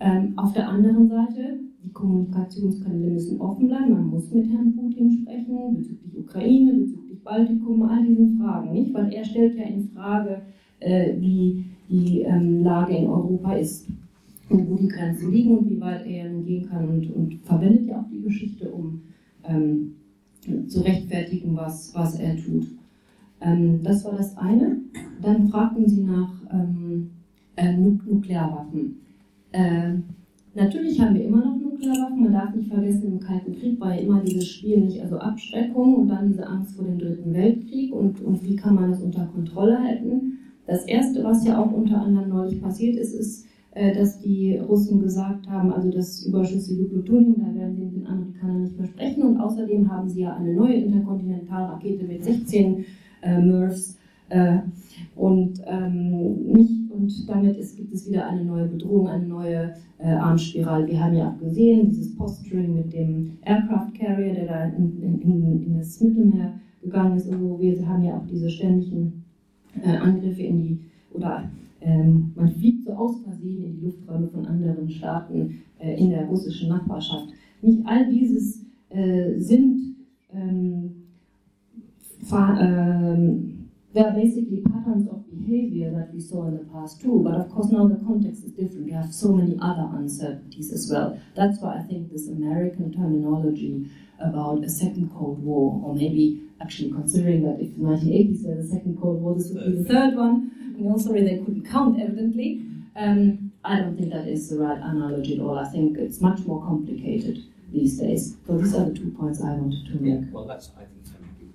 [0.00, 3.92] Ähm, auf der anderen Seite, die Kommunikationskanäle müssen offen bleiben.
[3.92, 8.94] Man muss mit Herrn Putin sprechen bezüglich Ukraine, bezüglich Baltikum, all diesen Fragen, nicht?
[8.94, 10.42] Weil er stellt ja in Frage,
[10.80, 13.88] äh, wie die ähm, Lage in Europa ist
[14.48, 18.08] wo die Grenzen liegen und wie weit er gehen kann und, und verwendet ja auch
[18.10, 19.02] die Geschichte, um
[19.44, 19.94] ähm,
[20.68, 22.66] zu rechtfertigen, was, was er tut.
[23.40, 24.78] Ähm, das war das eine.
[25.22, 27.10] Dann fragten sie nach ähm,
[27.56, 29.00] äh, Nuklearwaffen.
[29.52, 29.94] Äh,
[30.54, 32.22] natürlich haben wir immer noch Nuklearwaffen.
[32.22, 35.94] Man darf nicht vergessen, im Kalten Krieg war ja immer dieses Spiel nicht, also Abschreckung
[35.96, 39.26] und dann diese Angst vor dem Dritten Weltkrieg und, und wie kann man das unter
[39.26, 40.38] Kontrolle halten.
[40.66, 45.48] Das Erste, was ja auch unter anderem neulich passiert ist, ist, dass die Russen gesagt
[45.48, 49.22] haben, also das überschüssige Plutonium, da werden sie den Amerikanern nicht versprechen.
[49.24, 52.84] Und außerdem haben sie ja eine neue Interkontinentalrakete mit 16
[53.22, 53.98] äh, MIRFs.
[54.28, 54.58] Äh,
[55.16, 60.08] und, ähm, nicht, und damit ist, gibt es wieder eine neue Bedrohung, eine neue äh,
[60.08, 60.86] Armspirale.
[60.86, 65.62] Wir haben ja auch gesehen, dieses Posturing mit dem Aircraft Carrier, der da in, in,
[65.66, 67.26] in das Mittelmeer gegangen ist.
[67.28, 67.60] Und so.
[67.60, 69.24] Wir haben ja auch diese ständigen
[69.82, 70.78] äh, Angriffe in die,
[71.12, 71.50] oder
[71.84, 76.26] ähm, man fliegt so aus Versehen in die Lufträume von anderen Staaten äh, in der
[76.26, 77.28] russischen Nachbarschaft.
[77.62, 79.96] Nicht all dieses äh, sind
[80.32, 80.90] ähm,
[82.32, 83.53] ähm,
[83.94, 87.48] there are basically patterns of behavior that we saw in the past too, but of
[87.50, 88.86] course now the context is different.
[88.86, 91.18] We have so many other uncertainties as well.
[91.36, 93.88] That's why I think this American terminology
[94.18, 98.66] about a second Cold War, or maybe actually considering that if the 1980s were the
[98.66, 100.50] second Cold War, this would be the third one.
[100.76, 102.66] You know, sorry, they couldn't count evidently.
[102.96, 105.56] Um, I don't think that is the right analogy at all.
[105.56, 108.36] I think it's much more complicated these days.
[108.46, 110.32] So these are the two points I wanted to make.
[110.32, 110.90] Well, that's I think.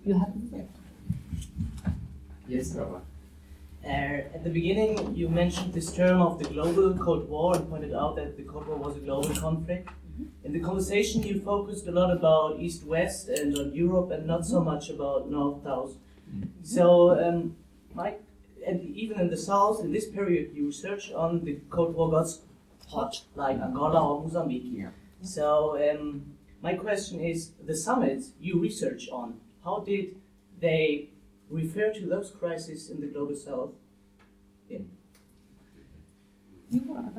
[0.05, 0.33] You have
[2.49, 3.01] Jetzt aber.
[3.83, 7.93] Uh, at the beginning, you mentioned this term of the global Cold War and pointed
[7.93, 9.87] out that the Cold War was a global conflict.
[9.87, 10.45] Mm-hmm.
[10.45, 14.45] In the conversation, you focused a lot about East West and on Europe and not
[14.45, 15.93] so much about North South.
[15.93, 16.47] Mm-hmm.
[16.63, 17.55] So, um,
[17.93, 18.21] Mike,
[18.67, 22.27] and even in the South, in this period, you research on the Cold War got
[22.89, 24.63] hot, like Angola or Mozambique.
[24.65, 24.89] Yeah.
[25.21, 26.25] So, um,
[26.61, 30.15] my question is the summits you research on, how did
[30.59, 31.09] they
[31.49, 33.71] refer to those crises in the global south.
[34.69, 34.79] Yeah.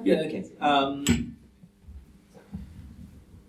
[0.05, 0.45] Yeah, okay.
[0.61, 1.37] Um,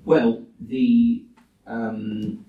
[0.04, 1.24] well, the,
[1.68, 2.46] um,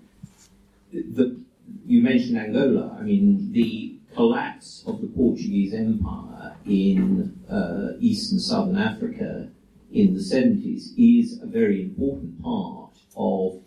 [0.93, 1.43] the
[1.87, 2.97] you mentioned Angola.
[2.99, 9.49] I mean, the collapse of the Portuguese Empire in uh, East and Southern Africa
[9.93, 13.61] in the 70s is a very important part of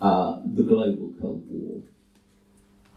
[0.00, 1.82] uh, the global Cold War.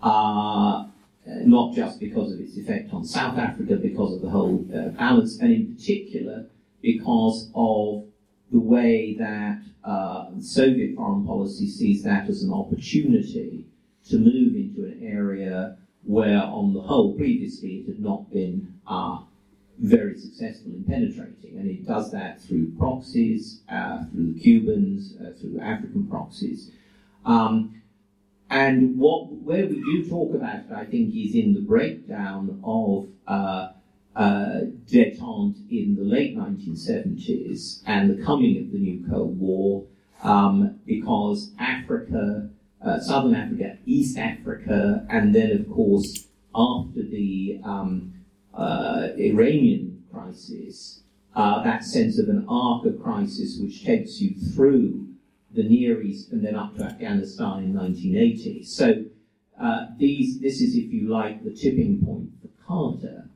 [0.01, 0.87] Uh,
[1.27, 4.89] uh, not just because of its effect on South Africa, because of the whole uh,
[4.89, 6.45] balance, and in particular
[6.81, 8.05] because of
[8.51, 13.65] the way that uh, Soviet foreign policy sees that as an opportunity
[14.09, 19.19] to move into an area where, on the whole, previously it had not been uh,
[19.79, 21.57] very successful in penetrating.
[21.57, 26.71] And it does that through proxies, uh, through Cubans, uh, through African proxies.
[27.25, 27.81] Um,
[28.53, 33.07] and what where we do talk about it, I think, is in the breakdown of
[33.27, 33.71] uh,
[34.15, 39.85] uh, detente in the late 1970s and the coming of the new Cold War,
[40.21, 42.47] um, because Africa,
[42.85, 48.13] uh, Southern Africa, East Africa, and then, of course, after the um,
[48.53, 51.01] uh, Iranian crisis,
[51.35, 55.07] uh, that sense of an arc of crisis which takes you through
[55.53, 58.63] the Near East and then up to Afghanistan in 1980.
[58.63, 59.05] So
[59.61, 63.29] uh, these, this is, if you like, the tipping point for Carter,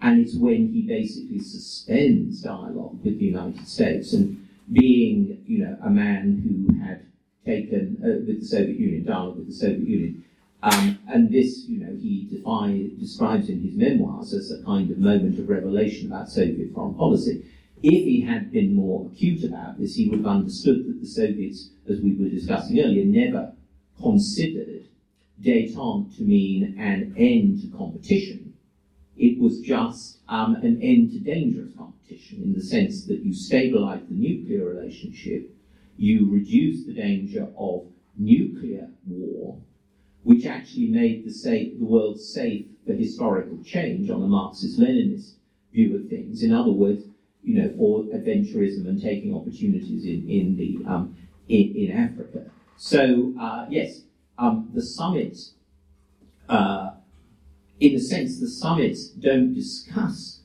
[0.00, 4.12] and it's when he basically suspends dialogue with the United States.
[4.12, 7.06] And being, you know, a man who had
[7.44, 10.24] taken uh, with the Soviet Union, dialogue with the Soviet Union,
[10.62, 14.98] um, and this, you know, he define, describes in his memoirs as a kind of
[14.98, 17.44] moment of revelation about Soviet foreign policy.
[17.82, 21.70] If he had been more acute about this, he would have understood that the Soviets,
[21.88, 23.52] as we were discussing earlier, never
[24.00, 24.86] considered
[25.40, 28.54] détente to mean an end to competition.
[29.16, 34.00] It was just um, an end to dangerous competition in the sense that you stabilize
[34.08, 35.50] the nuclear relationship,
[35.96, 37.86] you reduce the danger of
[38.16, 39.56] nuclear war,
[40.24, 45.34] which actually made the, safe, the world safe for historical change on a Marxist Leninist
[45.72, 46.42] view of things.
[46.42, 47.02] In other words,
[47.42, 51.16] you know, for adventurism and taking opportunities in, in the um,
[51.48, 52.50] in, in Africa.
[52.76, 54.02] So uh, yes,
[54.38, 55.54] um, the summits,
[56.48, 56.90] uh,
[57.80, 60.40] in a sense, the summits don't discuss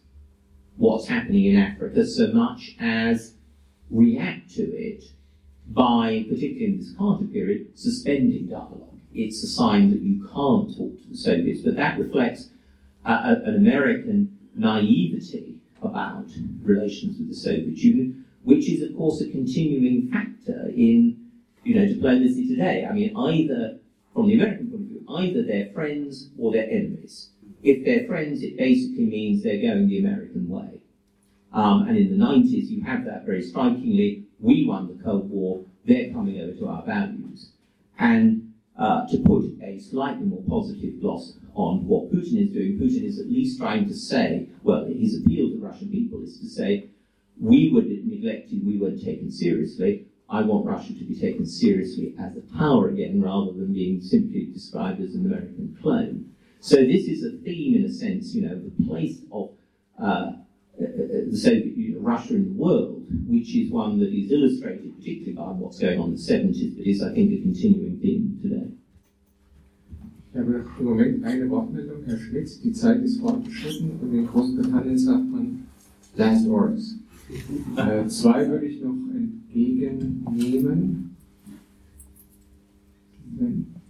[0.78, 3.36] what's happening in Africa so much as
[3.90, 5.03] react to it
[5.68, 8.99] by, particularly in this Carter period, suspending dialogue.
[9.14, 12.49] It's a sign that you can't talk to the Soviets, but that reflects
[13.06, 15.53] uh, an American naivety
[15.84, 16.27] about
[16.61, 21.23] relations with the Soviet Union, which is, of course, a continuing factor in
[21.64, 22.85] you know, diplomacy today.
[22.89, 23.80] I mean, either,
[24.14, 27.30] from the American point of view, either they're friends or they're enemies.
[27.64, 30.81] If they're friends, it basically means they're going the American way.
[31.53, 34.26] Um, and in the 90s, you have that very strikingly.
[34.39, 37.51] We won the Cold War, they're coming over to our values.
[37.99, 38.43] And
[38.78, 43.20] uh, to put a slightly more positive gloss on what Putin is doing, Putin is
[43.20, 46.90] at least trying to say, well, his appeal to Russian people is to say,
[47.40, 50.06] we were neglected, we weren't taken seriously.
[50.30, 54.45] I want Russia to be taken seriously as a power again, rather than being simply
[54.45, 56.32] described as an American clone.
[56.60, 59.52] So this is a theme, in a sense, you know, the place of
[60.02, 60.32] uh,
[60.78, 65.52] the Soviet Union, Russia in the world, which is one that is illustrated particularly by
[65.52, 68.70] what's going on in the 70s, but is, I think, a continuing theme today.
[70.34, 72.50] Ich habe im Moment eine Wortmeldung, Herr Schmidt.
[72.64, 75.68] Die Zeit ist fortgeschritten und in Großbritannien sagt man
[76.16, 76.98] Last Orders.
[77.78, 81.12] Äh, zwei würde ich noch entgegennehmen.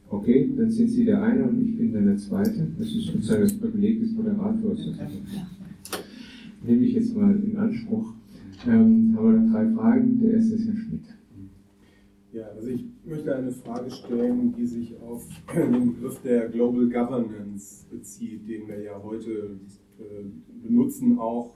[0.10, 2.68] Okay, dann sind Sie der eine und ich bin dann der zweite.
[2.78, 4.80] Das ist sozusagen das Privileg des Moderators.
[6.64, 8.14] Nehme ich jetzt mal in Anspruch.
[8.66, 10.20] Ähm, haben wir noch drei Fragen.
[10.22, 11.04] Der erste ist Herr Schmidt.
[12.32, 17.86] Ja, also ich möchte eine Frage stellen, die sich auf den Begriff der Global Governance
[17.92, 19.60] bezieht, den wir ja heute
[20.00, 20.24] äh,
[20.66, 21.54] benutzen, auch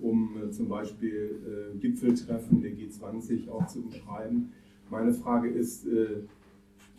[0.00, 4.52] um äh, zum Beispiel äh, Gipfeltreffen der G20 auch zu umschreiben.
[4.90, 5.84] Meine Frage ist,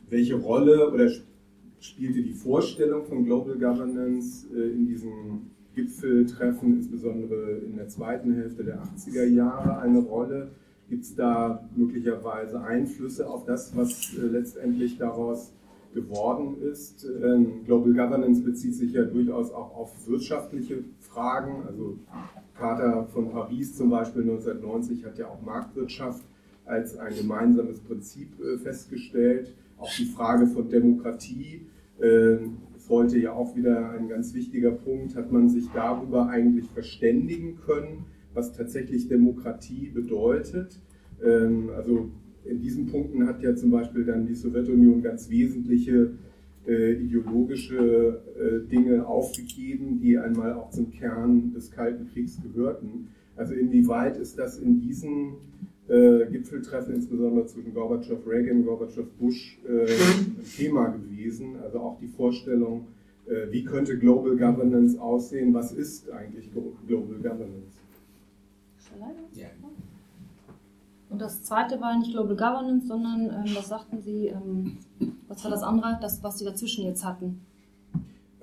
[0.09, 1.09] welche Rolle oder
[1.79, 8.81] spielte die Vorstellung von Global Governance in diesen Gipfeltreffen, insbesondere in der zweiten Hälfte der
[8.81, 10.49] 80er Jahre, eine Rolle?
[10.89, 15.53] Gibt es da möglicherweise Einflüsse auf das, was äh, letztendlich daraus
[15.93, 17.05] geworden ist?
[17.05, 21.63] Ähm, Global Governance bezieht sich ja durchaus auch auf wirtschaftliche Fragen.
[21.67, 21.99] Also
[22.57, 26.23] Charta von Paris zum Beispiel 1990 hat ja auch Marktwirtschaft
[26.65, 29.53] als ein gemeinsames Prinzip äh, festgestellt.
[29.77, 31.67] Auch die Frage von Demokratie
[31.99, 32.37] äh,
[32.89, 35.15] heute ja auch wieder ein ganz wichtiger Punkt.
[35.15, 40.79] Hat man sich darüber eigentlich verständigen können, was tatsächlich Demokratie bedeutet?
[41.23, 42.09] Ähm, also
[42.45, 46.11] in diesen Punkten hat ja zum Beispiel dann die Sowjetunion ganz wesentliche
[46.67, 53.07] äh, ideologische äh, Dinge aufgegeben, die einmal auch zum Kern des Kalten Kriegs gehörten.
[53.35, 55.35] Also inwieweit ist das in diesen
[55.87, 61.57] äh, Gipfeltreffen, insbesondere zwischen Gorbatschow, Reagan, Gorbatschow, Bush, äh, ein Thema gewesen.
[61.61, 62.87] Also auch die Vorstellung,
[63.25, 65.53] äh, wie könnte Global Governance aussehen?
[65.53, 67.77] Was ist eigentlich Global Governance?
[69.33, 69.47] Ja.
[71.09, 74.77] Und das zweite war nicht Global Governance, sondern, ähm, was sagten Sie, ähm,
[75.27, 77.41] was war das andere, das, was Sie dazwischen jetzt hatten?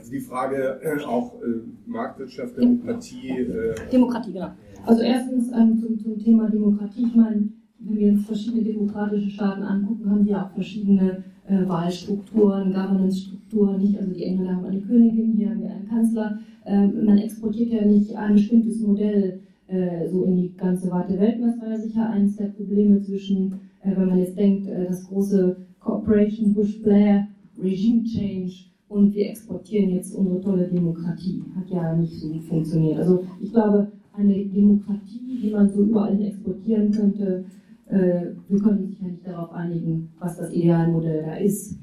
[0.05, 3.31] Also die Frage äh, auch äh, Marktwirtschaft, Demokratie.
[3.31, 4.51] Äh, Demokratie, genau.
[4.85, 7.07] Also erstens ähm, zum, zum Thema Demokratie.
[7.07, 7.49] Ich meine,
[7.79, 13.81] wenn wir uns verschiedene demokratische Staaten angucken, haben die ja auch verschiedene äh, Wahlstrukturen, Governance-Strukturen.
[13.81, 13.99] Nicht?
[13.99, 16.39] Also die Engländer haben eine Königin, hier haben wir einen Kanzler.
[16.67, 21.39] Ähm, man exportiert ja nicht ein bestimmtes Modell äh, so in die ganze weite Welt.
[21.41, 25.03] das war ja sicher eines der Probleme zwischen, äh, wenn man jetzt denkt, äh, das
[25.09, 27.27] große Corporation Bush-Blair,
[27.59, 31.43] Regime Change und wir exportieren jetzt unsere tolle Demokratie.
[31.57, 32.99] Hat ja nicht so funktioniert.
[32.99, 37.45] Also ich glaube, eine Demokratie, die man so überall exportieren könnte.
[37.89, 41.77] Äh, wir können uns ja nicht darauf einigen, was das Idealmodell da ist.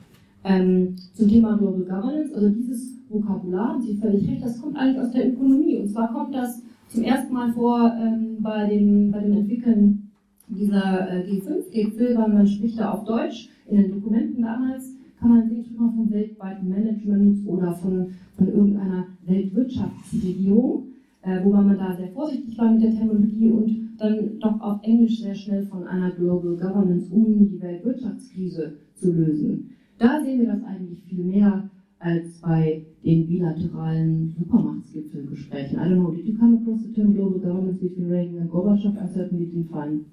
[0.46, 5.12] Ähm, zum Thema Global Governance, also dieses Vokabular, Sie völlig recht, das kommt eigentlich aus
[5.12, 5.78] der Ökonomie.
[5.78, 10.12] Und zwar kommt das zum ersten Mal vor ähm, bei, dem, bei dem Entwickeln
[10.48, 15.48] dieser äh, G5-Gipfel, weil man spricht da auf Deutsch in den Dokumenten damals, kann man
[15.48, 18.08] sehen, schon mal vom weltweiten Management oder von,
[18.38, 20.92] von irgendeiner Weltwirtschaftsregierung
[21.24, 25.22] äh, wobei man da sehr vorsichtig war mit der Terminologie und dann doch auf Englisch
[25.22, 29.70] sehr schnell von einer Global Governance, um die Weltwirtschaftskrise zu lösen.
[30.00, 31.70] Da sehen wir das eigentlich viel mehr
[32.00, 35.78] als bei den bilateralen Supermachtsgipfelgesprächen.
[35.78, 38.98] I don't know, did you come across the term global governance between Reagan and Gorbachev?
[38.98, 40.06] I certainly didn't find.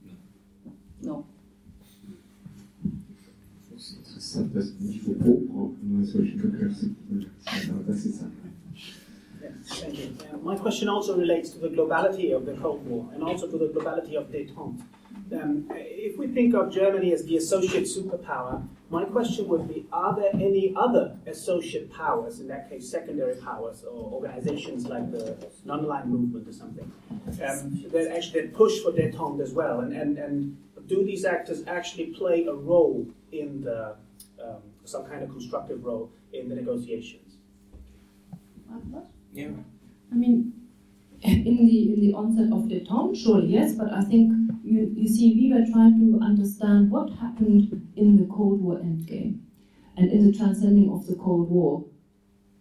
[1.03, 1.25] No.
[9.71, 13.59] Uh, my question also relates to the globality of the Cold War and also to
[13.59, 14.83] the globality of détente.
[15.31, 20.17] Um, if we think of Germany as the associate superpower, my question would be Are
[20.17, 25.81] there any other associate powers, in that case secondary powers, or organizations like the non
[25.85, 26.91] aligned movement or something,
[27.43, 29.81] um, that actually push for détente as well?
[29.81, 30.57] And, and, and
[30.87, 33.97] do these actors actually play a role in the,
[34.45, 37.37] um, some kind of constructive role in the negotiations?
[39.33, 39.51] Yeah.
[40.13, 40.53] I mean,
[41.23, 44.33] in the in the onset of détente, surely yes, but I think
[44.65, 49.41] you, you see we were trying to understand what happened in the Cold War endgame
[49.97, 51.85] and in the transcending of the Cold War.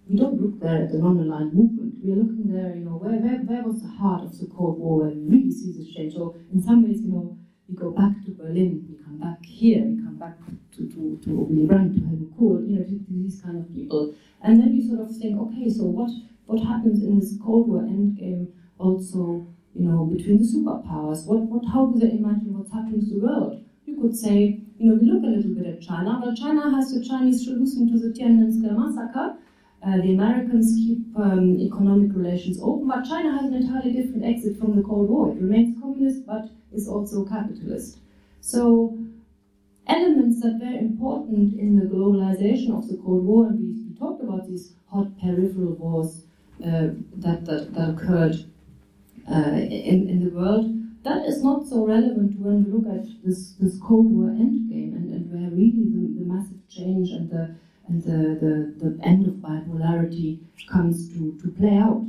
[0.10, 1.96] We don't look there at the non-aligned movement.
[2.02, 5.00] We're looking there, you know, where, where, where was the heart of the Cold War
[5.02, 6.14] where we really see this change?
[6.14, 7.38] So in some ways, you know,
[7.68, 10.38] we go back to Berlin, we come back here, we come back
[10.78, 14.14] to, to, to Brandt, to Helmut Kohl, you know, to these kind of people.
[14.42, 16.12] And then you sort of think, okay, so what
[16.48, 18.48] what happens in this Cold War endgame
[18.80, 19.46] also,
[19.76, 21.26] you know, between the superpowers?
[21.26, 23.66] What, what, how do they imagine what's happening to the world?
[23.86, 26.94] You could say, you know, we look a little bit at China, but China has
[26.94, 29.38] the Chinese solution to the Tiananmen Square massacre.
[29.86, 34.58] Uh, the Americans keep um, economic relations open, but China has an entirely different exit
[34.58, 35.32] from the Cold War.
[35.32, 38.00] It remains communist, but is also capitalist.
[38.42, 38.98] So,
[39.88, 44.48] elements that were important in the globalization of the Cold War, and we, talked about
[44.48, 46.22] these hot peripheral wars
[46.64, 48.36] uh, that, that, that occurred
[49.32, 50.72] uh, in, in the world,
[51.04, 55.12] that is not so relevant when we look at this, this Cold War endgame and,
[55.14, 57.56] and where really the, the massive change and the
[57.88, 60.40] and the, the, the end of bipolarity
[60.70, 62.06] comes to, to play out.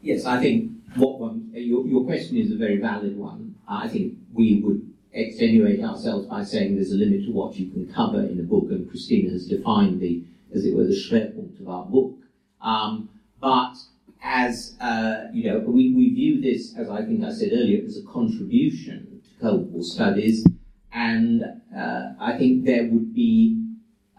[0.00, 3.56] Yes, I think what one, your, your question is a very valid one.
[3.68, 7.92] I think we would extenuate ourselves by saying there's a limit to what you can
[7.92, 10.24] cover in a book, and Kristina has defined the,
[10.54, 12.16] as it were, the Schwerpunkt of our book.
[12.60, 13.08] Um,
[13.40, 13.74] but
[14.22, 17.98] as uh, you know, we, we view this, as I think I said earlier, as
[17.98, 20.46] a contribution to Cold War studies,
[20.92, 21.42] and
[21.76, 23.62] uh, I think there would be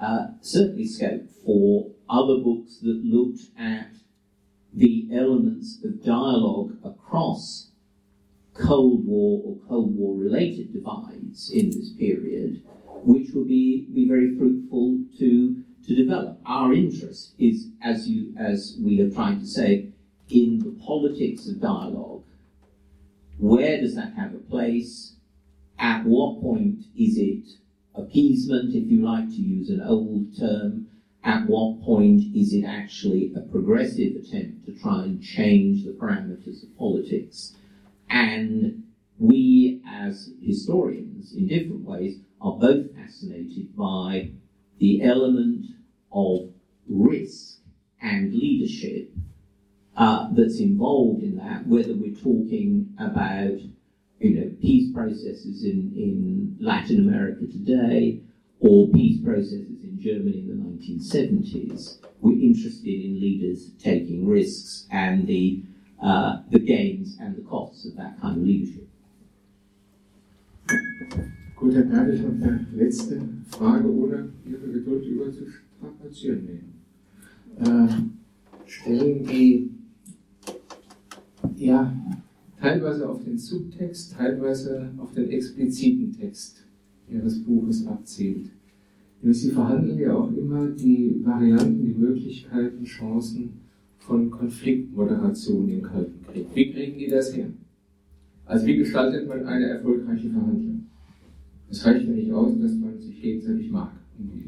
[0.02, 3.92] uh, certainly scope for other books that looked at
[4.74, 7.70] the elements of dialogue across
[8.54, 12.62] Cold War or Cold War related divides in this period,
[13.04, 16.40] which will be, be very fruitful to, to develop.
[16.46, 19.90] Our interest is, as, you, as we have tried to say,
[20.30, 22.24] in the politics of dialogue.
[23.38, 25.16] Where does that have a place?
[25.80, 27.46] At what point is it
[27.96, 30.88] appeasement, if you like to use an old term?
[31.24, 36.64] At what point is it actually a progressive attempt to try and change the parameters
[36.64, 37.56] of politics?
[38.14, 38.84] And
[39.18, 44.30] we, as historians, in different ways, are both fascinated by
[44.78, 45.66] the element
[46.12, 46.52] of
[46.88, 47.58] risk
[48.00, 49.10] and leadership
[49.98, 53.58] uh, that's involved in that, whether we're talking about
[54.20, 58.20] you know, peace processes in, in Latin America today
[58.60, 61.98] or peace processes in Germany in the 1970s.
[62.22, 65.64] We're interested in leaders taking risks and the,
[66.04, 68.88] uh, the gains and the costs of that kind of leadership.
[71.56, 76.74] Gut, dann darf ich noch eine letzte Frage, ohne Ihre Geduld überzustrapazieren nehmen.
[77.60, 79.70] Äh, stellen die
[81.56, 81.94] ja,
[82.60, 86.66] teilweise auf den Subtext, teilweise auf den expliziten Text
[87.10, 88.50] Ihres Buches abzielt.
[89.22, 93.63] Sie verhandeln ja auch immer die Varianten, die Möglichkeiten, Chancen
[94.06, 96.48] von Konfliktmoderation im Kalten Krieg.
[96.54, 97.50] Wie kriegen die das her?
[98.46, 100.86] Also wie gestaltet man eine erfolgreiche Verhandlung?
[101.70, 103.92] Es reicht ja nicht aus, dass man sich gegenseitig mag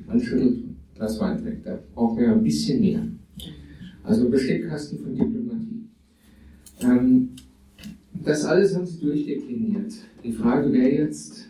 [0.08, 0.64] Hand schüttelt
[0.98, 1.66] das Wein trinkt.
[1.66, 3.08] Da braucht man ja ein bisschen mehr.
[4.04, 5.90] Also Besteckkasten von Diplomatie.
[6.82, 7.30] Ähm,
[8.24, 9.94] das alles haben Sie durchdekliniert.
[10.24, 11.50] Die Frage wäre jetzt,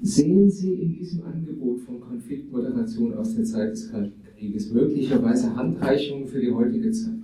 [0.00, 6.26] sehen Sie in diesem Angebot von Konfliktmoderation aus der Zeit des Kalten Krieges möglicherweise Handreichungen
[6.26, 7.14] für die heutige Zeit?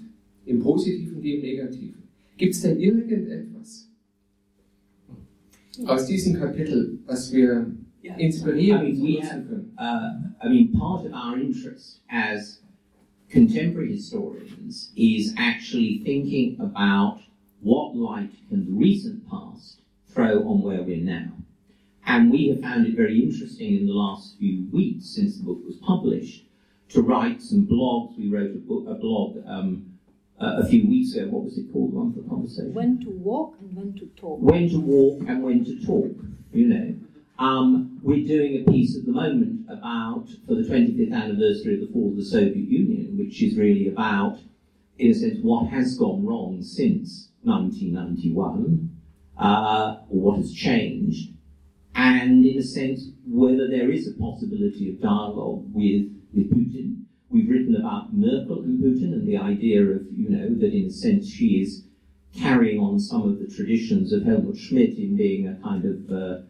[0.46, 2.04] Im Positiven wie im Negativen.
[2.36, 3.90] Gibt es denn irgendetwas
[5.84, 7.74] aus diesem Kapitel, was wir
[8.18, 9.44] inspirieren I mean, we have,
[9.78, 12.60] uh, I mean, part of our interest as
[13.28, 17.18] contemporary historians is actually thinking about
[17.60, 21.32] what light can the recent past throw on where we're now.
[22.06, 25.58] And we have found it very interesting in the last few weeks since the book
[25.66, 26.47] was published
[26.90, 28.18] to write some blogs.
[28.18, 29.98] We wrote a, book, a blog um,
[30.40, 31.28] uh, a few weeks ago.
[31.28, 31.92] What was it called?
[31.92, 32.74] One for conversation.
[32.74, 34.40] When to walk and when to talk.
[34.40, 36.16] When to walk and when to talk.
[36.52, 36.94] You know.
[37.38, 41.92] Um, we're doing a piece at the moment about for the 25th anniversary of the
[41.92, 44.38] fall of the Soviet Union, which is really about,
[44.98, 48.90] in a sense, what has gone wrong since 1991,
[49.38, 51.32] uh, or what has changed,
[51.94, 57.04] and in a sense, whether there is a possibility of dialogue with, with Putin.
[57.30, 60.90] We've written about Merkel and Putin and the idea of, you know, that in a
[60.90, 61.84] sense she is
[62.34, 66.42] carrying on some of the traditions of Helmut Schmidt in being a kind of uh,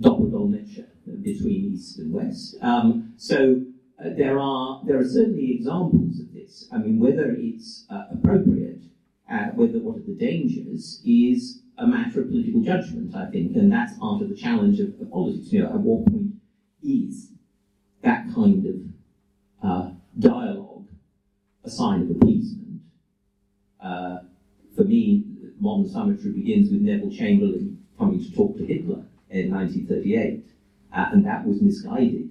[0.00, 0.86] Doppeldolmetscher
[1.22, 2.56] between East and West.
[2.62, 3.62] Um, so
[3.98, 6.68] uh, there are there are certainly examples of this.
[6.72, 8.82] I mean, whether it's uh, appropriate,
[9.30, 13.72] uh, whether what are the dangers, is a matter of political judgment, I think, and
[13.72, 15.52] that's part of the challenge of, of politics.
[15.52, 16.34] You know, at what point
[16.82, 17.32] is
[18.02, 18.74] that kind of
[19.62, 20.86] uh, dialogue
[21.64, 22.80] a sign of appeasement?
[23.82, 24.18] Uh,
[24.76, 25.24] for me,
[25.58, 30.44] modern summitry begins with Neville Chamberlain coming to talk to Hitler in 1938,
[30.92, 32.30] uh, and that was misguided.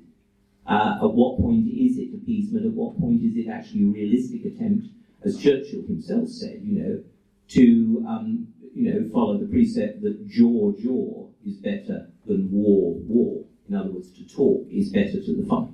[0.66, 2.66] Uh, at what point is it appeasement?
[2.66, 4.88] At what point is it actually a realistic attempt,
[5.24, 7.04] as Churchill himself said, you know,
[7.50, 13.44] to um, you know follow the precept that jaw jaw is better than war war.
[13.68, 15.70] In other words, to talk is better to the fight.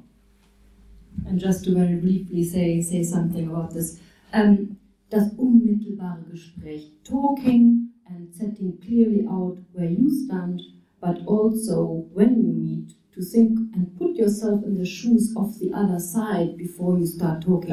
[1.28, 4.00] And just to very briefly say say something about this.
[4.34, 4.78] Um,
[5.10, 10.62] das unmittelbare Gespräch, talking and setting clearly out where you stand
[11.06, 15.72] but also when you meet to think and put yourself in the shoes of the
[15.74, 17.70] other side before you start talking.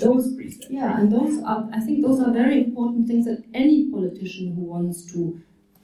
[0.00, 0.34] Those,
[0.70, 4.62] yeah, and those are, I think those are very important things that any politician who
[4.62, 5.38] wants to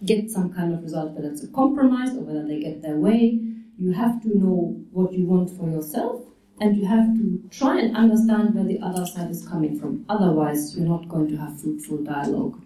[0.04, 3.38] get some kind of result, whether it's a compromise or whether they get their way,
[3.76, 6.21] you have to know what you want for yourself
[6.62, 10.04] and you have to try and understand where the other side is coming from.
[10.08, 12.56] Otherwise, you're not going to have fruitful dialogue.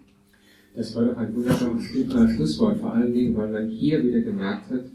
[0.75, 4.85] Das war doch ein wunderbares Schlusswort, vor allen Dingen, weil man hier wieder gemerkt hat,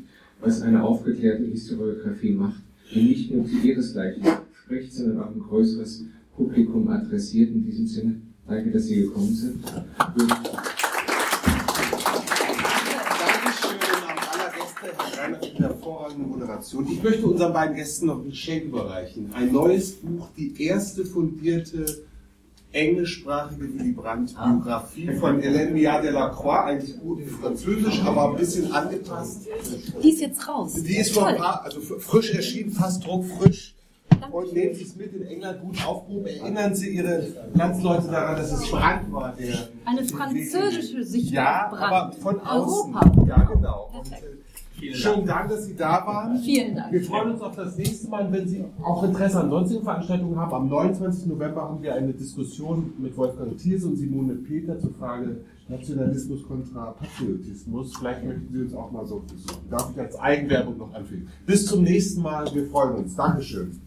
[0.41, 2.63] was eine aufgeklärte Historiografie macht,
[2.95, 4.23] die nicht nur zu ihresgleichen
[4.53, 6.05] spricht, sondern auch ein größeres
[6.37, 7.51] Publikum adressiert.
[7.51, 9.65] In diesem Sinne, danke, dass Sie gekommen sind.
[16.13, 16.87] Hervorragende Moderation.
[16.91, 19.31] Ich möchte unseren beiden Gästen noch ein Geschenk überreichen.
[19.35, 22.05] Ein neues Buch, die erste fundierte
[22.73, 29.47] englischsprachige Willy Brandt-Biografie von Hélène Millard Delacroix, eigentlich gut in Französisch, aber ein bisschen angepasst.
[30.03, 30.73] Die ist jetzt raus.
[30.75, 33.75] Die ist vor ein paar, also frisch erschienen, fast druckfrisch.
[34.31, 36.27] Und nehmen Sie es mit in England gut aufgehoben.
[36.27, 39.69] Erinnern Sie Ihre Landsleute daran, dass es Brandt war, der.
[39.85, 41.93] Eine französische Sicht Ja, auf Brand.
[41.93, 42.95] aber von außen.
[42.95, 43.27] Europa.
[43.27, 43.91] Ja, genau.
[43.93, 44.42] Und, Perfekt.
[44.83, 46.39] Äh, Schönen Dank, dass Sie da waren.
[46.39, 46.93] Vielen Dank.
[46.93, 50.53] Wir freuen uns auf das nächste Mal, wenn Sie auch Interesse an sonstigen Veranstaltungen haben.
[50.55, 51.27] Am 29.
[51.27, 56.93] November haben wir eine Diskussion mit Wolfgang Thiers und Simone Peter zur Frage Nationalismus kontra
[56.93, 57.97] Patriotismus.
[57.97, 59.69] Vielleicht möchten Sie uns auch mal so besuchen.
[59.71, 61.29] Darf ich als Eigenwerbung noch anfügen.
[61.47, 62.47] Bis zum nächsten Mal.
[62.55, 63.17] Wir freuen uns.
[63.17, 63.81] Dankeschön.